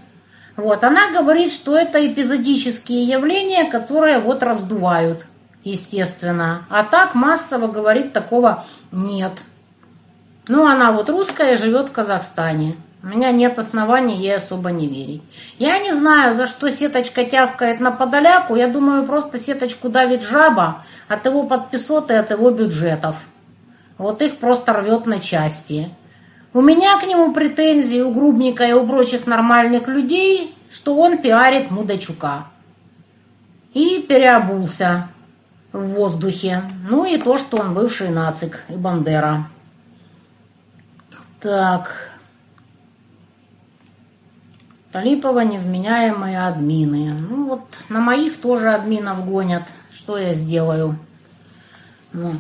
[0.57, 5.25] Вот, она говорит, что это эпизодические явления, которые вот раздувают,
[5.63, 6.67] естественно.
[6.69, 9.35] А так массово говорит такого нет.
[10.49, 12.77] Ну, она вот русская, живет в Казахстане.
[13.03, 15.23] У меня нет оснований ей особо не верить.
[15.59, 18.57] Я не знаю, за что сеточка тявкает на подоляку.
[18.57, 23.17] Я думаю, просто сеточку давит жаба от его подписоты, от его бюджетов.
[23.99, 25.91] Вот их просто рвет на части.
[26.55, 31.71] У меня к нему претензии у Грубника и у прочих нормальных людей, что он пиарит
[31.71, 32.47] Мудачука.
[33.75, 35.09] И переобулся
[35.73, 36.63] в воздухе.
[36.89, 39.47] Ну и то, что он бывший нацик и Бандера.
[41.41, 42.11] Так,
[44.91, 47.13] Талипова невменяемые админы.
[47.13, 49.65] Ну вот на моих тоже админов гонят.
[49.93, 50.99] Что я сделаю?
[52.13, 52.35] Вот.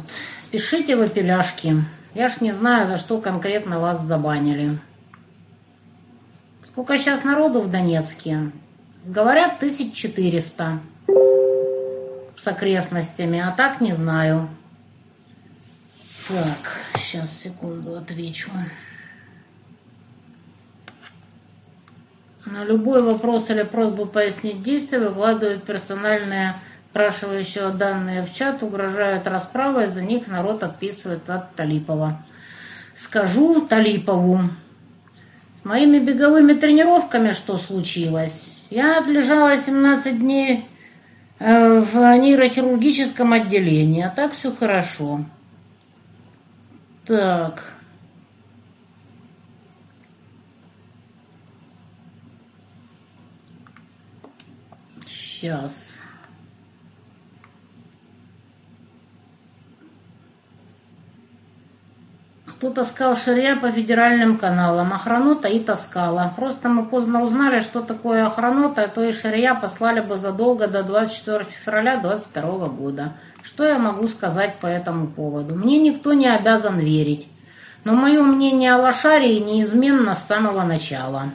[0.50, 1.84] Пишите вы пеляшки.
[2.14, 4.80] Я ж не знаю, за что конкретно вас забанили.
[6.66, 8.50] Сколько сейчас народу в Донецке?
[9.04, 10.80] Говорят, 1400
[12.36, 14.48] с окрестностями, а так не знаю.
[16.28, 18.50] Так, сейчас, секунду, отвечу.
[22.50, 26.54] На любой вопрос или просьбу пояснить действия выкладывают персональные
[26.90, 32.24] спрашивающие данные в чат, угрожают расправой, за них народ отписывает от Талипова.
[32.96, 34.40] Скажу Талипову.
[35.60, 38.52] С моими беговыми тренировками что случилось?
[38.70, 40.66] Я отлежала 17 дней
[41.38, 45.24] э, в нейрохирургическом отделении, а так все хорошо.
[47.06, 47.74] Так.
[55.40, 56.00] Сейчас.
[62.46, 64.92] Кто таскал шарья по федеральным каналам.
[64.92, 66.32] Охранота и таскала.
[66.34, 70.82] Просто мы поздно узнали, что такое охранота, а то и шарья послали бы задолго до
[70.82, 73.12] 24 февраля 2022 года.
[73.42, 75.54] Что я могу сказать по этому поводу?
[75.54, 77.28] Мне никто не обязан верить.
[77.84, 81.30] Но мое мнение о лошарии неизменно с самого начала.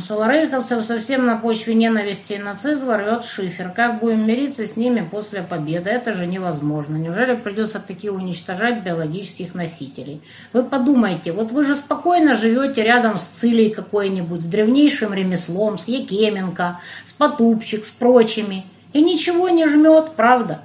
[0.00, 3.70] Соларейковцев совсем на почве ненависти и нацизма рвет шифер.
[3.70, 5.90] Как будем мириться с ними после победы?
[5.90, 6.96] Это же невозможно.
[6.96, 10.22] Неужели придется таки уничтожать биологических носителей?
[10.52, 15.88] Вы подумайте, вот вы же спокойно живете рядом с Цилей какой-нибудь, с древнейшим ремеслом, с
[15.88, 18.66] Якеменко, с Потупчик, с прочими.
[18.92, 20.62] И ничего не жмет, правда?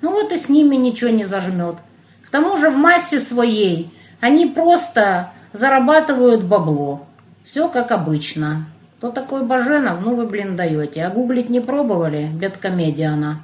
[0.00, 1.76] Ну вот и с ними ничего не зажмет.
[2.26, 7.06] К тому же в массе своей они просто зарабатывают бабло.
[7.42, 8.66] Все как обычно.
[8.98, 10.02] Кто такой Баженов?
[10.02, 11.04] Ну вы, блин, даете.
[11.04, 12.26] А гуглить не пробовали?
[12.26, 13.42] Бедкомедиана.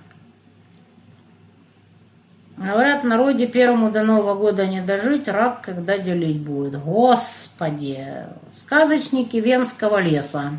[2.56, 6.80] Говорят, народе первому до Нового года не дожить, рак когда делить будет.
[6.80, 8.06] Господи!
[8.52, 10.52] Сказочники Венского леса.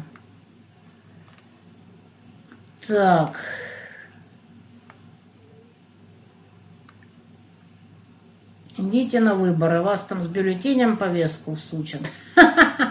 [2.88, 3.39] Так.
[8.77, 12.01] Идите на выборы, вас там с бюллетенем повестку всучат.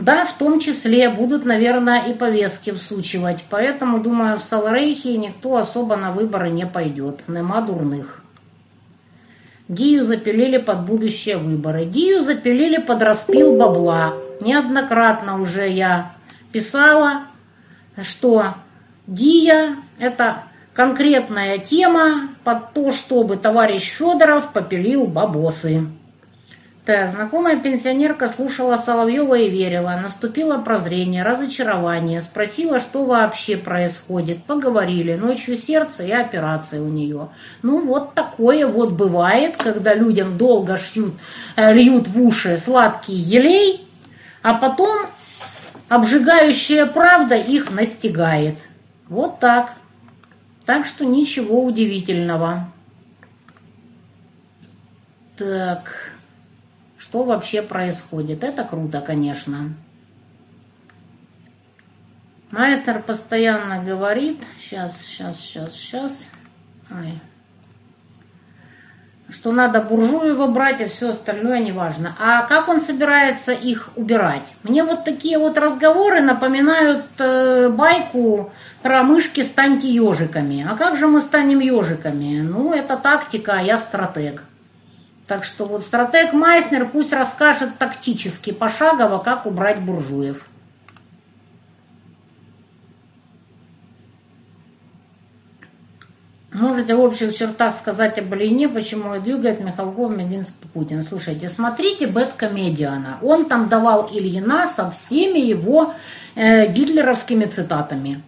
[0.00, 3.44] Да, в том числе будут, наверное, и повестки всучивать.
[3.50, 7.22] Поэтому, думаю, в Салрейхе никто особо на выборы не пойдет.
[7.26, 8.22] Нема дурных.
[9.66, 11.84] Дию запилили под будущие выборы.
[11.84, 14.14] Дию запилили под распил бабла.
[14.40, 16.12] Неоднократно уже я
[16.52, 17.24] писала,
[18.00, 18.54] что
[19.08, 20.44] Дия– это
[20.74, 25.86] конкретная тема под то, чтобы товарищ Федоров попилил бабосы.
[26.88, 30.00] Так, знакомая пенсионерка слушала Соловьева и верила.
[30.02, 32.22] Наступило прозрение, разочарование.
[32.22, 34.44] Спросила, что вообще происходит.
[34.44, 35.12] Поговорили.
[35.12, 37.28] Ночью сердце и операция у нее.
[37.60, 41.12] Ну, вот такое вот бывает, когда людям долго шьют,
[41.56, 43.86] э, льют в уши сладкий елей,
[44.40, 45.08] а потом
[45.90, 48.66] обжигающая правда их настигает.
[49.10, 49.74] Вот так.
[50.64, 52.72] Так что ничего удивительного.
[55.36, 56.14] Так
[57.08, 58.44] что вообще происходит.
[58.44, 59.72] Это круто, конечно.
[62.50, 66.28] Майстер постоянно говорит, сейчас, сейчас, сейчас, сейчас,
[66.90, 67.18] Ой.
[69.30, 72.14] что надо буржуева брать, и все остальное неважно.
[72.18, 74.54] А как он собирается их убирать?
[74.62, 78.52] Мне вот такие вот разговоры напоминают э, байку
[78.82, 80.66] про мышки «Станьте ежиками».
[80.70, 82.40] А как же мы станем ежиками?
[82.40, 84.44] Ну, это тактика, а я стратег.
[85.28, 90.48] Так что вот стратег Майснер пусть расскажет тактически, пошагово, как убрать буржуев.
[96.50, 101.04] Можете в общих чертах сказать об Ильине, почему и двигает Михалков, Мединский, Путин.
[101.04, 103.18] Слушайте, смотрите Бэткомедиана.
[103.20, 105.92] Он там давал Ильина со всеми его
[106.36, 108.22] э, гитлеровскими цитатами.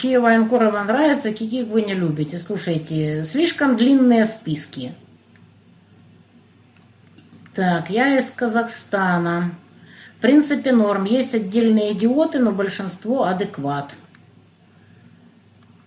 [0.00, 2.38] Военкоры вам нравятся, каких вы не любите.
[2.38, 4.94] Слушайте, слишком длинные списки.
[7.56, 9.52] Так, я из Казахстана.
[10.18, 11.04] В принципе, норм.
[11.04, 13.96] Есть отдельные идиоты, но большинство адекват.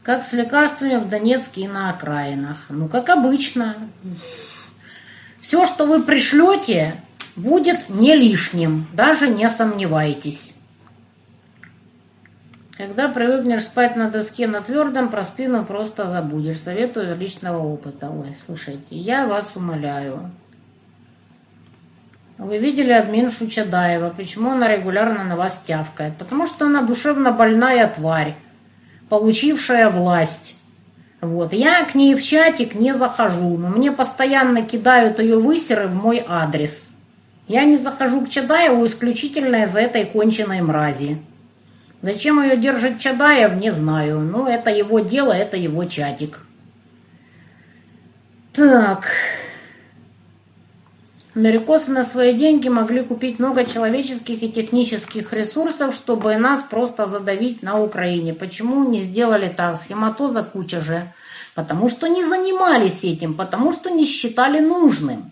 [0.02, 2.66] Как с лекарствами в Донецке и на окраинах.
[2.70, 3.76] Ну, как обычно.
[5.40, 6.96] Все, что вы пришлете,
[7.36, 8.88] будет не лишним.
[8.94, 10.56] Даже не сомневайтесь.
[12.76, 16.62] Когда привыкнешь спать на доске на твердом, про спину просто забудешь.
[16.62, 18.10] Советую личного опыта.
[18.10, 20.32] Ой, слушайте, я вас умоляю.
[22.40, 26.16] Вы видели админшу Чадаева, почему она регулярно на вас тявкает?
[26.18, 28.38] Потому что она душевно больная тварь,
[29.10, 30.56] получившая власть.
[31.20, 31.52] Вот.
[31.52, 36.24] Я к ней в чатик не захожу, но мне постоянно кидают ее высеры в мой
[36.26, 36.90] адрес.
[37.50, 41.22] Я не захожу к Чадаеву исключительно из-за этой конченной мрази.
[42.02, 44.20] Зачем ее держит Чадаев, не знаю.
[44.20, 46.40] Но это его дело, это его чатик.
[48.54, 49.08] Так...
[51.40, 57.64] Америкосы на свои деньги могли купить много человеческих и технических ресурсов, чтобы нас просто задавить
[57.64, 58.34] на Украине.
[58.34, 59.80] Почему не сделали так?
[59.80, 61.14] Схематоза куча же.
[61.56, 65.32] Потому что не занимались этим, потому что не считали нужным.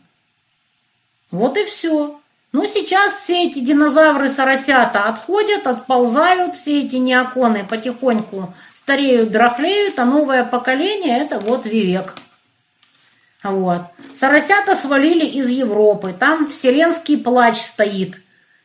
[1.29, 2.17] Вот и все.
[2.53, 10.45] Ну, сейчас все эти динозавры-соросята отходят, отползают, все эти неоконы потихоньку стареют, драхлеют, а новое
[10.45, 12.15] поколение– это вот Вивек.
[13.43, 13.81] Вот.
[14.13, 18.19] Соросята свалили из Европы, там вселенский плач стоит,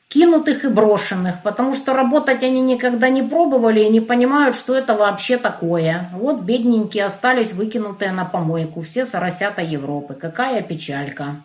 [0.09, 4.95] кинутых и брошенных, потому что работать они никогда не пробовали и не понимают, что это
[4.95, 6.11] вообще такое.
[6.13, 10.15] Вот бедненькие остались выкинутые на помойку, все соросята Европы.
[10.15, 11.43] Какая печалька.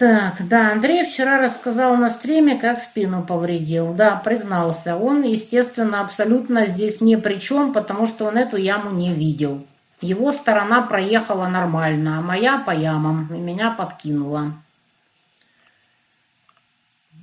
[0.00, 3.92] Так, да, Андрей вчера рассказал на стриме, как спину повредил.
[3.92, 4.96] Да, признался.
[4.96, 9.66] Он, естественно, абсолютно здесь ни при чем, потому что он эту яму не видел.
[10.00, 14.54] Его сторона проехала нормально, а моя по ямам, и меня подкинула.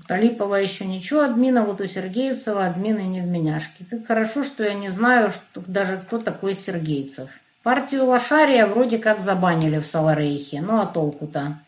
[0.07, 3.83] Талипова еще ничего, админа, вот у Сергейцева админы не в меняшке.
[3.89, 7.29] Как хорошо, что я не знаю, что, даже кто такой Сергейцев.
[7.63, 11.59] Партию Лошария вроде как забанили в Саларейхе, ну а толку-то?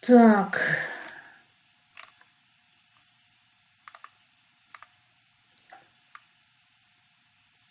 [0.00, 0.78] Так.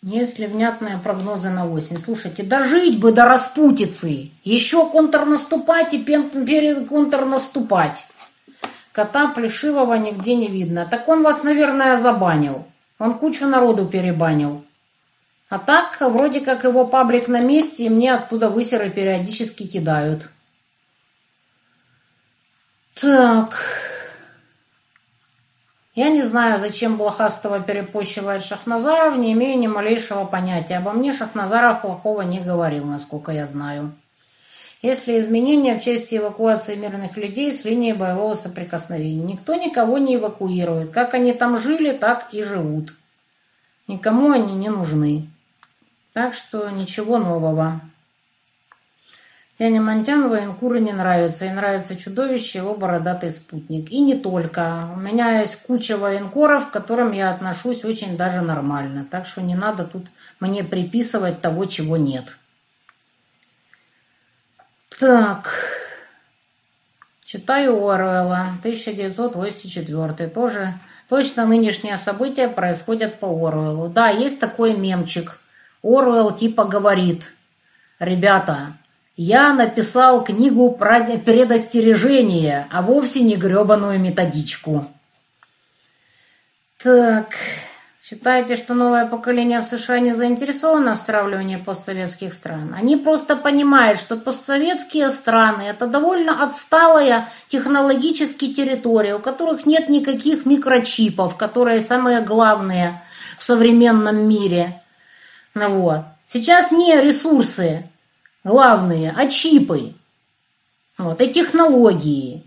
[0.02, 1.98] Если внятные прогнозы на осень.
[1.98, 4.30] Слушайте, дожить бы до распутицы.
[4.44, 8.06] Еще контрнаступать и перед контрнаступать.
[8.92, 10.86] Кота Плешивого нигде не видно.
[10.86, 12.66] Так он вас, наверное, забанил.
[12.98, 14.64] Он кучу народу перебанил.
[15.50, 20.30] А так, вроде как его паблик на месте, и мне оттуда высеры периодически кидают.
[22.94, 23.58] Так.
[25.94, 30.76] Я не знаю, зачем Блохастова перепощивает Шахназаров, не имею ни малейшего понятия.
[30.76, 33.92] Обо мне Шахназаров плохого не говорил, насколько я знаю.
[34.82, 39.24] Если изменения в части эвакуации мирных людей с линии боевого соприкосновения.
[39.24, 40.90] Никто никого не эвакуирует.
[40.90, 42.94] Как они там жили, так и живут.
[43.88, 45.28] Никому они не нужны.
[46.12, 47.80] Так что ничего нового.
[49.60, 51.44] Яне Монтян военкуры не нравится.
[51.44, 53.90] И нравится чудовище его бородатый спутник.
[53.90, 54.88] И не только.
[54.94, 59.04] У меня есть куча военкоров, к которым я отношусь очень даже нормально.
[59.10, 60.06] Так что не надо тут
[60.40, 62.38] мне приписывать того, чего нет.
[64.98, 65.52] Так.
[67.26, 70.28] Читаю Уоррелла, 1984.
[70.28, 70.72] Тоже
[71.10, 73.90] точно нынешние события происходят по Уорреллу.
[73.90, 75.38] Да, есть такой мемчик.
[75.82, 77.34] Оруэлл типа говорит,
[77.98, 78.78] ребята,
[79.16, 84.86] я написал книгу про предостережение, а вовсе не гребаную методичку.
[86.82, 87.34] Так,
[88.02, 92.74] считаете, что новое поколение в США не заинтересовано в стравливании постсоветских стран?
[92.74, 100.46] Они просто понимают, что постсоветские страны– это довольно отсталая технологически территория, у которых нет никаких
[100.46, 103.02] микрочипов, которые самые главные
[103.36, 104.80] в современном мире.
[105.52, 106.00] Ну вот.
[106.26, 107.89] Сейчас не ресурсы,
[108.44, 109.94] главные, а чипы.
[110.98, 112.44] Вот, и технологии.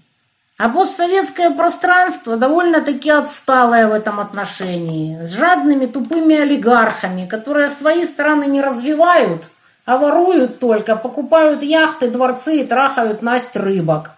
[0.58, 8.46] А постсоветское пространство довольно-таки отсталое в этом отношении, с жадными тупыми олигархами, которые свои страны
[8.46, 9.50] не развивают,
[9.86, 14.12] а воруют только, покупают яхты, дворцы и трахают насть рыбок.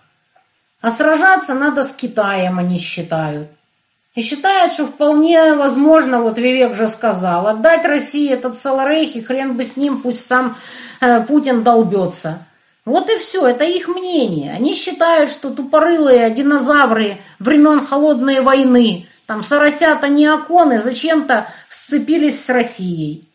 [0.81, 3.49] А сражаться надо с Китаем, они считают.
[4.14, 9.53] И считают, что вполне возможно, вот Вивек же сказал, отдать России этот Саларейх, и хрен
[9.53, 10.56] бы с ним, пусть сам
[11.28, 12.46] Путин долбется.
[12.86, 14.54] Вот и все, это их мнение.
[14.54, 22.50] Они считают, что тупорылые динозавры времен Холодной войны, там соросята не оконы, зачем-то сцепились с
[22.50, 23.28] Россией.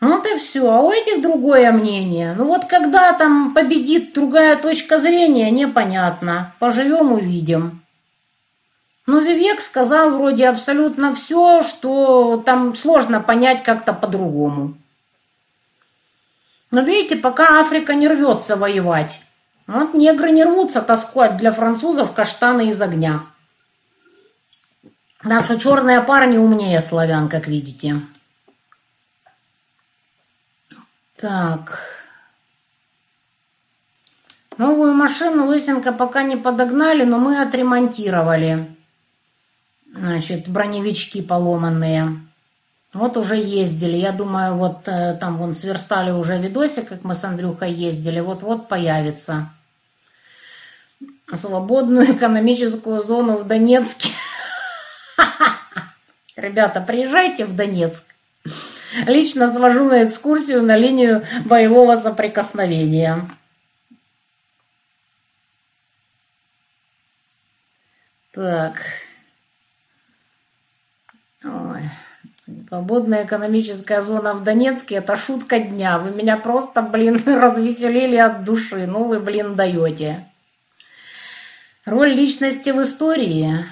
[0.00, 0.68] Вот и все.
[0.68, 2.34] А у этих другое мнение.
[2.36, 6.54] Ну вот когда там победит другая точка зрения, непонятно.
[6.58, 7.82] Поживем, увидим.
[9.06, 14.74] Но Вивек сказал вроде абсолютно все, что там сложно понять как-то по-другому.
[16.74, 19.20] Но видите, пока Африка не рвется воевать,
[19.68, 23.26] вот негры не рвутся таскать для французов каштаны из огня.
[25.22, 28.00] Наши черные парни умнее славян, как видите.
[31.14, 31.78] Так.
[34.58, 38.76] Новую машину Лысенко пока не подогнали, но мы отремонтировали
[39.94, 42.23] значит, броневички поломанные.
[42.94, 43.96] Вот уже ездили.
[43.96, 48.20] Я думаю, вот э, там вон сверстали уже видосик, как мы с Андрюхой ездили.
[48.20, 49.50] Вот-вот появится.
[51.32, 54.10] Свободную экономическую зону в Донецке.
[56.36, 58.04] Ребята, приезжайте в Донецк.
[59.06, 63.28] Лично свожу на экскурсию на линию боевого соприкосновения.
[68.32, 68.82] Так.
[71.44, 71.90] Ой.
[72.68, 75.98] Свободная экономическая зона в Донецке– это шутка дня.
[75.98, 78.86] Вы меня просто, блин, развеселили от души.
[78.86, 80.26] Ну вы, блин, даете.
[81.86, 83.64] Роль личности в истории.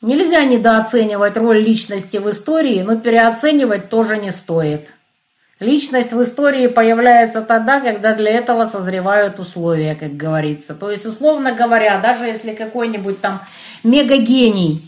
[0.00, 4.94] Нельзя недооценивать роль личности в истории, но переоценивать тоже не стоит.
[5.58, 10.74] Личность в истории появляется тогда, когда для этого созревают условия, как говорится.
[10.74, 13.40] То есть, условно говоря, даже если какой-нибудь там
[13.82, 14.82] мегагений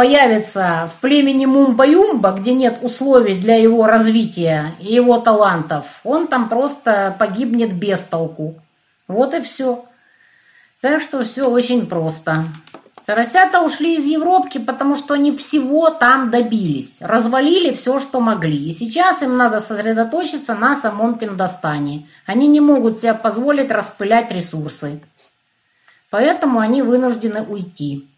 [0.00, 6.48] появится в племени Мумба-Юмба, где нет условий для его развития и его талантов, он там
[6.48, 8.54] просто погибнет без толку.
[9.08, 9.84] Вот и все.
[10.80, 12.46] Так что все очень просто.
[13.06, 16.96] Росята ушли из Европки, потому что они всего там добились.
[17.00, 18.70] Развалили все, что могли.
[18.70, 22.08] И сейчас им надо сосредоточиться на самом Пиндостане.
[22.24, 25.02] Они не могут себе позволить распылять ресурсы.
[26.08, 28.09] Поэтому они вынуждены уйти.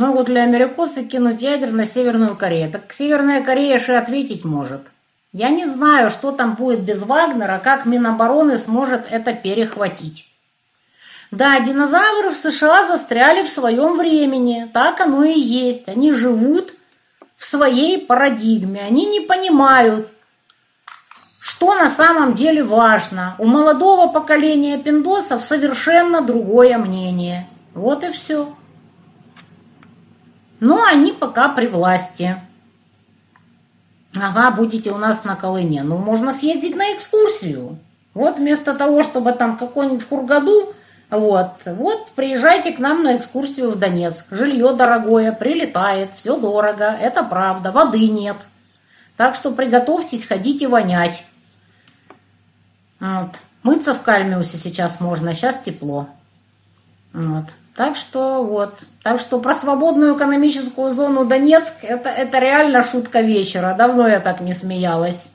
[0.00, 2.72] Могут ли америкосы кинуть ядер на Северную Корею?
[2.72, 4.90] Так Северная Корея же ответить может.
[5.30, 10.26] Я не знаю, что там будет без Вагнера, как Минобороны сможет это перехватить.
[11.30, 14.70] Да, динозавры в США застряли в своем времени.
[14.72, 15.86] Так оно и есть.
[15.86, 16.72] Они живут
[17.36, 18.80] в своей парадигме.
[18.80, 20.08] Они не понимают,
[21.42, 23.34] что на самом деле важно.
[23.36, 27.46] У молодого поколения пиндосов совершенно другое мнение.
[27.74, 28.54] Вот и все.
[30.60, 32.36] Но они пока при власти.
[34.14, 35.82] Ага, будете у нас на Колыне.
[35.82, 37.78] Ну, можно съездить на экскурсию.
[38.12, 40.74] Вот вместо того, чтобы там какой-нибудь Хургаду
[41.10, 44.26] вот, вот, приезжайте к нам на экскурсию в Донецк.
[44.30, 48.36] Жилье дорогое, прилетает, все дорого, это правда, воды нет.
[49.16, 51.24] Так что приготовьтесь, ходите вонять.
[53.00, 53.40] Вот.
[53.64, 56.08] Мыться в Кальмиусе сейчас можно, сейчас тепло.
[57.12, 57.46] Вот.
[57.76, 58.80] Так что вот.
[59.02, 63.74] Так что про свободную экономическую зону Донецк это, это реально шутка вечера.
[63.78, 65.30] Давно я так не смеялась.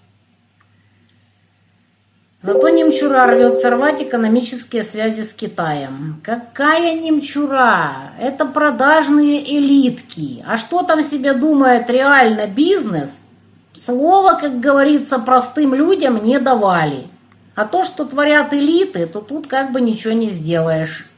[2.46, 6.22] Зато немчура рвется рвать экономические связи с Китаем.
[6.24, 8.14] Какая немчура?
[8.20, 10.44] Это продажные элитки.
[10.46, 13.30] А что там себе думает реально бизнес?
[13.74, 17.08] Слово, как говорится, простым людям не давали.
[17.56, 21.10] А то, что творят элиты, то тут как бы ничего не сделаешь.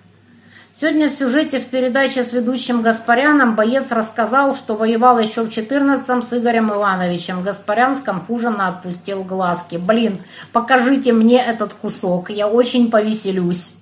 [0.80, 6.22] Сегодня в сюжете в передаче с ведущим Гаспаряном боец рассказал, что воевал еще в 14-м
[6.22, 7.42] с Игорем Ивановичем.
[7.42, 9.78] Гаспарян сконфуженно отпустил глазки.
[9.78, 10.20] Блин,
[10.54, 13.74] покажите мне этот кусок, я очень повеселюсь.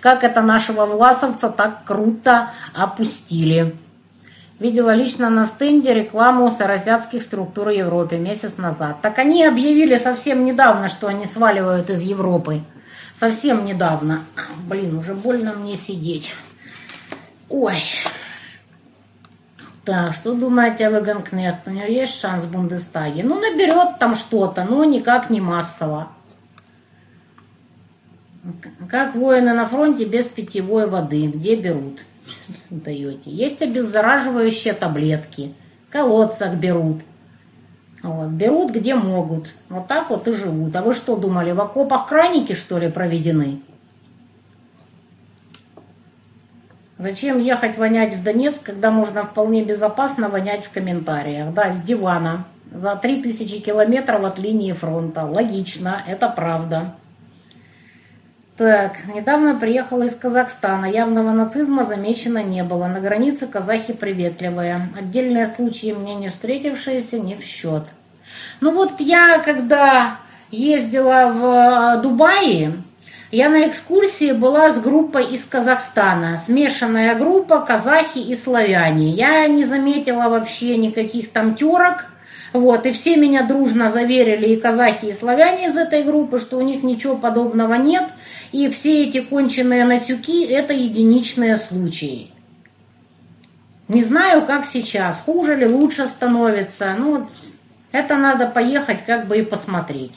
[0.00, 3.74] Как это нашего власовца так круто опустили.
[4.60, 8.98] Видела лично на стенде рекламу сарасятских структур Европы месяц назад.
[9.02, 12.62] Так они объявили совсем недавно, что они сваливают из Европы
[13.16, 14.24] совсем недавно.
[14.68, 16.34] Блин, уже больно мне сидеть.
[17.48, 17.80] Ой.
[19.84, 21.68] Так, что думаете о Ваганкнехт?
[21.68, 23.22] У него есть шанс в Бундестаге?
[23.22, 26.08] Ну, наберет там что-то, но никак не массово.
[28.88, 31.26] Как воины на фронте без питьевой воды?
[31.28, 32.04] Где берут?
[32.70, 33.30] Даете.
[33.30, 35.54] Есть обеззараживающие таблетки.
[35.88, 37.02] В колодцах берут.
[38.02, 39.54] Вот, берут где могут.
[39.68, 40.74] Вот так вот и живут.
[40.76, 43.60] А вы что думали, в окопах краники, что ли, проведены?
[46.98, 51.52] Зачем ехать вонять в Донецк, когда можно вполне безопасно вонять в комментариях?
[51.52, 52.46] Да, с дивана.
[52.72, 55.24] За 3000 километров от линии фронта.
[55.24, 56.94] Логично, это правда.
[58.56, 60.86] Так, недавно приехала из Казахстана.
[60.86, 62.86] Явного нацизма замечено не было.
[62.86, 64.88] На границе казахи приветливые.
[64.96, 67.84] Отдельные случаи мне не встретившиеся не в счет.
[68.62, 70.16] Ну вот я, когда
[70.50, 72.82] ездила в Дубае,
[73.30, 76.38] я на экскурсии была с группой из Казахстана.
[76.38, 79.10] Смешанная группа казахи и славяне.
[79.10, 82.06] Я не заметила вообще никаких там терок.
[82.52, 86.62] Вот, и все меня дружно заверили, и казахи, и славяне из этой группы, что у
[86.62, 88.04] них ничего подобного нет,
[88.52, 92.30] и все эти конченые натюки– это единичные случаи.
[93.88, 96.94] Не знаю, как сейчас, хуже ли, лучше становится.
[96.98, 97.28] Ну,
[97.92, 100.14] это надо поехать как бы и посмотреть.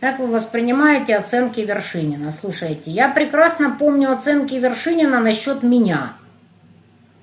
[0.00, 2.32] Как вы воспринимаете оценки Вершинина?
[2.32, 6.14] Слушайте, я прекрасно помню оценки Вершинина насчет меня–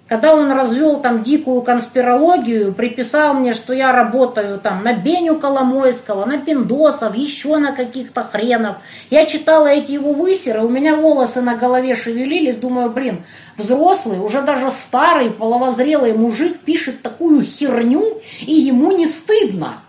[0.08, 6.26] когда он развел там дикую конспирологию, приписал мне, что я работаю там на Беню Коломойского,
[6.26, 8.78] на Пиндосов, еще на каких-то хренов.
[9.10, 13.24] Я читала эти его высеры, у меня волосы на голове шевелились, думаю, блин,
[13.58, 19.85] взрослый, уже даже старый, половозрелый мужик пишет такую херню, и ему не стыдно.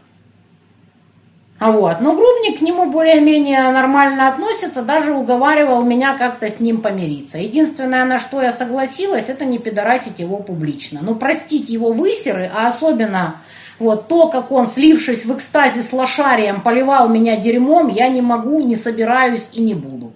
[1.59, 2.01] Вот.
[2.01, 7.39] Но Грубник к нему более-менее нормально относится, даже уговаривал меня как-то с ним помириться.
[7.39, 11.01] Единственное, на что я согласилась, это не пидорасить его публично.
[11.03, 13.37] Но простить его высеры, а особенно
[13.79, 18.61] вот то, как он, слившись в экстазе с лошарием, поливал меня дерьмом, я не могу,
[18.61, 20.13] не собираюсь и не буду.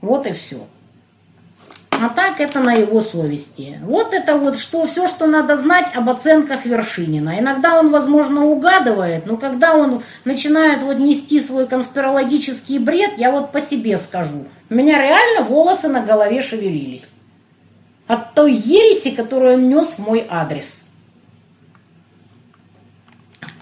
[0.00, 0.66] Вот и все.
[2.04, 3.78] А так это на его совести.
[3.82, 7.38] Вот это вот что, все, что надо знать об оценках Вершинина.
[7.38, 13.52] Иногда он, возможно, угадывает, но когда он начинает вот нести свой конспирологический бред, я вот
[13.52, 14.44] по себе скажу.
[14.68, 17.10] У меня реально волосы на голове шевелились.
[18.06, 20.82] От той ереси, которую он нес в мой адрес.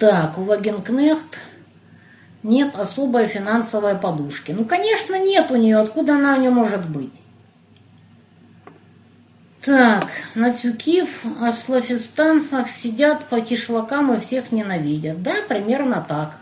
[0.00, 1.38] Так, у Вагенкнехт
[2.42, 4.50] нет особой финансовой подушки.
[4.50, 5.78] Ну, конечно, нет у нее.
[5.78, 7.12] Откуда она у нее может быть?
[9.64, 15.22] Так, на тюки в аслофистанцах сидят по кишлакам и всех ненавидят.
[15.22, 16.32] Да, примерно так.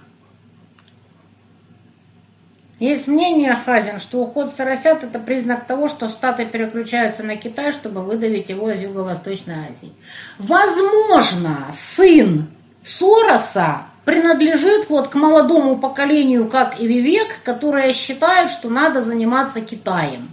[2.78, 8.00] Есть мнение, Хазин, что уход соросят– это признак того, что Штаты переключаются на Китай, чтобы
[8.00, 9.92] выдавить его из Юго-Восточной Азии.
[10.38, 12.48] Возможно, сын
[12.82, 20.32] Сороса принадлежит вот к молодому поколению, как и Вивек, которые считают, что надо заниматься Китаем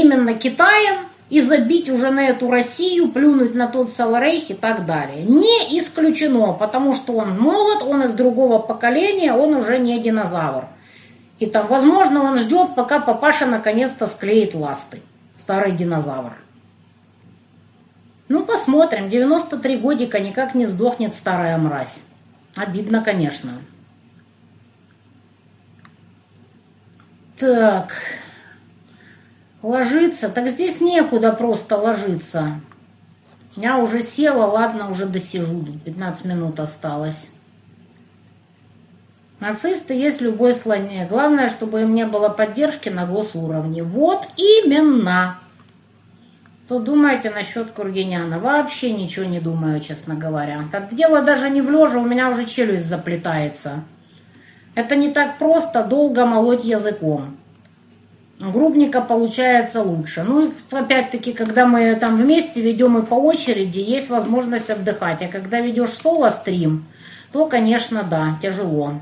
[0.00, 5.24] именно Китаем и забить уже на эту Россию, плюнуть на тот Саларейх и так далее.
[5.24, 10.66] Не исключено, потому что он молод, он из другого поколения, он уже не динозавр.
[11.38, 15.00] И там, возможно, он ждет, пока папаша наконец-то склеит ласты.
[15.36, 16.34] Старый динозавр.
[18.28, 19.10] Ну, посмотрим.
[19.10, 22.02] 93 годика никак не сдохнет старая мразь.
[22.54, 23.52] Обидно, конечно.
[27.38, 27.94] Так,
[29.62, 30.28] Ложиться?
[30.28, 32.60] Так здесь некуда просто ложиться.
[33.54, 35.64] Я уже села, ладно, уже досижу.
[35.84, 37.30] 15 минут осталось.
[39.38, 41.06] Нацисты есть в любой слоне.
[41.08, 43.84] Главное, чтобы им не было поддержки на госуровне.
[43.84, 45.38] Вот именно.
[46.66, 48.38] Что думаете насчет Кургиняна?
[48.38, 50.64] Вообще ничего не думаю, честно говоря.
[50.72, 53.84] Так дело даже не в лежа, у меня уже челюсть заплетается.
[54.74, 57.36] Это не так просто долго молоть языком
[58.38, 60.22] грубника получается лучше.
[60.24, 65.22] Ну и опять-таки, когда мы там вместе ведем и по очереди, есть возможность отдыхать.
[65.22, 66.86] А когда ведешь соло-стрим,
[67.32, 68.94] то, конечно, да, тяжело.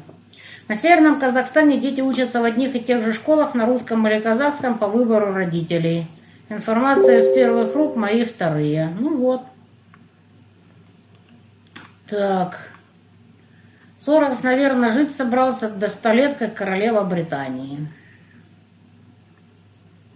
[0.69, 4.79] На Северном Казахстане дети учатся в одних и тех же школах на русском или казахском
[4.79, 6.07] по выбору родителей.
[6.49, 8.95] Информация из первых рук, мои вторые.
[8.99, 9.43] Ну вот.
[12.09, 12.73] Так.
[13.99, 17.89] Сорокс, наверное, жить собрался до 100 лет, как королева Британии.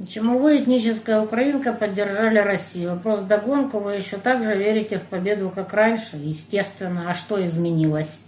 [0.04, 2.90] Почему вы, этническая украинка, поддержали Россию?
[2.90, 3.78] Вопрос догонку.
[3.78, 6.18] Вы еще так же верите в победу, как раньше?
[6.18, 7.08] Естественно.
[7.08, 8.20] А что изменилось?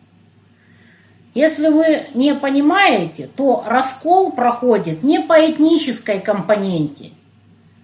[1.34, 7.10] Если вы не понимаете, то раскол проходит не по этнической компоненте,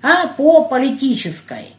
[0.03, 1.75] а по политической.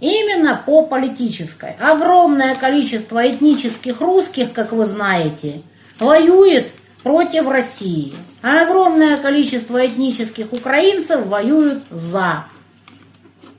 [0.00, 1.76] Именно по политической.
[1.80, 5.62] Огромное количество этнических русских, как вы знаете,
[5.98, 6.72] воюет
[7.02, 12.44] против России а огромное количество этнических украинцев воюют за.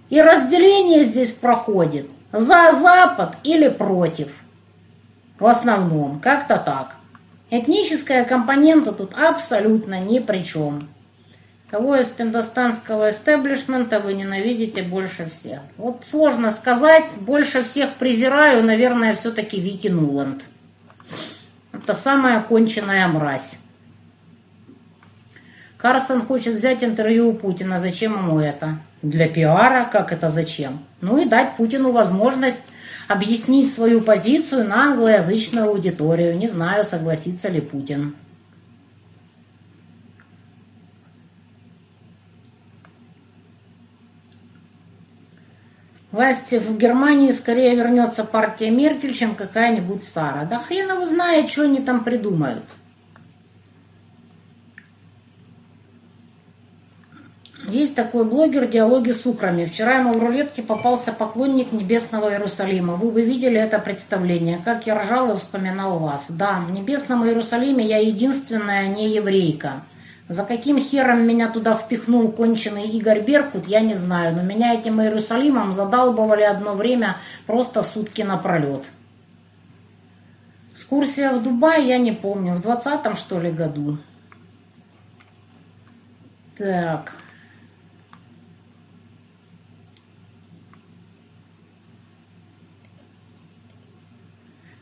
[0.09, 4.41] И разделение здесь проходит за Запад или против.
[5.39, 6.97] В основном, как-то так.
[7.49, 10.89] Этническая компонента тут абсолютно ни при чем.
[11.69, 15.61] Кого из пиндостанского эстеблишмента вы ненавидите больше всех?
[15.77, 17.05] Вот сложно сказать.
[17.17, 20.43] Больше всех презираю, наверное, все-таки Вики Нуланд.
[21.71, 23.57] Это самая конченная мразь.
[25.81, 27.79] Карсон хочет взять интервью у Путина.
[27.79, 28.77] Зачем ему это?
[29.01, 29.89] Для пиара?
[29.91, 30.85] Как это зачем?
[31.01, 32.61] Ну и дать Путину возможность
[33.07, 36.37] объяснить свою позицию на англоязычную аудиторию.
[36.37, 38.15] Не знаю, согласится ли Путин.
[46.11, 50.45] Власти в Германии скорее вернется партия Меркель, чем какая-нибудь Сара.
[50.45, 52.65] Да хрен его знает, что они там придумают.
[57.71, 59.63] Есть такой блогер «Диалоги с украми».
[59.63, 62.95] Вчера ему в рулетке попался поклонник Небесного Иерусалима.
[62.95, 66.25] Вы бы видели это представление, как я ржал и вспоминал вас.
[66.27, 69.83] Да, в Небесном Иерусалиме я единственная не еврейка.
[70.27, 75.01] За каким хером меня туда впихнул конченый Игорь Беркут, я не знаю, но меня этим
[75.01, 78.91] Иерусалимом задалбывали одно время просто сутки напролет.
[80.73, 83.97] Экскурсия в Дубай я не помню, в двадцатом что ли году.
[86.57, 87.13] Так.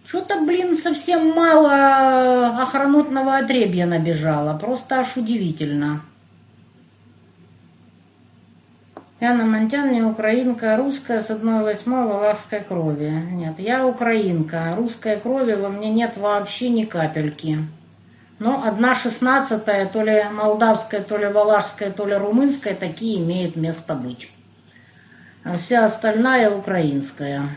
[0.09, 4.57] Что-то, блин, совсем мало охранутного отребья набежало.
[4.57, 6.01] Просто аж удивительно.
[9.19, 13.11] Яна Монтян не украинка, а русская с одной восьмой валахской крови.
[13.33, 14.73] Нет, я украинка.
[14.75, 17.59] Русской крови во мне нет вообще ни капельки.
[18.39, 23.93] Но одна шестнадцатая, то ли молдавская, то ли валашская, то ли румынская, такие имеют место
[23.93, 24.31] быть.
[25.43, 27.49] А вся остальная украинская.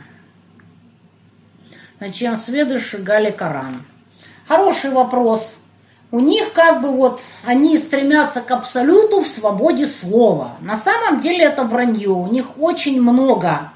[2.04, 3.84] Зачем сведы сжигали Коран?
[4.48, 5.54] Хороший вопрос.
[6.10, 10.56] У них как бы вот, они стремятся к абсолюту в свободе слова.
[10.60, 12.08] На самом деле это вранье.
[12.08, 13.70] У них очень много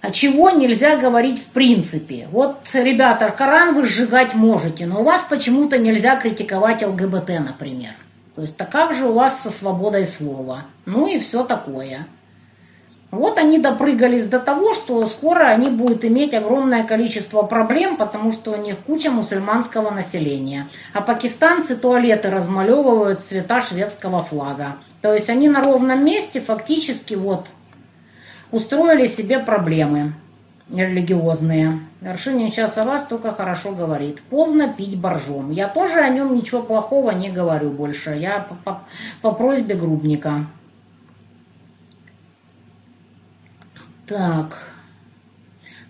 [0.00, 2.28] а чего нельзя говорить в принципе.
[2.30, 7.92] Вот, ребята, Коран вы сжигать можете, но у вас почему-то нельзя критиковать ЛГБТ, например.
[8.36, 10.66] То есть, так как же у вас со свободой слова?
[10.84, 12.06] Ну и все такое.
[13.10, 18.52] Вот они допрыгались до того, что скоро они будут иметь огромное количество проблем, потому что
[18.52, 20.68] у них куча мусульманского населения.
[20.92, 24.76] А пакистанцы туалеты размалевывают цвета шведского флага.
[25.00, 27.46] То есть они на ровном месте фактически вот
[28.50, 30.12] устроили себе проблемы
[30.70, 31.80] религиозные.
[32.00, 34.20] Вершинин сейчас о вас только хорошо говорит.
[34.22, 35.50] Поздно пить боржом.
[35.50, 38.10] Я тоже о нем ничего плохого не говорю больше.
[38.10, 38.82] Я по, по,
[39.22, 40.46] по просьбе грубника.
[44.08, 44.56] Так.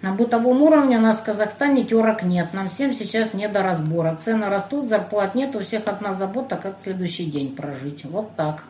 [0.03, 2.53] На бытовом уровне у нас в Казахстане терок нет.
[2.53, 4.19] Нам всем сейчас не до разбора.
[4.25, 8.05] Цены растут, зарплат нет, у всех одна забота, как следующий день прожить.
[8.05, 8.65] Вот так.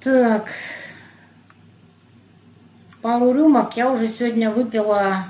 [0.00, 0.46] Так.
[3.02, 5.24] Пару рюмок я уже сегодня выпила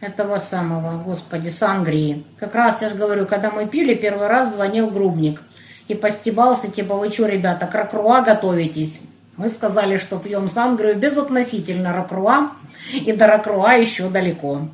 [0.00, 2.24] этого самого, господи, сангрии.
[2.38, 5.42] Как раз, я же говорю, когда мы пили, первый раз звонил грубник
[5.88, 9.00] и постебался, типа, вы что, ребята, к ракруа готовитесь?
[9.36, 12.52] Мы сказали, что пьем сангрию безотносительно ракруа,
[12.92, 14.68] и до ракруа еще далеко.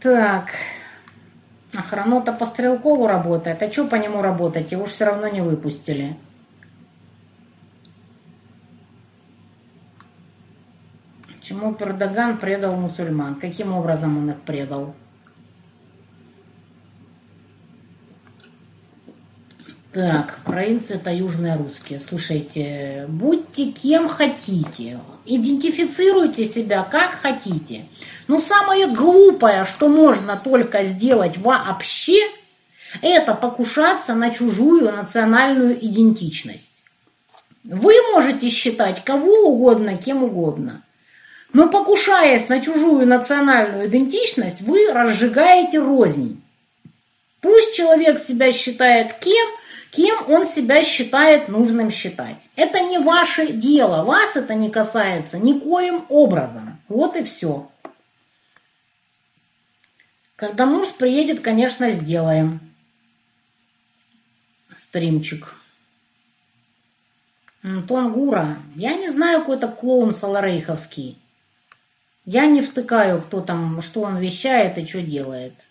[0.00, 0.50] Так,
[1.74, 3.62] охрана-то по Стрелкову работает.
[3.62, 4.70] А что по нему работать?
[4.70, 6.16] Его уж все равно не выпустили.
[11.40, 13.34] Чему Пердоган предал мусульман?
[13.34, 14.94] Каким образом он их предал?
[19.98, 21.98] Так, украинцы это южные русские.
[21.98, 27.84] Слушайте, будьте кем хотите, идентифицируйте себя как хотите.
[28.28, 32.28] Но самое глупое, что можно только сделать вообще,
[33.02, 36.70] это покушаться на чужую национальную идентичность.
[37.64, 40.84] Вы можете считать кого угодно, кем угодно.
[41.52, 46.40] Но покушаясь на чужую национальную идентичность, вы разжигаете рознь.
[47.40, 49.48] Пусть человек себя считает кем,
[49.90, 52.36] кем он себя считает нужным считать.
[52.56, 56.80] Это не ваше дело, вас это не касается никоим образом.
[56.88, 57.70] Вот и все.
[60.36, 62.60] Когда муж приедет, конечно, сделаем
[64.76, 65.54] стримчик.
[67.62, 68.58] Антон Гура.
[68.76, 71.18] Я не знаю, какой это клоун Саларейховский.
[72.24, 75.67] Я не втыкаю, кто там, что он вещает и что делает.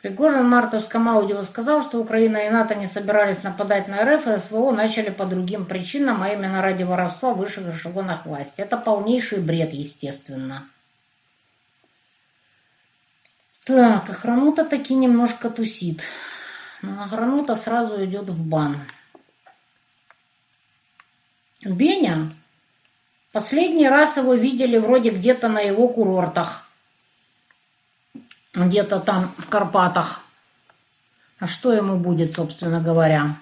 [0.00, 4.38] Пригожин в мартовском аудио сказал, что Украина и НАТО не собирались нападать на РФ, и
[4.38, 8.62] СВО начали по другим причинам, а именно ради воровства в высших эшелонах власти.
[8.62, 10.66] Это полнейший бред, естественно.
[13.66, 16.02] Так, охранута таки немножко тусит.
[16.80, 18.86] Но охранута сразу идет в бан.
[21.62, 22.32] Беня
[23.32, 26.69] Последний раз его видели вроде где-то на его курортах.
[28.54, 30.22] Где-то там в Карпатах.
[31.38, 33.36] А что ему будет, собственно говоря?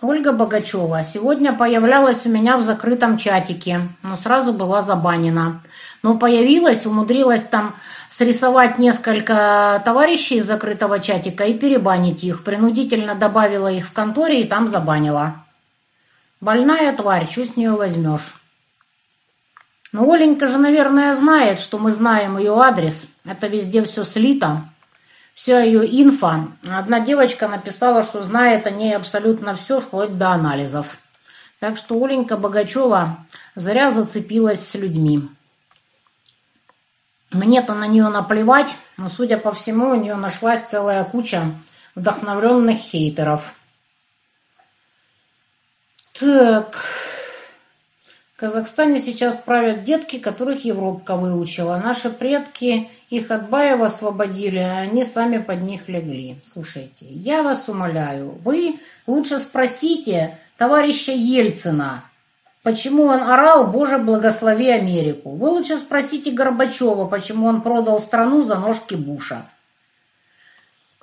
[0.00, 5.62] Ольга Богачева сегодня появлялась у меня в закрытом чатике, но сразу была забанена.
[6.04, 7.74] Но появилась, умудрилась там
[8.10, 12.44] срисовать несколько товарищей из закрытого чатика и перебанить их.
[12.44, 15.44] Принудительно добавила их в конторе и там забанила.
[16.40, 18.36] Больная тварь, что с нее возьмешь?
[19.92, 23.06] Ну, Оленька же, наверное, знает, что мы знаем ее адрес.
[23.24, 24.64] Это везде все слито.
[25.32, 26.48] Вся ее инфа.
[26.68, 30.98] Одна девочка написала, что знает о ней абсолютно все, вплоть до анализов.
[31.60, 33.24] Так что Оленька Богачева
[33.54, 35.28] зря зацепилась с людьми.
[37.30, 41.42] Мне-то на нее наплевать, но, судя по всему, у нее нашлась целая куча
[41.94, 43.54] вдохновленных хейтеров.
[46.18, 46.76] Так.
[48.38, 51.76] Казахстане сейчас правят детки, которых Европка выучила.
[51.84, 56.36] Наши предки их от Баева освободили, а они сами под них легли.
[56.44, 58.78] Слушайте, я вас умоляю, вы
[59.08, 62.04] лучше спросите товарища Ельцина,
[62.62, 65.30] почему он орал «Боже, благослови Америку».
[65.30, 69.46] Вы лучше спросите Горбачева, почему он продал страну за ножки Буша.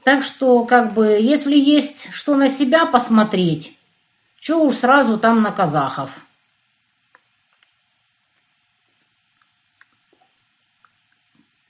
[0.05, 3.77] Так что, как бы, если есть что на себя посмотреть,
[4.39, 6.24] что уж сразу там на казахов.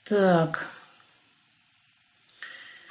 [0.08, 0.68] Так.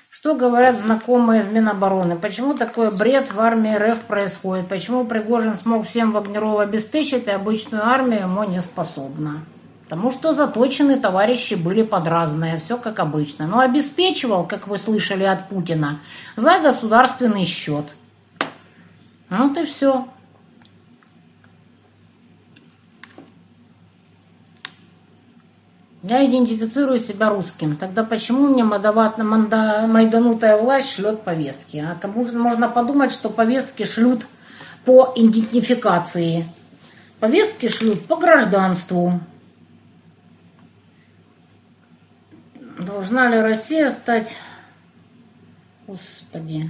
[0.09, 2.17] Что говорят знакомые из Минобороны?
[2.17, 4.67] Почему такой бред в армии РФ происходит?
[4.67, 9.45] Почему Пригожин смог всем Вагнерова обеспечить, а обычную армию ему не способна?
[9.83, 13.47] Потому что заточены товарищи были под разное, все как обычно.
[13.47, 15.99] Но обеспечивал, как вы слышали от Путина,
[16.35, 17.85] за государственный счет.
[19.29, 20.07] Вот и все.
[26.07, 27.77] Я идентифицирую себя русским.
[27.77, 31.77] Тогда почему мне мандават, манда, майданутая власть шлет повестки?
[31.77, 34.27] А кому можно подумать, что повестки шлют
[34.83, 36.47] по идентификации.
[37.19, 39.19] Повестки шлют по гражданству.
[42.77, 44.35] Должна ли Россия стать...
[45.87, 46.69] Господи,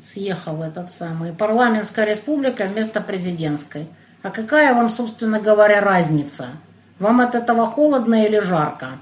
[0.00, 1.32] съехал этот самый.
[1.32, 3.88] Парламентская республика вместо президентской.
[4.22, 6.50] А какая вам, собственно говоря, разница?
[6.98, 8.98] Вам от этого холодно или жарко?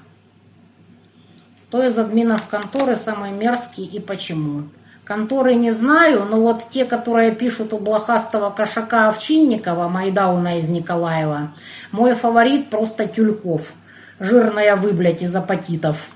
[1.68, 4.64] Кто из админов конторы самый мерзкий и почему?
[5.05, 11.52] Конторы не знаю, но вот те, которые пишут у блохастого кошака Овчинникова, Майдауна из Николаева,
[11.93, 13.73] мой фаворит просто Тюльков.
[14.18, 16.09] Жирная выблять из апатитов.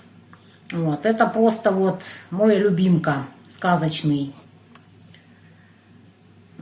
[0.73, 4.35] Вот, это просто вот мой любимка сказочный.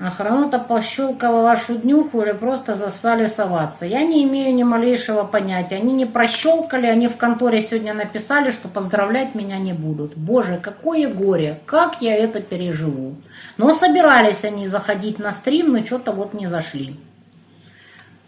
[0.00, 3.84] Охрана-то пощелкала вашу днюху или просто застали соваться.
[3.84, 5.76] Я не имею ни малейшего понятия.
[5.76, 10.16] Они не прощелкали, они в конторе сегодня написали, что поздравлять меня не будут.
[10.16, 13.16] Боже, какое горе, как я это переживу.
[13.56, 16.96] Но собирались они заходить на стрим, но что-то вот не зашли.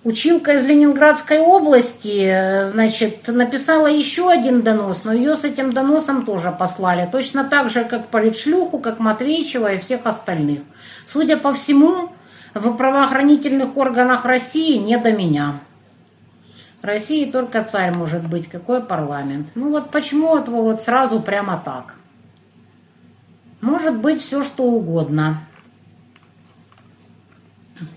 [0.02, 6.50] Училка из Ленинградской области, значит, написала еще один донос, но ее с этим доносом тоже
[6.58, 7.06] послали.
[7.12, 10.60] Точно так же, как Политшлюху, как Матвеичева и всех остальных.
[11.06, 12.12] Судя по всему,
[12.54, 15.60] в правоохранительных органах России не до меня.
[16.80, 19.48] В России только царь может быть, какой парламент.
[19.54, 21.96] Ну вот почему это вот сразу прямо так?
[23.60, 25.46] Может быть все что угодно.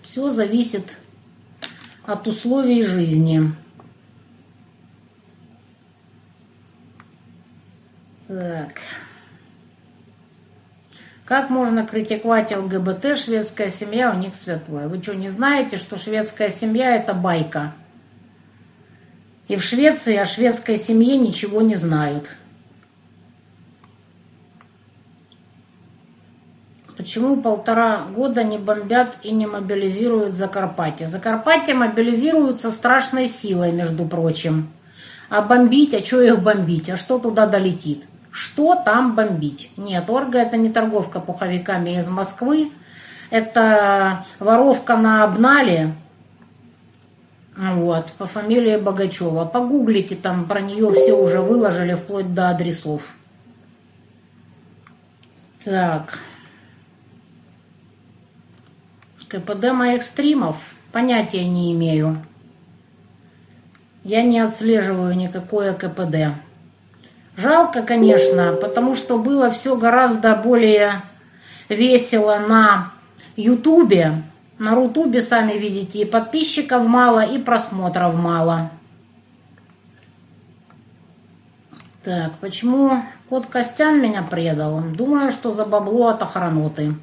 [0.02, 0.98] Все зависит
[2.06, 3.54] от условий жизни.
[8.28, 8.74] Так.
[11.26, 14.88] Как можно критиковать ЛГБТ, шведская семья у них святое?
[14.88, 17.74] Вы что, не знаете, что шведская семья это байка?
[19.48, 22.30] И в Швеции о шведской семье ничего не знают.
[27.04, 31.10] Почему полтора года не бомбят и не мобилизируют Закарпатье?
[31.10, 34.70] Закарпатье мобилизируется страшной силой, между прочим.
[35.28, 36.90] А бомбить, а что их бомбить?
[36.90, 38.06] А что туда долетит?
[38.32, 39.70] Что там бомбить?
[39.76, 42.72] Нет, Орга это не торговка пуховиками из Москвы.
[43.30, 45.96] Это воровка на обнале,
[47.58, 49.44] вот, по фамилии Богачева.
[49.44, 53.18] Погуглите, там про нее все уже выложили, вплоть до адресов.
[55.66, 56.20] Так.
[59.34, 62.24] КПД моих стримов понятия не имею.
[64.04, 66.38] Я не отслеживаю никакое КПД.
[67.36, 71.02] Жалко, конечно, потому что было все гораздо более
[71.68, 72.92] весело на
[73.36, 74.22] Ютубе.
[74.60, 78.70] На Рутубе, сами видите, и подписчиков мало, и просмотров мало.
[82.04, 84.80] Так, почему кот Костян меня предал?
[84.96, 86.94] Думаю, что за бабло от охраноты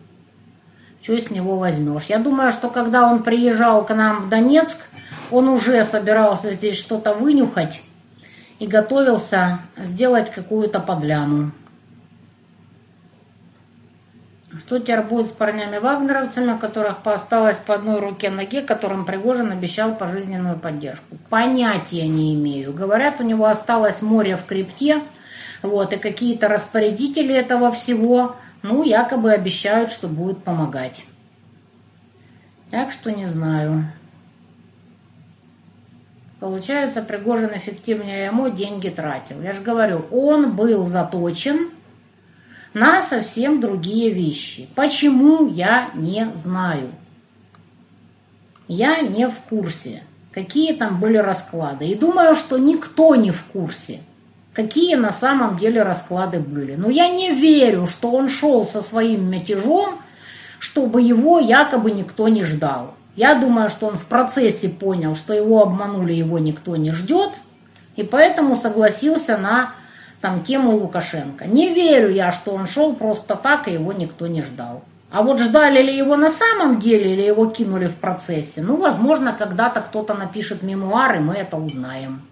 [1.02, 2.04] что с него возьмешь.
[2.04, 4.78] Я думаю, что когда он приезжал к нам в Донецк,
[5.30, 7.82] он уже собирался здесь что-то вынюхать
[8.58, 11.52] и готовился сделать какую-то подляну.
[14.58, 20.58] Что теперь будет с парнями-вагнеровцами, которых осталось по одной руке ноге, которым Пригожин обещал пожизненную
[20.58, 21.16] поддержку?
[21.30, 22.72] Понятия не имею.
[22.72, 25.02] Говорят, у него осталось море в крипте,
[25.62, 31.04] вот, и какие-то распорядители этого всего– ну, якобы обещают, что будут помогать.
[32.70, 33.90] Так что не знаю.
[36.38, 39.42] Получается, Пригожин эффективнее ему деньги тратил.
[39.42, 41.70] Я же говорю, он был заточен
[42.72, 44.68] на совсем другие вещи.
[44.74, 46.92] Почему, я не знаю.
[48.68, 51.86] Я не в курсе, какие там были расклады.
[51.86, 54.00] И думаю, что никто не в курсе,
[54.60, 56.74] какие на самом деле расклады были.
[56.74, 60.00] Но я не верю, что он шел со своим мятежом,
[60.58, 62.94] чтобы его якобы никто не ждал.
[63.16, 67.30] Я думаю, что он в процессе понял, что его обманули, его никто не ждет,
[67.96, 69.72] и поэтому согласился на
[70.20, 71.46] там, тему Лукашенко.
[71.46, 74.82] Не верю я, что он шел просто так, и его никто не ждал.
[75.10, 79.32] А вот ждали ли его на самом деле, или его кинули в процессе, ну, возможно,
[79.32, 82.22] когда-то кто-то напишет мемуары, мы это узнаем.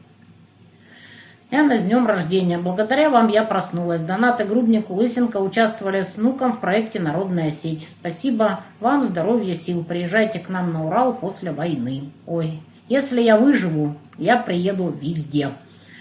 [1.50, 2.58] Яна, с днем рождения.
[2.58, 4.02] Благодаря вам я проснулась.
[4.02, 7.88] Донаты Грубнику Лысенко участвовали с внуком в проекте «Народная сеть».
[7.88, 9.82] Спасибо вам, здоровья, сил.
[9.82, 12.10] Приезжайте к нам на Урал после войны.
[12.26, 12.60] Ой,
[12.90, 15.48] если я выживу, я приеду везде.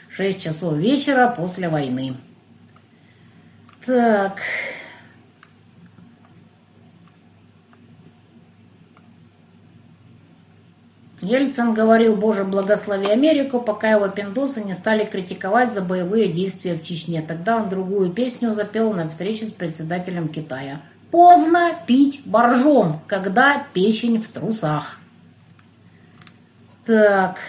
[0.09, 2.15] 6 часов вечера после войны.
[3.85, 4.41] Так...
[11.27, 16.83] Ельцин говорил «Боже, благослови Америку», пока его пиндосы не стали критиковать за боевые действия в
[16.83, 17.21] Чечне.
[17.21, 20.81] Тогда он другую песню запел на встрече с председателем Китая.
[21.11, 24.99] «Поздно пить боржом, когда печень в трусах».
[26.85, 27.39] Так.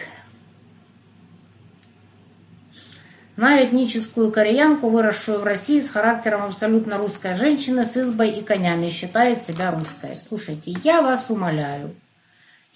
[3.37, 8.89] На этническую кореянку, выросшую в России с характером абсолютно русской женщины, с избой и конями,
[8.89, 10.17] считает себя русской.
[10.21, 11.95] Слушайте, я вас умоляю,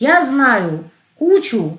[0.03, 1.79] я знаю кучу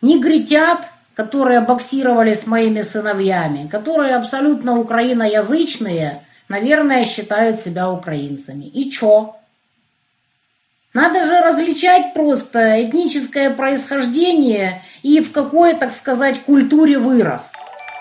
[0.00, 0.82] негритят,
[1.14, 8.66] которые боксировали с моими сыновьями, которые абсолютно украиноязычные, наверное, считают себя украинцами.
[8.66, 9.34] И чё?
[10.94, 17.50] Надо же различать просто этническое происхождение и в какой, так сказать, культуре вырос.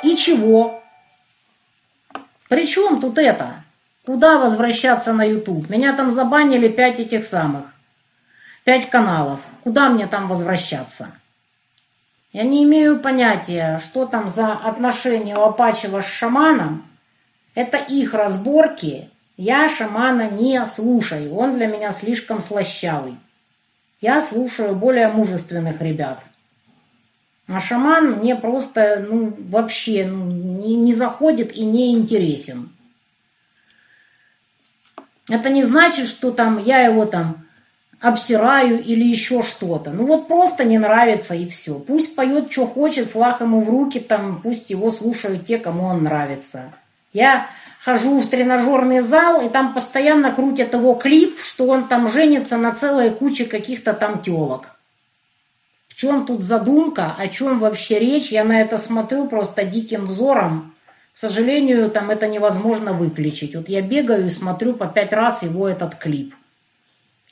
[0.03, 0.83] И чего?
[2.49, 3.63] Причем тут это?
[4.05, 5.71] Куда возвращаться на YouTube?
[5.71, 7.74] Меня там забанили пять этих самых.
[8.65, 9.41] Пять каналов.
[9.63, 11.11] Куда мне там возвращаться?
[12.33, 16.83] Я не имею понятия, что там за отношения у Апачева с шаманом.
[17.53, 19.11] Это их разборки.
[19.37, 21.35] Я шамана не слушаю.
[21.35, 23.17] Он для меня слишком слащавый.
[24.01, 26.23] Я слушаю более мужественных ребят.
[27.47, 32.71] А шаман мне просто, ну, вообще ну, не, не заходит и не интересен.
[35.29, 37.44] Это не значит, что там я его там
[38.01, 39.91] обсираю или еще что-то.
[39.91, 41.75] Ну вот просто не нравится и все.
[41.75, 46.03] Пусть поет, что хочет, флаг ему в руки, там, пусть его слушают те, кому он
[46.03, 46.73] нравится.
[47.13, 47.47] Я
[47.79, 52.73] хожу в тренажерный зал, и там постоянно крутят его клип, что он там женится на
[52.73, 54.75] целой куче каких-то там телок.
[55.87, 60.75] В чем тут задумка, о чем вообще речь, я на это смотрю просто диким взором.
[61.13, 63.55] К сожалению, там это невозможно выключить.
[63.55, 66.35] Вот я бегаю и смотрю по пять раз его этот клип.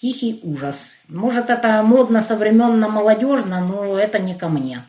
[0.03, 0.91] Тихий ужас.
[1.07, 4.83] Может, это модно, современно, молодежно, но это не ко мне.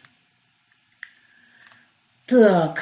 [2.26, 2.80] Так.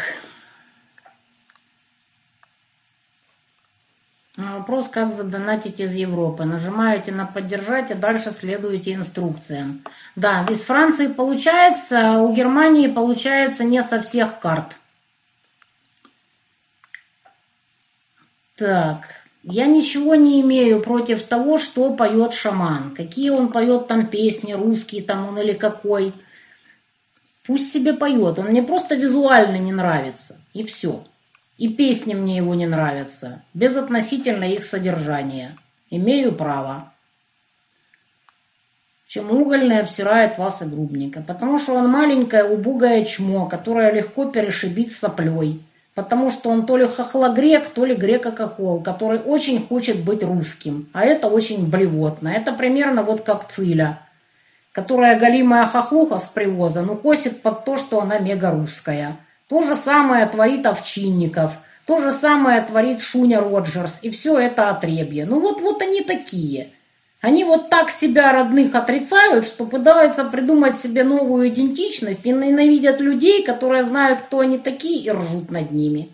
[4.38, 6.44] Вопрос, как задонатить из Европы.
[6.44, 9.84] Нажимаете на «Поддержать» и дальше следуете инструкциям.
[10.16, 14.78] Да, из Франции получается, у Германии получается не со всех карт.
[18.56, 19.21] Так.
[19.42, 22.94] Я ничего не имею против того, что поет шаман.
[22.94, 26.14] Какие он поет там песни, русские там он или какой.
[27.44, 28.38] Пусть себе поет.
[28.38, 30.40] Он мне просто визуально не нравится.
[30.54, 31.04] И все.
[31.58, 33.42] И песни мне его не нравятся.
[33.52, 35.58] Безотносительно их содержания.
[35.90, 36.92] Имею право.
[39.08, 41.20] Чем угольный обсирает вас и грубника.
[41.20, 45.64] Потому что он маленькое убогое чмо, которое легко перешибить соплей
[45.94, 51.04] потому что он то ли хохлогрек, то ли греко-кохол, который очень хочет быть русским, а
[51.04, 52.28] это очень блевотно.
[52.28, 54.00] Это примерно вот как Циля,
[54.72, 59.16] которая голимая хохлуха с привоза, но косит под то, что она мега-русская.
[59.48, 61.52] То же самое творит Овчинников,
[61.86, 65.26] то же самое творит Шуня Роджерс, и все это отребье.
[65.26, 66.70] Ну вот, вот они такие–
[67.22, 73.44] они вот так себя родных отрицают, что пытаются придумать себе новую идентичность и ненавидят людей,
[73.44, 76.10] которые знают, кто они такие, и ржут над ними.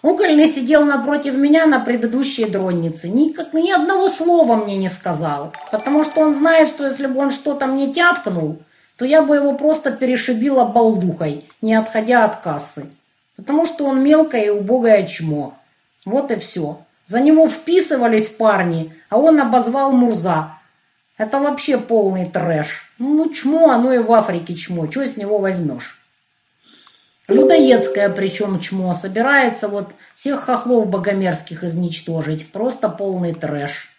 [0.00, 3.10] Угольный сидел напротив меня на предыдущей дроннице.
[3.10, 5.52] Ни, ни одного слова мне не сказал.
[5.70, 8.62] Потому что он знает, что если бы он что-то мне тявкнул,
[8.96, 12.86] то я бы его просто перешибила балдухой, не отходя от кассы.
[13.36, 15.54] Потому что он мелкое и убогое чмо.
[16.06, 16.78] Вот и все.
[17.06, 20.58] За него вписывались парни, а он обозвал Мурза.
[21.16, 22.90] Это вообще полный трэш.
[22.98, 24.86] Ну, чмо, оно и в Африке чмо.
[24.86, 26.00] Чего с него возьмешь?
[27.28, 28.94] Людоедское причем чмо.
[28.94, 32.50] Собирается вот всех хохлов богомерзких изничтожить.
[32.50, 33.90] Просто полный трэш.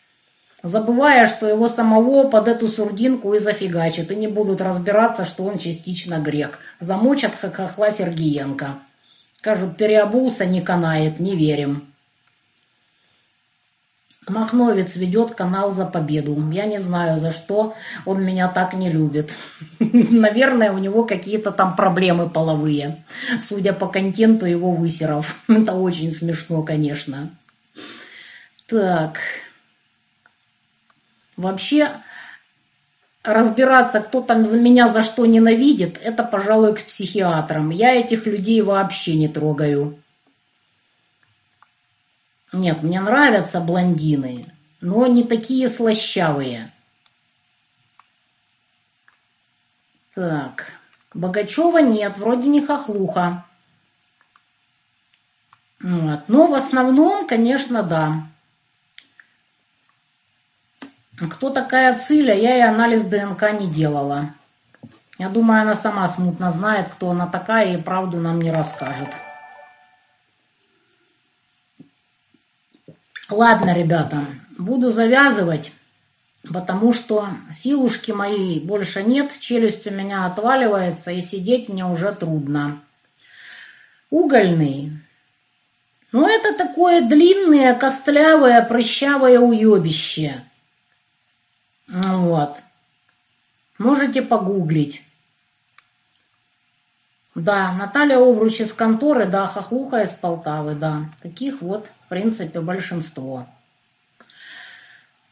[0.62, 4.12] Забывая, что его самого под эту сурдинку и зафигачат.
[4.12, 6.60] И не будут разбираться, что он частично грек.
[6.80, 8.80] Замочат хохла Сергиенко.
[9.38, 11.95] Скажут, переобулся, не канает, не верим.
[14.28, 16.36] Махновец ведет канал за победу.
[16.52, 17.76] Я не знаю, за что
[18.06, 19.38] он меня так не любит.
[19.80, 23.06] Наверное, у него какие-то там проблемы половые.
[23.40, 25.42] Судя по контенту его высеров.
[25.48, 27.30] Это очень смешно, конечно.
[28.68, 29.20] Так.
[31.38, 31.90] Вообще,
[33.24, 37.70] разбираться, кто там за меня за что ненавидит, это, пожалуй, к психиатрам.
[37.70, 40.00] Я этих людей вообще не трогаю.
[42.54, 46.72] Нет, мне нравятся блондины, но не такие слащавые.
[50.14, 50.72] Так,
[51.14, 53.46] Богачева нет, вроде не хохлуха.
[55.82, 56.22] Вот.
[56.28, 58.28] Но в основном, конечно, да.
[61.32, 64.34] Кто такая Циля, я и анализ ДНК не делала.
[65.18, 69.10] Я думаю, она сама смутно знает, кто она такая, и правду нам не расскажет.
[73.30, 74.26] Ладно, ребята,
[74.58, 75.72] буду завязывать,
[76.44, 82.82] потому что силушки моей больше нет, челюсть у меня отваливается, и сидеть мне уже трудно.
[84.12, 84.92] Угольный.
[86.12, 90.44] Ну, это такое длинное, костлявое, прыщавое уебище.
[91.88, 92.58] Вот.
[93.78, 95.02] Можете погуглить.
[97.36, 101.10] Да, Наталья Обруч из конторы, да, Хохлуха из Полтавы, да.
[101.22, 103.46] Таких вот, в принципе, большинство.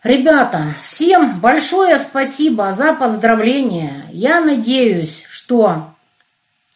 [0.04, 4.06] Ребята, всем большое спасибо за поздравления.
[4.12, 5.94] Я надеюсь, что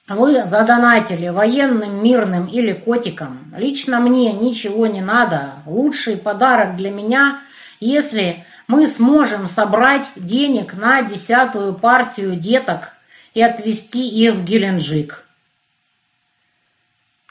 [0.07, 3.53] вы задонатили военным, мирным или котикам.
[3.57, 5.55] Лично мне ничего не надо.
[5.65, 7.41] Лучший подарок для меня,
[7.81, 12.93] если мы сможем собрать денег на десятую партию деток
[13.37, 15.23] и отвезти их в Геленджик.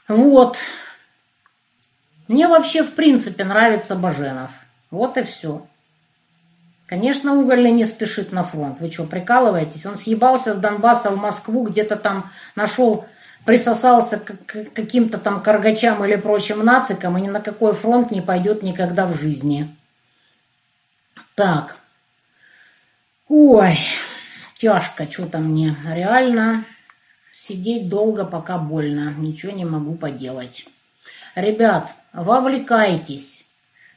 [0.07, 0.57] Вот.
[2.29, 4.51] Мне вообще в принципе нравится Баженов.
[4.89, 5.67] Вот и все.
[6.85, 8.79] Конечно, Угольный не спешит на фронт.
[8.79, 9.85] Вы что, прикалываетесь?
[9.85, 13.05] Он съебался с Донбасса в Москву, где-то там нашел,
[13.43, 18.63] присосался к каким-то там каргачам или прочим нацикам, и ни на какой фронт не пойдет
[18.63, 19.75] никогда в жизни.
[21.35, 21.75] Так.
[23.27, 23.77] Ой.
[24.57, 25.75] Тяжко что-то мне.
[25.85, 26.65] Реально
[27.31, 29.13] сидеть долго, пока больно.
[29.17, 30.65] Ничего не могу поделать.
[31.35, 33.45] Ребят, вовлекайтесь.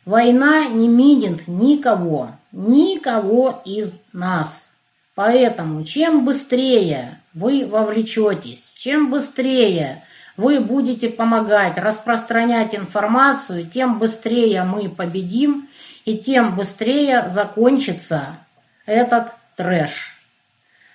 [0.05, 2.33] Война не минит никого.
[2.53, 4.73] Никого из нас.
[5.15, 10.05] Поэтому чем быстрее вы вовлечетесь, чем быстрее
[10.37, 15.69] вы будете помогать распространять информацию, тем быстрее мы победим
[16.05, 18.39] и тем быстрее закончится
[18.87, 20.20] этот трэш.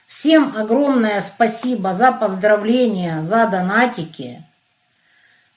[0.07, 4.44] Всем огромное спасибо за поздравления, за донатики.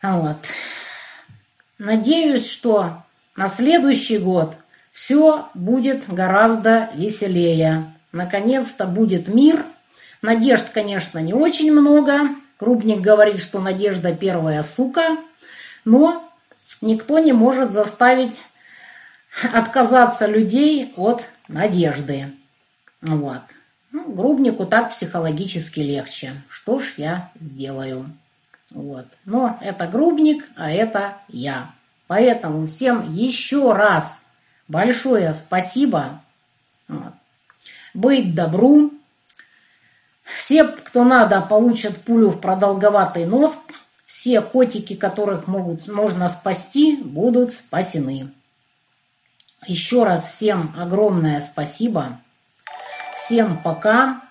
[0.03, 0.39] Вот.
[1.79, 3.03] Надеюсь, что
[3.37, 4.57] на следующий год
[4.91, 7.95] все будет гораздо веселее.
[8.13, 9.65] Наконец-то будет мир.
[10.23, 12.31] Надежд, конечно, не очень много.
[12.57, 15.19] Крупник говорит, что надежда первая сука.
[15.85, 16.33] Но
[16.81, 18.41] никто не может заставить
[19.53, 22.33] отказаться людей от надежды.
[23.01, 23.43] Вот.
[23.91, 26.43] Ну, грубнику так психологически легче.
[26.49, 28.11] Что ж я сделаю?
[28.71, 29.07] Вот.
[29.25, 31.73] Но это грубник, а это я.
[32.07, 34.25] Поэтому всем еще раз
[34.67, 36.23] большое спасибо.
[36.87, 37.13] Вот.
[37.95, 38.93] Быть добру.
[40.23, 43.59] Все, кто надо, получат пулю в продолговатый нос.
[44.05, 48.31] Все котики, которых могут, можно спасти, будут спасены.
[49.67, 52.21] Еще раз всем огромное спасибо.
[53.29, 54.23] Всем пока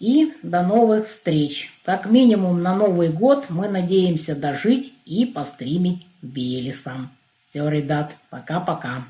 [0.00, 1.72] и до новых встреч.
[1.84, 7.12] Как минимум на Новый год мы надеемся дожить и постримить с Белисом.
[7.38, 9.04] Все, ребят, пока-пока.